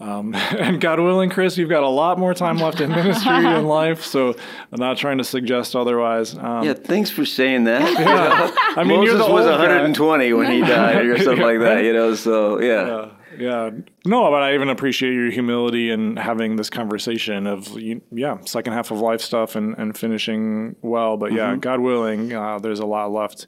Um, 0.00 0.34
and 0.58 0.80
God 0.80 1.00
willing, 1.00 1.30
Chris, 1.30 1.56
you've 1.56 1.70
got 1.70 1.82
a 1.82 1.88
lot 1.88 2.18
more 2.18 2.34
time 2.34 2.58
left 2.58 2.80
in 2.80 2.90
ministry 2.90 3.32
and 3.32 3.66
life, 3.68 4.04
so 4.04 4.34
I'm 4.72 4.80
not 4.80 4.98
trying 4.98 5.18
to 5.18 5.24
suggest 5.24 5.74
otherwise. 5.74 6.36
Um, 6.36 6.64
yeah, 6.64 6.74
thanks 6.74 7.10
for 7.10 7.24
saying 7.24 7.64
that. 7.64 7.76
Yeah, 8.06 8.50
I 8.76 8.84
mean, 8.84 8.98
Moses 8.98 9.26
was 9.26 9.46
120 9.46 10.28
guy. 10.28 10.34
when 10.34 10.50
he 10.50 10.60
died, 10.60 11.06
or 11.06 11.18
something 11.18 11.42
like 11.42 11.60
that, 11.60 11.82
you 11.84 11.92
know. 11.92 12.14
So 12.14 12.60
yeah. 12.60 12.86
yeah. 12.86 13.10
Yeah. 13.38 13.70
No, 14.06 14.30
but 14.30 14.42
I 14.42 14.54
even 14.54 14.68
appreciate 14.68 15.12
your 15.14 15.30
humility 15.30 15.90
and 15.90 16.18
having 16.18 16.56
this 16.56 16.70
conversation 16.70 17.46
of, 17.46 17.68
yeah, 18.10 18.38
second 18.44 18.72
half 18.72 18.90
of 18.90 19.00
life 19.00 19.20
stuff 19.20 19.56
and, 19.56 19.74
and 19.76 19.96
finishing 19.96 20.76
well. 20.80 21.16
But 21.16 21.32
yeah, 21.32 21.50
mm-hmm. 21.50 21.60
God 21.60 21.80
willing, 21.80 22.32
uh, 22.32 22.58
there's 22.58 22.80
a 22.80 22.86
lot 22.86 23.10
left 23.10 23.46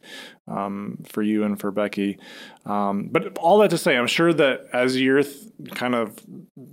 um, 0.49 0.99
for 1.07 1.23
you 1.23 1.45
and 1.45 1.59
for 1.61 1.71
Becky. 1.71 2.19
Um, 2.65 3.09
but 3.11 3.39
all 3.39 3.59
that 3.59 3.71
to 3.71 3.79
say, 3.79 3.97
I'm 3.97 4.07
sure 4.07 4.33
that 4.33 4.67
as 4.73 5.01
you're 5.01 5.23
th- 5.23 5.37
kind 5.71 5.95
of 5.95 6.19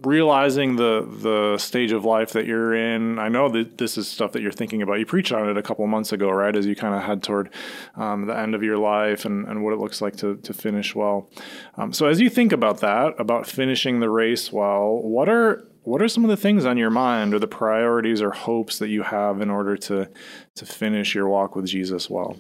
realizing 0.02 0.76
the 0.76 1.08
the 1.22 1.58
stage 1.58 1.92
of 1.92 2.04
life 2.04 2.34
that 2.34 2.46
you're 2.46 2.76
in, 2.76 3.18
I 3.18 3.30
know 3.30 3.50
that 3.50 3.78
this 3.78 3.98
is 3.98 4.08
stuff 4.08 4.34
that 4.34 4.42
you're 4.42 4.52
thinking 4.52 4.82
about. 4.82 5.00
You 5.00 5.06
preached 5.06 5.32
on 5.32 5.50
it 5.50 5.58
a 5.58 5.62
couple 5.62 5.88
months 5.88 6.12
ago, 6.12 6.30
right? 6.30 6.56
As 6.56 6.66
you 6.66 6.76
kind 6.76 6.96
of 6.96 7.04
head 7.04 7.24
toward 7.24 7.50
um, 7.96 8.28
the 8.28 8.38
end 8.38 8.56
of 8.56 8.64
your 8.64 8.78
life 8.78 9.26
and, 9.26 9.48
and 9.48 9.64
what 9.64 9.74
it 9.74 9.80
looks 9.80 10.02
like 10.02 10.18
to, 10.18 10.36
to 10.38 10.54
finish 10.54 10.94
well. 10.94 11.30
Um, 11.78 11.94
so 11.94 12.08
as 12.08 12.20
you 12.20 12.30
think 12.30 12.52
about 12.52 12.82
that, 12.82 13.14
about 13.18 13.48
finishing 13.48 13.75
the 14.00 14.10
race 14.10 14.52
well, 14.52 15.02
what 15.02 15.30
are 15.30 15.68
what 15.84 16.02
are 16.02 16.08
some 16.08 16.24
of 16.24 16.30
the 16.30 16.38
things 16.38 16.66
on 16.66 16.78
your 16.78 16.90
mind 16.90 17.34
or 17.34 17.40
the 17.40 17.48
priorities 17.48 18.22
or 18.22 18.32
hopes 18.32 18.80
that 18.80 18.90
you 18.90 19.04
have 19.04 19.42
in 19.42 19.50
order 19.50 19.78
to 19.78 20.10
to 20.56 20.66
finish 20.66 21.14
your 21.14 21.28
walk 21.28 21.56
with 21.56 21.66
Jesus 21.66 22.10
well? 22.10 22.38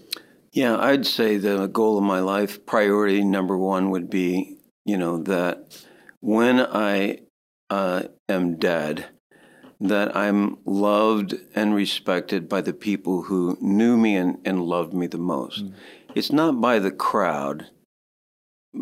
Yeah, 0.51 0.77
I'd 0.77 1.05
say 1.05 1.37
the 1.37 1.67
goal 1.67 1.97
of 1.97 2.03
my 2.03 2.21
life, 2.21 2.65
priority 2.65 3.23
number 3.23 3.57
one 3.57 3.89
would 3.89 4.09
be, 4.09 4.57
you 4.85 4.97
know, 4.97 5.21
that 5.23 5.85
when 6.21 6.61
I 6.61 7.19
uh, 7.69 8.03
am 8.29 8.57
dead, 8.57 9.07
that 9.81 10.15
I'm 10.15 10.57
loved 10.65 11.35
and 11.53 11.75
respected 11.75 12.47
by 12.47 12.61
the 12.61 12.73
people 12.73 13.23
who 13.23 13.57
knew 13.59 13.97
me 13.97 14.15
and, 14.15 14.37
and 14.45 14.63
loved 14.63 14.93
me 14.93 15.07
the 15.07 15.17
most. 15.17 15.65
Mm. 15.65 15.73
It's 16.15 16.31
not 16.31 16.61
by 16.61 16.79
the 16.79 16.91
crowd, 16.91 17.69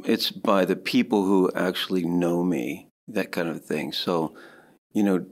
it's 0.06 0.32
by 0.32 0.66
the 0.66 0.76
people 0.76 1.24
who 1.24 1.52
actually 1.56 2.04
know 2.04 2.44
me, 2.44 2.90
that 3.08 3.32
kind 3.32 3.50
of 3.50 3.64
thing. 3.64 3.92
So, 3.92 4.36
you 4.94 5.04
know, 5.04 5.26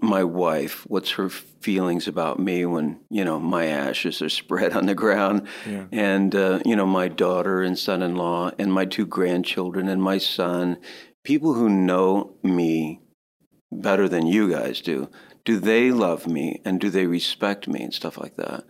my 0.00 0.24
wife 0.24 0.84
what's 0.88 1.12
her 1.12 1.28
feelings 1.28 2.06
about 2.08 2.38
me 2.38 2.66
when 2.66 3.00
you 3.10 3.24
know 3.24 3.38
my 3.38 3.66
ashes 3.66 4.20
are 4.20 4.28
spread 4.42 4.72
on 4.72 4.86
the 4.86 4.94
ground 4.94 5.46
yeah. 5.66 5.84
and 5.92 6.34
uh, 6.34 6.60
you 6.64 6.76
know 6.76 6.86
my 6.86 7.08
daughter 7.08 7.62
and 7.62 7.78
son-in-law 7.78 8.50
and 8.58 8.72
my 8.72 8.84
two 8.84 9.06
grandchildren 9.06 9.88
and 9.88 10.02
my 10.02 10.18
son 10.18 10.76
people 11.22 11.54
who 11.54 11.68
know 11.68 12.34
me 12.42 13.00
better 13.72 14.08
than 14.08 14.26
you 14.26 14.50
guys 14.50 14.80
do 14.80 15.08
do 15.44 15.58
they 15.58 15.90
love 15.90 16.26
me 16.26 16.60
and 16.64 16.80
do 16.80 16.90
they 16.90 17.06
respect 17.06 17.68
me 17.68 17.82
and 17.82 17.94
stuff 17.94 18.18
like 18.18 18.36
that 18.36 18.64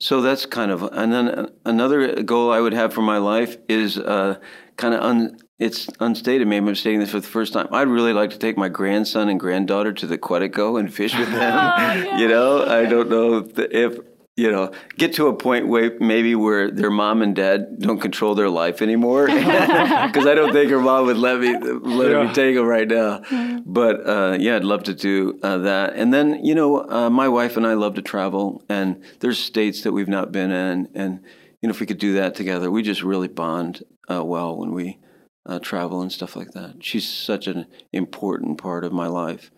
so 0.00 0.20
that's 0.20 0.46
kind 0.46 0.70
of 0.70 0.82
and 0.82 1.12
then 1.12 1.48
another 1.64 2.22
goal 2.22 2.52
i 2.52 2.60
would 2.60 2.72
have 2.72 2.92
for 2.92 3.02
my 3.02 3.18
life 3.18 3.56
is 3.68 3.98
uh, 3.98 4.38
kind 4.76 4.94
of 4.94 5.00
un, 5.02 5.38
it's 5.58 5.88
unstated. 5.98 6.46
Maybe 6.46 6.68
I'm 6.68 6.74
stating 6.76 7.00
this 7.00 7.10
for 7.10 7.20
the 7.20 7.26
first 7.26 7.52
time. 7.52 7.66
I'd 7.72 7.88
really 7.88 8.12
like 8.12 8.30
to 8.30 8.38
take 8.38 8.56
my 8.56 8.68
grandson 8.68 9.28
and 9.28 9.38
granddaughter 9.38 9.92
to 9.92 10.06
the 10.06 10.16
Quetico 10.16 10.78
and 10.78 10.92
fish 10.92 11.18
with 11.18 11.28
them. 11.30 11.34
oh, 11.36 11.40
yeah. 11.42 12.18
You 12.18 12.28
know, 12.28 12.64
I 12.64 12.86
don't 12.86 13.10
know 13.10 13.44
if 13.56 13.98
you 14.38 14.52
know 14.52 14.70
get 14.96 15.12
to 15.14 15.26
a 15.26 15.34
point 15.34 15.66
where 15.66 15.96
maybe 15.98 16.34
where 16.36 16.70
their 16.70 16.90
mom 16.90 17.22
and 17.22 17.34
dad 17.34 17.80
don't 17.80 18.00
control 18.00 18.36
their 18.36 18.48
life 18.48 18.80
anymore 18.80 19.26
because 19.26 20.26
I 20.26 20.34
don't 20.34 20.52
think 20.52 20.70
her 20.70 20.80
mom 20.80 21.06
would 21.06 21.16
let 21.16 21.40
me 21.40 21.58
let 21.58 22.10
yeah. 22.10 22.22
me 22.22 22.32
take 22.32 22.54
them 22.54 22.66
right 22.66 22.86
now. 22.86 23.22
But 23.66 24.06
uh, 24.06 24.36
yeah, 24.38 24.56
I'd 24.56 24.64
love 24.64 24.84
to 24.84 24.94
do 24.94 25.38
uh, 25.42 25.58
that. 25.58 25.94
And 25.94 26.14
then 26.14 26.44
you 26.44 26.54
know, 26.54 26.88
uh, 26.88 27.10
my 27.10 27.28
wife 27.28 27.56
and 27.56 27.66
I 27.66 27.74
love 27.74 27.96
to 27.96 28.02
travel, 28.02 28.64
and 28.68 29.02
there's 29.18 29.38
states 29.38 29.82
that 29.82 29.92
we've 29.92 30.08
not 30.08 30.30
been 30.30 30.52
in, 30.52 30.88
and 30.94 31.20
you 31.60 31.68
know, 31.68 31.70
if 31.70 31.80
we 31.80 31.86
could 31.86 31.98
do 31.98 32.14
that 32.14 32.36
together, 32.36 32.70
we 32.70 32.82
just 32.82 33.02
really 33.02 33.28
bond 33.28 33.82
uh, 34.08 34.24
well 34.24 34.56
when 34.56 34.72
we 34.72 35.00
uh, 35.46 35.58
travel 35.58 36.00
and 36.00 36.12
stuff 36.12 36.36
like 36.36 36.52
that. 36.52 36.76
She's 36.80 37.08
such 37.08 37.48
an 37.48 37.66
important 37.92 38.58
part 38.58 38.84
of 38.84 38.92
my 38.92 39.08
life. 39.08 39.50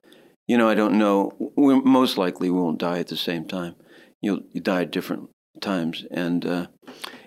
You 0.47 0.57
know, 0.57 0.69
I 0.69 0.75
don't 0.75 0.99
know. 0.99 1.53
we 1.57 1.79
most 1.81 2.17
likely 2.17 2.51
we 2.51 2.59
won't 2.59 2.79
die 2.79 2.99
at 2.99 3.09
the 3.09 3.17
same 3.17 3.47
time. 3.47 3.77
You'll 4.23 4.41
you 4.53 4.61
die 4.61 4.83
at 4.83 4.93
different 4.93 5.31
times, 5.61 6.05
and 6.11 6.45
uh, 6.45 6.67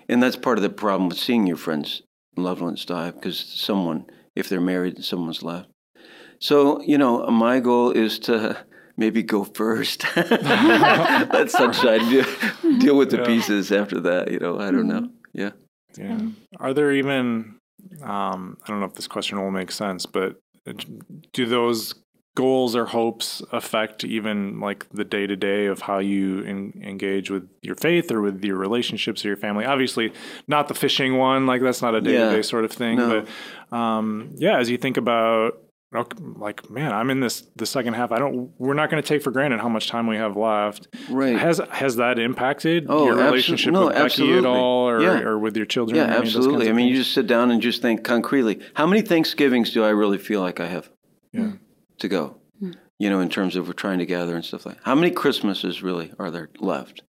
and 0.08 0.22
that's 0.22 0.36
part 0.36 0.58
of 0.58 0.62
the 0.62 0.70
problem 0.70 1.08
with 1.08 1.18
seeing 1.18 1.46
your 1.46 1.56
friends, 1.56 2.02
loved 2.36 2.60
ones 2.60 2.84
die 2.84 3.10
because 3.10 3.38
someone, 3.38 4.06
if 4.34 4.48
they're 4.48 4.60
married, 4.60 5.04
someone's 5.04 5.42
left. 5.42 5.68
So 6.40 6.80
you 6.82 6.98
know, 6.98 7.26
my 7.26 7.60
goal 7.60 7.90
is 7.90 8.18
to 8.20 8.64
maybe 8.96 9.22
go 9.22 9.44
first. 9.44 10.04
Let 10.16 11.50
sunshine 11.50 12.08
deal, 12.08 12.26
deal 12.78 12.96
with 12.96 13.10
the 13.10 13.18
yeah. 13.18 13.26
pieces 13.26 13.72
after 13.72 14.00
that. 14.00 14.30
You 14.30 14.38
know, 14.38 14.58
I 14.58 14.70
don't 14.70 14.88
know. 14.88 15.00
Mm-hmm. 15.00 15.38
Yeah. 15.38 15.50
Yeah. 15.96 16.18
Are 16.58 16.74
there 16.74 16.92
even 16.92 17.58
um, 18.02 18.56
I 18.62 18.68
don't 18.68 18.80
know 18.80 18.86
if 18.86 18.94
this 18.94 19.06
question 19.06 19.40
will 19.40 19.50
make 19.50 19.70
sense, 19.70 20.06
but 20.06 20.36
do 21.32 21.46
those 21.46 21.94
goals 22.34 22.74
or 22.74 22.86
hopes 22.86 23.42
affect 23.52 24.04
even 24.04 24.58
like 24.60 24.88
the 24.90 25.04
day 25.04 25.26
to 25.26 25.36
day 25.36 25.66
of 25.66 25.82
how 25.82 25.98
you 25.98 26.40
in, 26.40 26.80
engage 26.82 27.30
with 27.30 27.48
your 27.62 27.76
faith 27.76 28.10
or 28.10 28.20
with 28.20 28.42
your 28.44 28.56
relationships 28.56 29.24
or 29.24 29.28
your 29.28 29.36
family? 29.36 29.64
Obviously, 29.64 30.12
not 30.48 30.68
the 30.68 30.74
fishing 30.74 31.16
one, 31.16 31.46
like 31.46 31.62
that's 31.62 31.82
not 31.82 31.94
a 31.94 32.00
day 32.00 32.12
to 32.12 32.30
day 32.30 32.42
sort 32.42 32.64
of 32.64 32.72
thing. 32.72 32.96
No. 32.96 33.24
But 33.70 33.76
um, 33.76 34.32
yeah, 34.36 34.58
as 34.58 34.70
you 34.70 34.78
think 34.78 34.96
about 34.96 35.60
like 36.36 36.68
man 36.68 36.92
i'm 36.92 37.08
in 37.08 37.20
this 37.20 37.42
the 37.54 37.66
second 37.66 37.94
half 37.94 38.10
i 38.10 38.18
don't 38.18 38.50
we're 38.58 38.74
not 38.74 38.90
going 38.90 39.00
to 39.00 39.08
take 39.08 39.22
for 39.22 39.30
granted 39.30 39.60
how 39.60 39.68
much 39.68 39.88
time 39.88 40.06
we 40.06 40.16
have 40.16 40.36
left 40.36 40.88
right 41.08 41.38
has 41.38 41.60
has 41.70 41.96
that 41.96 42.18
impacted 42.18 42.86
oh, 42.88 43.06
your 43.06 43.16
relationship 43.16 43.72
no, 43.72 43.86
with 43.86 43.94
becky 43.94 44.36
at 44.36 44.44
all 44.44 44.88
or, 44.88 45.00
yeah. 45.00 45.20
or 45.20 45.38
with 45.38 45.56
your 45.56 45.66
children 45.66 45.96
yeah 45.96 46.16
absolutely 46.16 46.68
i 46.68 46.72
mean 46.72 46.88
you 46.88 46.96
just 46.96 47.12
sit 47.12 47.26
down 47.26 47.50
and 47.50 47.62
just 47.62 47.80
think 47.80 48.02
concretely 48.02 48.60
how 48.74 48.86
many 48.86 49.02
thanksgivings 49.02 49.70
do 49.70 49.84
i 49.84 49.88
really 49.88 50.18
feel 50.18 50.40
like 50.40 50.58
i 50.58 50.66
have 50.66 50.90
yeah. 51.32 51.52
To 51.98 52.08
go 52.08 52.36
you 52.98 53.10
know 53.10 53.20
in 53.20 53.28
terms 53.28 53.56
of 53.56 53.66
we're 53.66 53.72
trying 53.72 53.98
to 53.98 54.06
gather 54.06 54.34
and 54.34 54.44
stuff 54.44 54.66
like 54.66 54.78
how 54.84 54.94
many 54.94 55.10
christmases 55.10 55.82
really 55.82 56.12
are 56.18 56.30
there 56.30 56.48
left 56.58 57.02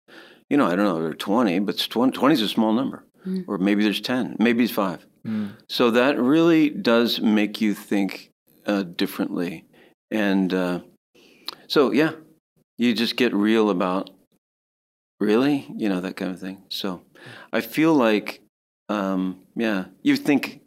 you 0.48 0.56
know 0.56 0.66
i 0.66 0.74
don't 0.74 0.84
know 0.84 1.00
there 1.00 1.10
are 1.10 1.14
20 1.14 1.58
but 1.60 1.78
20 1.78 2.32
is 2.32 2.42
a 2.42 2.48
small 2.48 2.72
number 2.72 3.04
mm. 3.26 3.44
or 3.46 3.58
maybe 3.58 3.82
there's 3.82 4.00
10 4.00 4.36
maybe 4.38 4.64
it's 4.64 4.72
5 4.72 5.06
So 5.68 5.90
that 5.90 6.18
really 6.18 6.68
does 6.70 7.20
make 7.20 7.60
you 7.60 7.74
think 7.74 8.30
uh, 8.66 8.82
differently. 8.82 9.64
And 10.10 10.52
uh, 10.52 10.80
so, 11.66 11.92
yeah, 11.92 12.12
you 12.78 12.94
just 12.94 13.16
get 13.16 13.34
real 13.34 13.70
about 13.70 14.10
really, 15.20 15.66
you 15.76 15.88
know, 15.88 16.00
that 16.00 16.16
kind 16.16 16.30
of 16.30 16.40
thing. 16.40 16.64
So 16.68 17.02
I 17.52 17.60
feel 17.60 17.94
like, 17.94 18.40
um, 18.88 19.40
yeah, 19.56 19.86
you 20.02 20.16
think, 20.16 20.60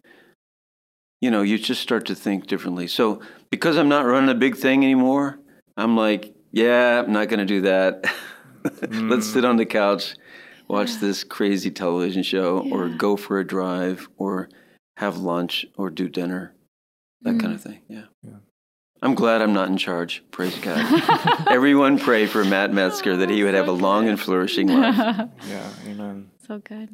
you 1.22 1.30
know, 1.30 1.44
you 1.44 1.58
just 1.60 1.82
start 1.82 2.06
to 2.08 2.16
think 2.16 2.48
differently. 2.48 2.88
So 2.88 3.22
because 3.50 3.78
I'm 3.78 3.90
not 3.90 4.06
running 4.06 4.30
a 4.30 4.36
big 4.36 4.56
thing 4.56 4.84
anymore, 4.84 5.40
I'm 5.76 5.96
like, 5.96 6.34
yeah, 6.52 7.04
I'm 7.04 7.12
not 7.12 7.30
going 7.30 7.40
to 7.40 7.46
do 7.46 7.62
that. 7.62 8.06
Let's 8.90 9.28
sit 9.28 9.46
on 9.46 9.58
the 9.58 9.66
couch, 9.66 10.16
watch 10.68 10.96
this 10.96 11.24
crazy 11.24 11.72
television 11.72 12.24
show, 12.24 12.68
or 12.72 12.90
go 12.90 13.16
for 13.16 13.40
a 13.40 13.46
drive, 13.46 14.10
or 14.18 14.50
have 14.98 15.18
lunch, 15.18 15.66
or 15.78 15.90
do 15.90 16.10
dinner, 16.10 16.56
that 17.22 17.36
mm. 17.36 17.40
kind 17.40 17.54
of 17.54 17.62
thing. 17.62 17.82
Yeah. 17.88 18.06
I'm 19.02 19.14
glad 19.14 19.42
I'm 19.42 19.54
not 19.54 19.70
in 19.70 19.78
charge. 19.78 20.24
Praise 20.32 20.58
God. 20.58 21.48
Everyone 21.50 22.00
pray 22.00 22.26
for 22.26 22.44
Matt 22.44 22.74
Metzger 22.74 23.18
that 23.18 23.30
he 23.30 23.44
oh, 23.44 23.46
would 23.46 23.54
have 23.54 23.68
a 23.68 23.72
long 23.72 24.08
and 24.08 24.20
flourishing 24.20 24.68
life. 24.68 25.30
Yeah, 25.48 25.70
amen. 25.86 26.32
So 26.48 26.60
good. 26.60 26.90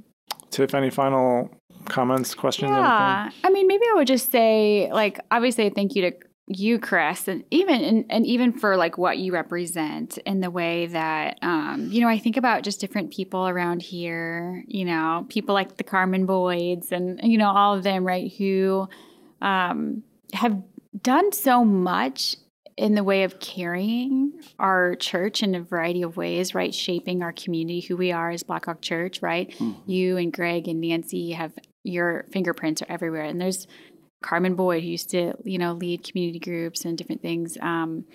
Tiff, 0.52 0.74
any 0.74 0.90
final 0.90 1.50
comments, 1.86 2.36
questions, 2.36 2.72
Yeah. 2.72 3.30
I 3.44 3.50
mean, 3.50 3.68
maybe 3.68 3.84
I 3.90 3.96
would 3.96 4.08
just 4.08 4.32
say, 4.32 4.90
like, 4.92 5.20
obviously, 5.32 5.70
thank 5.70 5.96
you 5.96 6.12
to 6.12 6.18
you, 6.48 6.78
Chris, 6.78 7.28
and 7.28 7.44
even 7.52 7.82
and, 7.82 8.06
and 8.10 8.26
even 8.26 8.52
for 8.52 8.76
like 8.76 8.98
what 8.98 9.18
you 9.18 9.34
represent 9.34 10.18
in 10.20 10.42
the 10.42 10.52
way 10.52 10.88
that 10.88 11.40
um, 11.42 11.88
you 11.90 12.02
know, 12.02 12.10
I 12.10 12.20
think 12.20 12.36
about 12.38 12.64
just 12.64 12.82
different 12.82 13.14
people 13.14 13.48
around 13.48 13.82
here, 13.82 14.64
you 14.68 14.86
know, 14.86 15.26
people 15.30 15.54
like 15.54 15.78
the 15.78 15.84
Carmen 15.84 16.26
Boyds 16.26 16.92
and 16.92 17.20
you 17.24 17.38
know, 17.38 17.50
all 17.50 17.76
of 17.76 17.84
them, 17.84 18.06
right, 18.06 18.32
who 18.34 18.88
um 19.42 20.04
have 20.34 20.62
done 21.02 21.32
so 21.32 21.64
much 21.64 22.36
in 22.76 22.96
the 22.96 23.04
way 23.04 23.24
of 23.24 23.40
carrying 23.40 24.34
our 24.60 24.96
church 24.96 25.44
in 25.44 25.56
a 25.56 25.62
variety 25.62 26.02
of 26.02 26.18
ways, 26.18 26.56
right? 26.56 26.74
Shaping 26.74 27.22
our 27.22 27.32
community, 27.32 27.82
who 27.82 27.96
we 27.96 28.12
are 28.12 28.32
as 28.32 28.44
Blackhawk 28.44 28.82
Church, 28.82 29.22
right? 29.22 29.54
You 29.86 30.18
and 30.18 30.34
Greg 30.34 30.68
and 30.68 30.82
Nancy 30.82 31.32
have 31.32 31.54
your 31.84 32.26
fingerprints 32.32 32.82
are 32.82 32.88
everywhere. 32.90 33.24
And 33.24 33.40
there's 33.40 33.68
Carmen 34.24 34.56
Boyd, 34.56 34.82
who 34.82 34.90
used 34.90 35.12
to, 35.12 35.34
you 35.44 35.60
know, 35.60 35.74
lead 35.74 36.04
community 36.04 36.40
groups 36.40 36.86
and 36.86 36.98
different 36.98 37.22
things. 37.22 37.58
Um, 37.62 38.06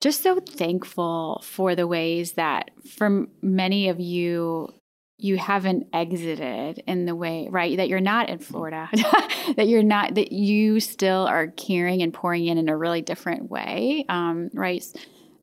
just 0.00 0.22
so 0.22 0.40
thankful 0.40 1.40
for 1.42 1.74
the 1.74 1.86
ways 1.86 2.32
that 2.32 2.70
for 2.98 3.26
many 3.40 3.88
of 3.88 3.98
you 3.98 4.68
you 5.18 5.38
haven't 5.38 5.86
exited 5.94 6.82
in 6.86 7.06
the 7.06 7.14
way 7.14 7.48
right 7.50 7.78
that 7.78 7.88
you're 7.88 8.00
not 8.00 8.28
in 8.28 8.38
Florida 8.38 8.88
that 9.56 9.66
you're 9.66 9.82
not 9.82 10.14
that 10.14 10.30
you 10.30 10.78
still 10.78 11.26
are 11.26 11.46
caring 11.48 12.02
and 12.02 12.12
pouring 12.12 12.46
in 12.46 12.58
in 12.58 12.68
a 12.68 12.76
really 12.76 13.00
different 13.00 13.50
way 13.50 14.04
um, 14.10 14.50
right 14.52 14.84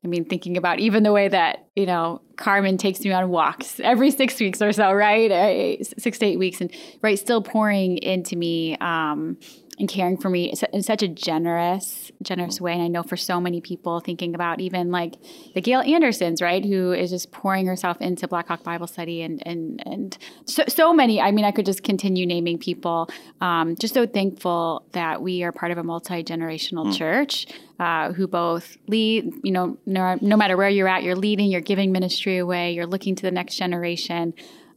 I 0.04 0.06
mean 0.06 0.26
thinking 0.26 0.56
about 0.56 0.78
even 0.78 1.02
the 1.02 1.12
way 1.12 1.26
that 1.26 1.66
you 1.74 1.86
know 1.86 2.22
Carmen 2.36 2.78
takes 2.78 3.00
me 3.00 3.10
on 3.12 3.28
walks 3.30 3.80
every 3.80 4.12
six 4.12 4.38
weeks 4.38 4.62
or 4.62 4.72
so 4.72 4.92
right 4.92 5.84
six 5.98 6.18
to 6.18 6.26
eight 6.26 6.38
weeks 6.38 6.60
and 6.60 6.70
right 7.02 7.18
still 7.18 7.42
pouring 7.42 7.98
into 7.98 8.36
me 8.36 8.76
um, 8.78 9.38
and 9.78 9.88
caring 9.88 10.16
for 10.16 10.30
me 10.30 10.54
in 10.72 10.82
such 10.82 11.02
a 11.02 11.08
generous, 11.08 12.12
generous 12.22 12.60
way. 12.60 12.72
And 12.72 12.82
I 12.82 12.88
know 12.88 13.02
for 13.02 13.16
so 13.16 13.40
many 13.40 13.60
people 13.60 14.00
thinking 14.00 14.34
about 14.34 14.60
even 14.60 14.90
like 14.90 15.14
the 15.54 15.60
Gail 15.60 15.80
Andersons, 15.80 16.40
right, 16.40 16.64
who 16.64 16.92
is 16.92 17.10
just 17.10 17.32
pouring 17.32 17.66
herself 17.66 18.00
into 18.00 18.28
Blackhawk 18.28 18.62
Bible 18.62 18.86
Study 18.86 19.22
and 19.22 19.42
and 19.46 19.82
and 19.84 20.18
so, 20.44 20.64
so 20.68 20.92
many. 20.92 21.20
I 21.20 21.32
mean, 21.32 21.44
I 21.44 21.50
could 21.50 21.66
just 21.66 21.82
continue 21.82 22.26
naming 22.26 22.58
people. 22.58 23.08
Um, 23.40 23.76
just 23.76 23.94
so 23.94 24.06
thankful 24.06 24.86
that 24.92 25.22
we 25.22 25.42
are 25.42 25.52
part 25.52 25.72
of 25.72 25.78
a 25.78 25.82
multi 25.82 26.22
generational 26.22 26.96
church. 26.96 27.46
Uh, 27.80 28.12
who 28.12 28.28
both 28.28 28.76
lead, 28.86 29.32
you 29.42 29.50
know, 29.50 29.76
no, 29.84 30.16
no 30.20 30.36
matter 30.36 30.56
where 30.56 30.68
you're 30.68 30.86
at, 30.86 31.02
you're 31.02 31.16
leading, 31.16 31.50
you're 31.50 31.60
giving 31.60 31.90
ministry 31.90 32.38
away, 32.38 32.72
you're 32.72 32.86
looking 32.86 33.16
to 33.16 33.22
the 33.22 33.32
next 33.32 33.56
generation. 33.56 34.32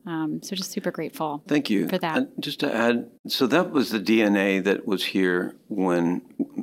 Um, 0.08 0.42
so 0.42 0.56
just 0.56 0.72
super 0.72 0.90
grateful. 0.90 1.44
Thank 1.48 1.70
you 1.70 1.90
for 1.90 1.98
that. 1.98 2.18
And 2.18 2.30
just 2.40 2.62
to 2.62 2.74
add, 2.74 3.10
so 3.28 3.46
that 3.48 3.72
was 3.72 3.92
the 3.92 4.00
DNA 4.00 4.64
that 4.64 4.88
was 4.88 5.04
here 5.04 5.58
when 5.68 6.22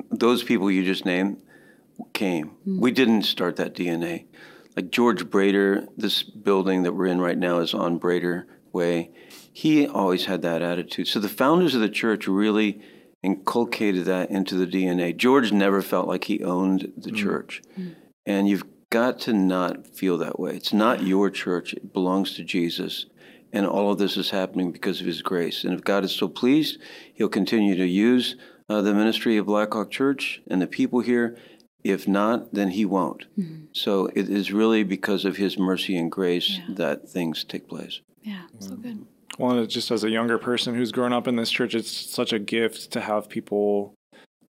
those 0.09 0.43
people 0.43 0.71
you 0.71 0.83
just 0.83 1.05
named 1.05 1.37
came. 2.13 2.47
Mm-hmm. 2.47 2.79
We 2.79 2.91
didn't 2.91 3.21
start 3.21 3.57
that 3.57 3.75
DNA. 3.75 4.25
Like 4.75 4.89
George 4.89 5.25
Brader, 5.25 5.87
this 5.95 6.23
building 6.23 6.81
that 6.83 6.93
we're 6.93 7.05
in 7.05 7.21
right 7.21 7.37
now 7.37 7.59
is 7.59 7.75
on 7.75 7.99
Brader 7.99 8.45
Way. 8.73 9.11
He 9.53 9.87
always 9.87 10.25
had 10.25 10.41
that 10.41 10.63
attitude. 10.63 11.07
So 11.07 11.19
the 11.19 11.29
founders 11.29 11.75
of 11.75 11.81
the 11.81 11.89
church 11.89 12.27
really 12.27 12.81
inculcated 13.21 14.05
that 14.05 14.31
into 14.31 14.55
the 14.55 14.65
DNA. 14.65 15.15
George 15.15 15.51
never 15.51 15.83
felt 15.83 16.07
like 16.07 16.23
he 16.25 16.43
owned 16.43 16.91
the 16.97 17.11
church. 17.11 17.61
And 18.25 18.49
you've 18.49 18.65
got 18.89 19.19
to 19.19 19.33
not 19.33 19.87
feel 19.95 20.17
that 20.17 20.39
way. 20.39 20.55
It's 20.55 20.73
not 20.73 21.03
your 21.03 21.29
church, 21.29 21.73
it 21.73 21.93
belongs 21.93 22.35
to 22.35 22.43
Jesus. 22.43 23.05
And 23.55 23.65
all 23.65 23.91
of 23.91 23.97
this 23.97 24.17
is 24.17 24.29
happening 24.31 24.71
because 24.71 24.99
of 24.99 25.07
his 25.07 25.21
grace. 25.21 25.63
And 25.63 25.73
if 25.73 25.81
God 25.81 26.03
is 26.03 26.11
so 26.11 26.27
pleased, 26.27 26.77
he'll 27.13 27.29
continue 27.29 27.75
to 27.75 27.87
use 27.87 28.35
uh, 28.69 28.81
the 28.81 28.93
ministry 28.93 29.37
of 29.37 29.45
Blackhawk 29.45 29.89
Church 29.89 30.41
and 30.47 30.61
the 30.61 30.67
people 30.67 30.99
here. 30.99 31.37
If 31.81 32.05
not, 32.07 32.53
then 32.53 32.71
he 32.71 32.83
won't. 32.83 33.25
So 33.71 34.07
it 34.13 34.27
is 34.27 34.51
really 34.51 34.83
because 34.83 35.23
of 35.23 35.37
his 35.37 35.57
mercy 35.57 35.95
and 35.95 36.11
grace 36.11 36.59
that 36.67 37.07
things 37.07 37.43
take 37.43 37.69
place. 37.69 38.01
Yeah, 38.23 38.41
so 38.59 38.75
good. 38.75 39.05
Well, 39.37 39.65
just 39.65 39.89
as 39.89 40.03
a 40.03 40.09
younger 40.09 40.37
person 40.37 40.75
who's 40.75 40.91
grown 40.91 41.13
up 41.13 41.27
in 41.27 41.35
this 41.35 41.51
church, 41.51 41.75
it's 41.75 41.91
such 41.91 42.33
a 42.33 42.39
gift 42.39 42.91
to 42.91 43.01
have 43.01 43.29
people 43.29 43.93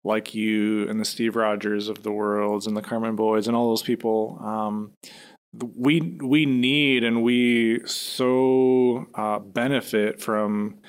like 0.03 0.33
you 0.33 0.87
and 0.87 0.99
the 0.99 1.05
Steve 1.05 1.35
Rogers 1.35 1.89
of 1.89 2.03
the 2.03 2.11
worlds 2.11 2.67
and 2.67 2.77
the 2.77 2.81
Carmen 2.81 3.15
Boyds 3.15 3.47
and 3.47 3.55
all 3.55 3.69
those 3.69 3.83
people. 3.83 4.39
Um, 4.41 4.93
we 5.75 6.17
we 6.21 6.45
need 6.45 7.03
and 7.03 7.23
we 7.23 7.81
so 7.85 9.07
uh, 9.15 9.39
benefit 9.39 10.21
from 10.21 10.79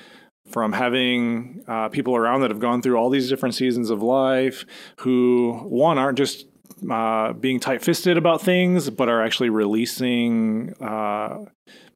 from 0.49 0.71
having 0.71 1.63
uh, 1.67 1.89
people 1.89 2.15
around 2.15 2.41
that 2.41 2.51
have 2.51 2.59
gone 2.59 2.81
through 2.81 2.95
all 2.95 3.09
these 3.09 3.29
different 3.29 3.53
seasons 3.55 3.89
of 3.89 4.01
life 4.01 4.65
who 4.99 5.53
one 5.65 5.97
aren't 5.97 6.17
just 6.17 6.45
uh, 6.89 7.33
being 7.33 7.59
tight-fisted 7.59 8.17
about 8.17 8.41
things 8.41 8.89
but 8.89 9.09
are 9.09 9.21
actually 9.23 9.49
releasing 9.49 10.73
uh, 10.81 11.37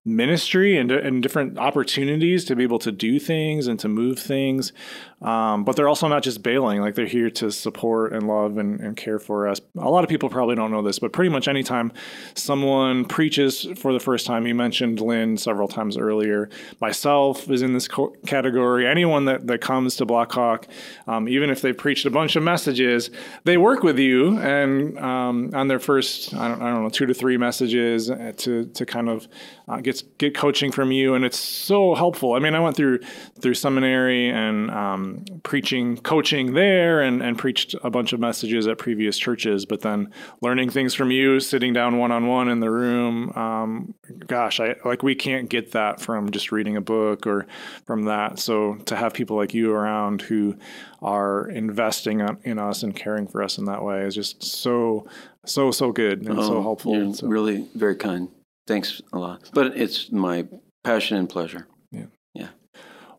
ministry 0.03 0.77
and, 0.77 0.91
and 0.91 1.21
different 1.21 1.57
opportunities 1.57 2.43
to 2.45 2.55
be 2.55 2.63
able 2.63 2.79
to 2.79 2.91
do 2.91 3.19
things 3.19 3.67
and 3.67 3.79
to 3.79 3.87
move 3.87 4.17
things. 4.17 4.73
Um, 5.21 5.63
but 5.63 5.75
they're 5.75 5.87
also 5.87 6.07
not 6.07 6.23
just 6.23 6.41
bailing, 6.41 6.81
like 6.81 6.95
they're 6.95 7.05
here 7.05 7.29
to 7.29 7.51
support 7.51 8.11
and 8.11 8.27
love 8.27 8.57
and, 8.57 8.79
and 8.79 8.97
care 8.97 9.19
for 9.19 9.47
us. 9.47 9.61
A 9.77 9.89
lot 9.89 10.03
of 10.03 10.09
people 10.09 10.29
probably 10.29 10.55
don't 10.55 10.71
know 10.71 10.81
this, 10.81 10.97
but 10.97 11.13
pretty 11.13 11.29
much 11.29 11.47
anytime 11.47 11.91
someone 12.33 13.05
preaches 13.05 13.67
for 13.75 13.93
the 13.93 13.99
first 13.99 14.25
time, 14.25 14.47
you 14.47 14.55
mentioned 14.55 14.99
Lynn 14.99 15.37
several 15.37 15.67
times 15.67 15.95
earlier, 15.95 16.49
myself 16.79 17.49
is 17.51 17.61
in 17.61 17.73
this 17.73 17.87
co- 17.87 18.15
category. 18.25 18.87
Anyone 18.87 19.25
that, 19.25 19.45
that 19.45 19.61
comes 19.61 19.95
to 19.97 20.05
Blackhawk, 20.05 20.67
um, 21.07 21.29
even 21.29 21.51
if 21.51 21.61
they've 21.61 21.77
preached 21.77 22.07
a 22.07 22.11
bunch 22.11 22.35
of 22.35 22.41
messages, 22.41 23.11
they 23.43 23.57
work 23.57 23.83
with 23.83 23.99
you 23.99 24.39
and 24.39 24.97
um, 24.97 25.51
on 25.53 25.67
their 25.67 25.79
first, 25.79 26.33
I 26.33 26.47
don't, 26.47 26.61
I 26.63 26.71
don't 26.71 26.81
know, 26.81 26.89
two 26.89 27.05
to 27.05 27.13
three 27.13 27.37
messages 27.37 28.07
to, 28.07 28.65
to 28.65 28.85
kind 28.87 29.07
of 29.07 29.27
uh, 29.67 29.77
get, 29.81 30.01
get 30.17 30.35
coaching 30.35 30.71
from 30.71 30.91
you. 30.91 31.13
And 31.13 31.23
it's 31.23 31.39
so 31.39 31.93
helpful. 31.93 32.33
I 32.33 32.39
mean, 32.39 32.55
I 32.55 32.59
went 32.59 32.75
through, 32.75 32.99
through 33.39 33.53
seminary 33.53 34.29
and 34.29 34.71
um, 35.19 35.39
preaching, 35.43 35.97
coaching 35.97 36.53
there 36.53 37.01
and, 37.01 37.21
and 37.21 37.37
preached 37.37 37.75
a 37.83 37.89
bunch 37.89 38.13
of 38.13 38.19
messages 38.19 38.67
at 38.67 38.77
previous 38.77 39.17
churches, 39.17 39.65
but 39.65 39.81
then 39.81 40.11
learning 40.41 40.69
things 40.69 40.93
from 40.93 41.11
you, 41.11 41.39
sitting 41.39 41.73
down 41.73 41.97
one-on-one 41.97 42.47
in 42.49 42.59
the 42.59 42.69
room. 42.71 43.31
Um, 43.35 43.93
gosh, 44.27 44.59
I 44.59 44.75
like, 44.85 45.03
we 45.03 45.15
can't 45.15 45.49
get 45.49 45.71
that 45.73 45.99
from 46.01 46.31
just 46.31 46.51
reading 46.51 46.77
a 46.77 46.81
book 46.81 47.25
or 47.27 47.47
from 47.85 48.03
that. 48.03 48.39
So 48.39 48.75
to 48.85 48.95
have 48.95 49.13
people 49.13 49.37
like 49.37 49.53
you 49.53 49.71
around 49.73 50.21
who 50.21 50.55
are 51.01 51.49
investing 51.49 52.21
in 52.43 52.59
us 52.59 52.83
and 52.83 52.95
caring 52.95 53.27
for 53.27 53.41
us 53.43 53.57
in 53.57 53.65
that 53.65 53.83
way 53.83 54.01
is 54.05 54.15
just 54.15 54.43
so, 54.43 55.07
so, 55.45 55.71
so 55.71 55.91
good 55.91 56.27
and 56.27 56.37
so 56.43 56.57
Oh, 56.57 56.61
helpful. 56.61 57.13
So- 57.13 57.27
really 57.27 57.67
very 57.75 57.95
kind. 57.95 58.29
Thanks 58.67 59.01
a 59.11 59.17
lot. 59.17 59.49
But 59.53 59.75
it's 59.75 60.11
my 60.11 60.47
passion 60.83 61.17
and 61.17 61.27
pleasure. 61.27 61.67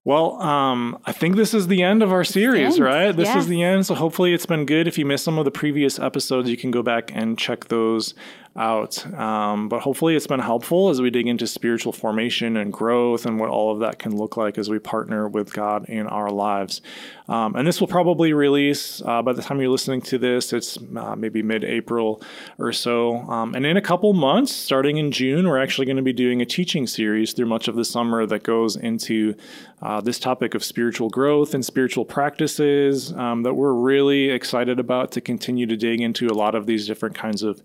Well, 0.04 0.40
um, 0.42 0.98
I 1.04 1.12
think 1.12 1.36
this 1.36 1.54
is 1.54 1.68
the 1.68 1.82
end 1.82 2.02
of 2.02 2.12
our 2.12 2.24
series, 2.24 2.80
right? 2.80 3.12
This 3.14 3.28
Yes. 3.28 3.36
is 3.44 3.46
the 3.48 3.62
end. 3.62 3.86
So 3.86 3.94
hopefully 3.94 4.34
it's 4.34 4.46
been 4.46 4.66
good. 4.66 4.88
If 4.88 4.98
you 4.98 5.06
missed 5.06 5.22
some 5.24 5.38
of 5.38 5.44
the 5.44 5.52
previous 5.52 5.98
episodes, 6.00 6.50
you 6.50 6.56
can 6.56 6.72
go 6.72 6.82
back 6.82 7.12
and 7.14 7.38
check 7.38 7.68
those 7.68 8.14
out. 8.56 9.04
Um, 9.14 9.68
but 9.68 9.80
hopefully 9.80 10.14
it's 10.14 10.26
been 10.26 10.40
helpful 10.40 10.90
as 10.90 11.00
we 11.00 11.10
dig 11.10 11.26
into 11.26 11.46
spiritual 11.46 11.92
formation 11.92 12.56
and 12.56 12.72
growth 12.72 13.24
and 13.24 13.40
what 13.40 13.48
all 13.48 13.72
of 13.72 13.80
that 13.80 13.98
can 13.98 14.16
look 14.16 14.36
like 14.36 14.58
as 14.58 14.68
we 14.68 14.78
partner 14.78 15.28
with 15.28 15.52
God 15.52 15.86
in 15.88 16.06
our 16.06 16.30
lives. 16.30 16.82
Um, 17.28 17.56
and 17.56 17.66
this 17.66 17.80
will 17.80 17.88
probably 17.88 18.32
release 18.32 19.00
uh, 19.02 19.22
by 19.22 19.32
the 19.32 19.42
time 19.42 19.60
you're 19.60 19.70
listening 19.70 20.02
to 20.02 20.18
this, 20.18 20.52
it's 20.52 20.78
uh, 20.96 21.16
maybe 21.16 21.42
mid 21.42 21.64
April 21.64 22.22
or 22.58 22.72
so. 22.72 23.18
Um, 23.22 23.54
and 23.54 23.64
in 23.64 23.76
a 23.76 23.82
couple 23.82 24.12
months, 24.12 24.52
starting 24.52 24.98
in 24.98 25.12
June, 25.12 25.48
we're 25.48 25.62
actually 25.62 25.86
going 25.86 25.96
to 25.96 26.02
be 26.02 26.12
doing 26.12 26.42
a 26.42 26.46
teaching 26.46 26.86
series 26.86 27.32
through 27.32 27.46
much 27.46 27.68
of 27.68 27.76
the 27.76 27.84
summer 27.84 28.26
that 28.26 28.42
goes 28.42 28.76
into 28.76 29.34
uh, 29.80 30.00
this 30.00 30.18
topic 30.18 30.54
of 30.54 30.62
spiritual 30.62 31.08
growth 31.08 31.54
and 31.54 31.64
spiritual 31.64 32.04
practices 32.04 33.12
um, 33.14 33.42
that 33.42 33.54
we're 33.54 33.72
really 33.72 34.30
excited 34.30 34.78
about 34.78 35.10
to 35.12 35.20
continue 35.20 35.66
to 35.66 35.76
dig 35.76 36.00
into 36.00 36.28
a 36.28 36.34
lot 36.34 36.54
of 36.54 36.66
these 36.66 36.86
different 36.86 37.16
kinds 37.16 37.42
of 37.42 37.62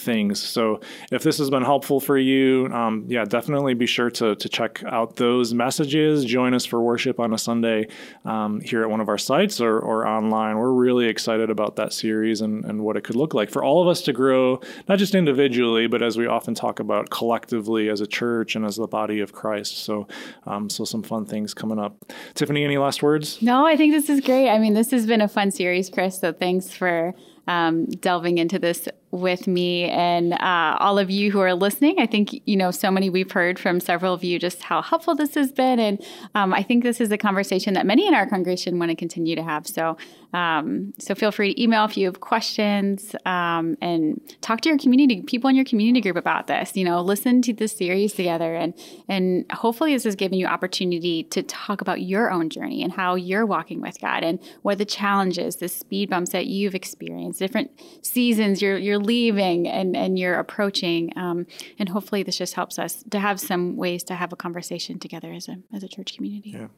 things. 0.00 0.42
So 0.42 0.80
if 1.12 1.22
this 1.22 1.38
has 1.38 1.50
been 1.50 1.62
helpful 1.62 2.00
for 2.00 2.18
you, 2.18 2.66
um, 2.72 3.04
yeah, 3.06 3.24
definitely 3.24 3.74
be 3.74 3.86
sure 3.86 4.10
to, 4.10 4.34
to 4.34 4.48
check 4.48 4.82
out 4.86 5.16
those 5.16 5.54
messages. 5.54 6.24
Join 6.24 6.54
us 6.54 6.64
for 6.64 6.80
worship 6.80 7.20
on 7.20 7.32
a 7.32 7.38
Sunday 7.38 7.88
um, 8.24 8.60
here 8.60 8.82
at 8.82 8.90
one 8.90 9.00
of 9.00 9.08
our 9.08 9.18
sites 9.18 9.60
or, 9.60 9.78
or 9.78 10.06
online. 10.06 10.58
We're 10.58 10.72
really 10.72 11.06
excited 11.06 11.50
about 11.50 11.76
that 11.76 11.92
series 11.92 12.40
and, 12.40 12.64
and 12.64 12.82
what 12.82 12.96
it 12.96 13.04
could 13.04 13.16
look 13.16 13.34
like 13.34 13.50
for 13.50 13.62
all 13.62 13.82
of 13.82 13.88
us 13.88 14.02
to 14.02 14.12
grow, 14.12 14.60
not 14.88 14.98
just 14.98 15.14
individually, 15.14 15.86
but 15.86 16.02
as 16.02 16.16
we 16.16 16.26
often 16.26 16.54
talk 16.54 16.80
about 16.80 17.10
collectively 17.10 17.88
as 17.88 18.00
a 18.00 18.06
church 18.06 18.56
and 18.56 18.64
as 18.64 18.76
the 18.76 18.86
body 18.86 19.20
of 19.20 19.32
Christ. 19.32 19.78
So, 19.84 20.08
um, 20.46 20.70
so 20.70 20.84
some 20.84 21.02
fun 21.02 21.26
things 21.26 21.54
coming 21.54 21.78
up. 21.78 22.04
Tiffany, 22.34 22.64
any 22.64 22.78
last 22.78 23.02
words? 23.02 23.40
No, 23.42 23.66
I 23.66 23.76
think 23.76 23.92
this 23.92 24.08
is 24.08 24.20
great. 24.20 24.48
I 24.48 24.58
mean, 24.58 24.74
this 24.74 24.90
has 24.90 25.06
been 25.06 25.20
a 25.20 25.28
fun 25.28 25.50
series, 25.50 25.90
Chris. 25.90 26.18
So 26.18 26.32
thanks 26.32 26.72
for 26.72 27.14
um, 27.46 27.86
delving 27.86 28.38
into 28.38 28.58
this 28.58 28.88
with 29.10 29.46
me 29.46 29.84
and 29.84 30.34
uh, 30.34 30.76
all 30.78 30.98
of 30.98 31.10
you 31.10 31.32
who 31.32 31.40
are 31.40 31.54
listening. 31.54 31.98
I 31.98 32.06
think, 32.06 32.40
you 32.46 32.56
know, 32.56 32.70
so 32.70 32.90
many 32.90 33.10
we've 33.10 33.30
heard 33.30 33.58
from 33.58 33.80
several 33.80 34.14
of 34.14 34.22
you 34.22 34.38
just 34.38 34.62
how 34.62 34.82
helpful 34.82 35.14
this 35.14 35.34
has 35.34 35.50
been. 35.50 35.80
And 35.80 36.04
um, 36.34 36.54
I 36.54 36.62
think 36.62 36.84
this 36.84 37.00
is 37.00 37.10
a 37.10 37.18
conversation 37.18 37.74
that 37.74 37.86
many 37.86 38.06
in 38.06 38.14
our 38.14 38.26
congregation 38.26 38.78
want 38.78 38.90
to 38.90 38.96
continue 38.96 39.34
to 39.34 39.42
have. 39.42 39.66
So, 39.66 39.96
um, 40.32 40.92
so 40.98 41.14
feel 41.14 41.32
free 41.32 41.54
to 41.54 41.62
email 41.62 41.84
if 41.84 41.96
you 41.96 42.06
have 42.06 42.20
questions 42.20 43.16
um, 43.26 43.76
and 43.80 44.20
talk 44.40 44.60
to 44.60 44.68
your 44.68 44.78
community, 44.78 45.22
people 45.22 45.50
in 45.50 45.56
your 45.56 45.64
community 45.64 46.00
group 46.00 46.16
about 46.16 46.46
this. 46.46 46.76
You 46.76 46.84
know, 46.84 47.00
listen 47.00 47.42
to 47.42 47.52
this 47.52 47.76
series 47.76 48.12
together, 48.12 48.54
and 48.54 48.74
and 49.08 49.50
hopefully 49.50 49.92
this 49.92 50.04
has 50.04 50.14
given 50.14 50.38
you 50.38 50.46
opportunity 50.46 51.24
to 51.24 51.42
talk 51.42 51.80
about 51.80 52.02
your 52.02 52.30
own 52.30 52.48
journey 52.48 52.82
and 52.82 52.92
how 52.92 53.16
you're 53.16 53.44
walking 53.44 53.80
with 53.80 54.00
God 54.00 54.22
and 54.22 54.38
what 54.62 54.78
the 54.78 54.84
challenges, 54.84 55.56
the 55.56 55.68
speed 55.68 56.10
bumps 56.10 56.30
that 56.30 56.46
you've 56.46 56.76
experienced, 56.76 57.40
different 57.40 57.70
seasons 58.02 58.62
you're 58.62 58.78
you're 58.78 58.99
leaving 59.02 59.68
and 59.68 59.96
and 59.96 60.18
you're 60.18 60.38
approaching, 60.38 61.12
um, 61.16 61.46
and 61.78 61.88
hopefully 61.88 62.22
this 62.22 62.38
just 62.38 62.54
helps 62.54 62.78
us 62.78 63.02
to 63.10 63.18
have 63.18 63.40
some 63.40 63.76
ways 63.76 64.04
to 64.04 64.14
have 64.14 64.32
a 64.32 64.36
conversation 64.36 64.98
together 64.98 65.32
as 65.32 65.48
a 65.48 65.56
as 65.72 65.82
a 65.82 65.88
church 65.88 66.16
community. 66.16 66.50
Yeah. 66.50 66.68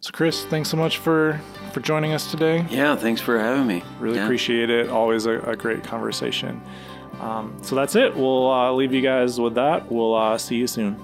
So, 0.00 0.10
Chris, 0.12 0.44
thanks 0.44 0.68
so 0.68 0.76
much 0.76 0.98
for 0.98 1.40
for 1.72 1.80
joining 1.80 2.12
us 2.12 2.30
today. 2.30 2.66
Yeah, 2.70 2.96
thanks 2.96 3.20
for 3.20 3.38
having 3.38 3.66
me. 3.66 3.82
Really 3.98 4.16
yeah. 4.16 4.24
appreciate 4.24 4.70
it. 4.70 4.90
Always 4.90 5.26
a, 5.26 5.40
a 5.40 5.56
great 5.56 5.84
conversation. 5.84 6.60
Um, 7.20 7.56
so 7.62 7.74
that's 7.74 7.96
it. 7.96 8.16
We'll 8.16 8.50
uh, 8.50 8.72
leave 8.72 8.92
you 8.92 9.02
guys 9.02 9.38
with 9.40 9.54
that. 9.54 9.90
We'll 9.90 10.14
uh, 10.14 10.38
see 10.38 10.56
you 10.56 10.66
soon. 10.66 10.96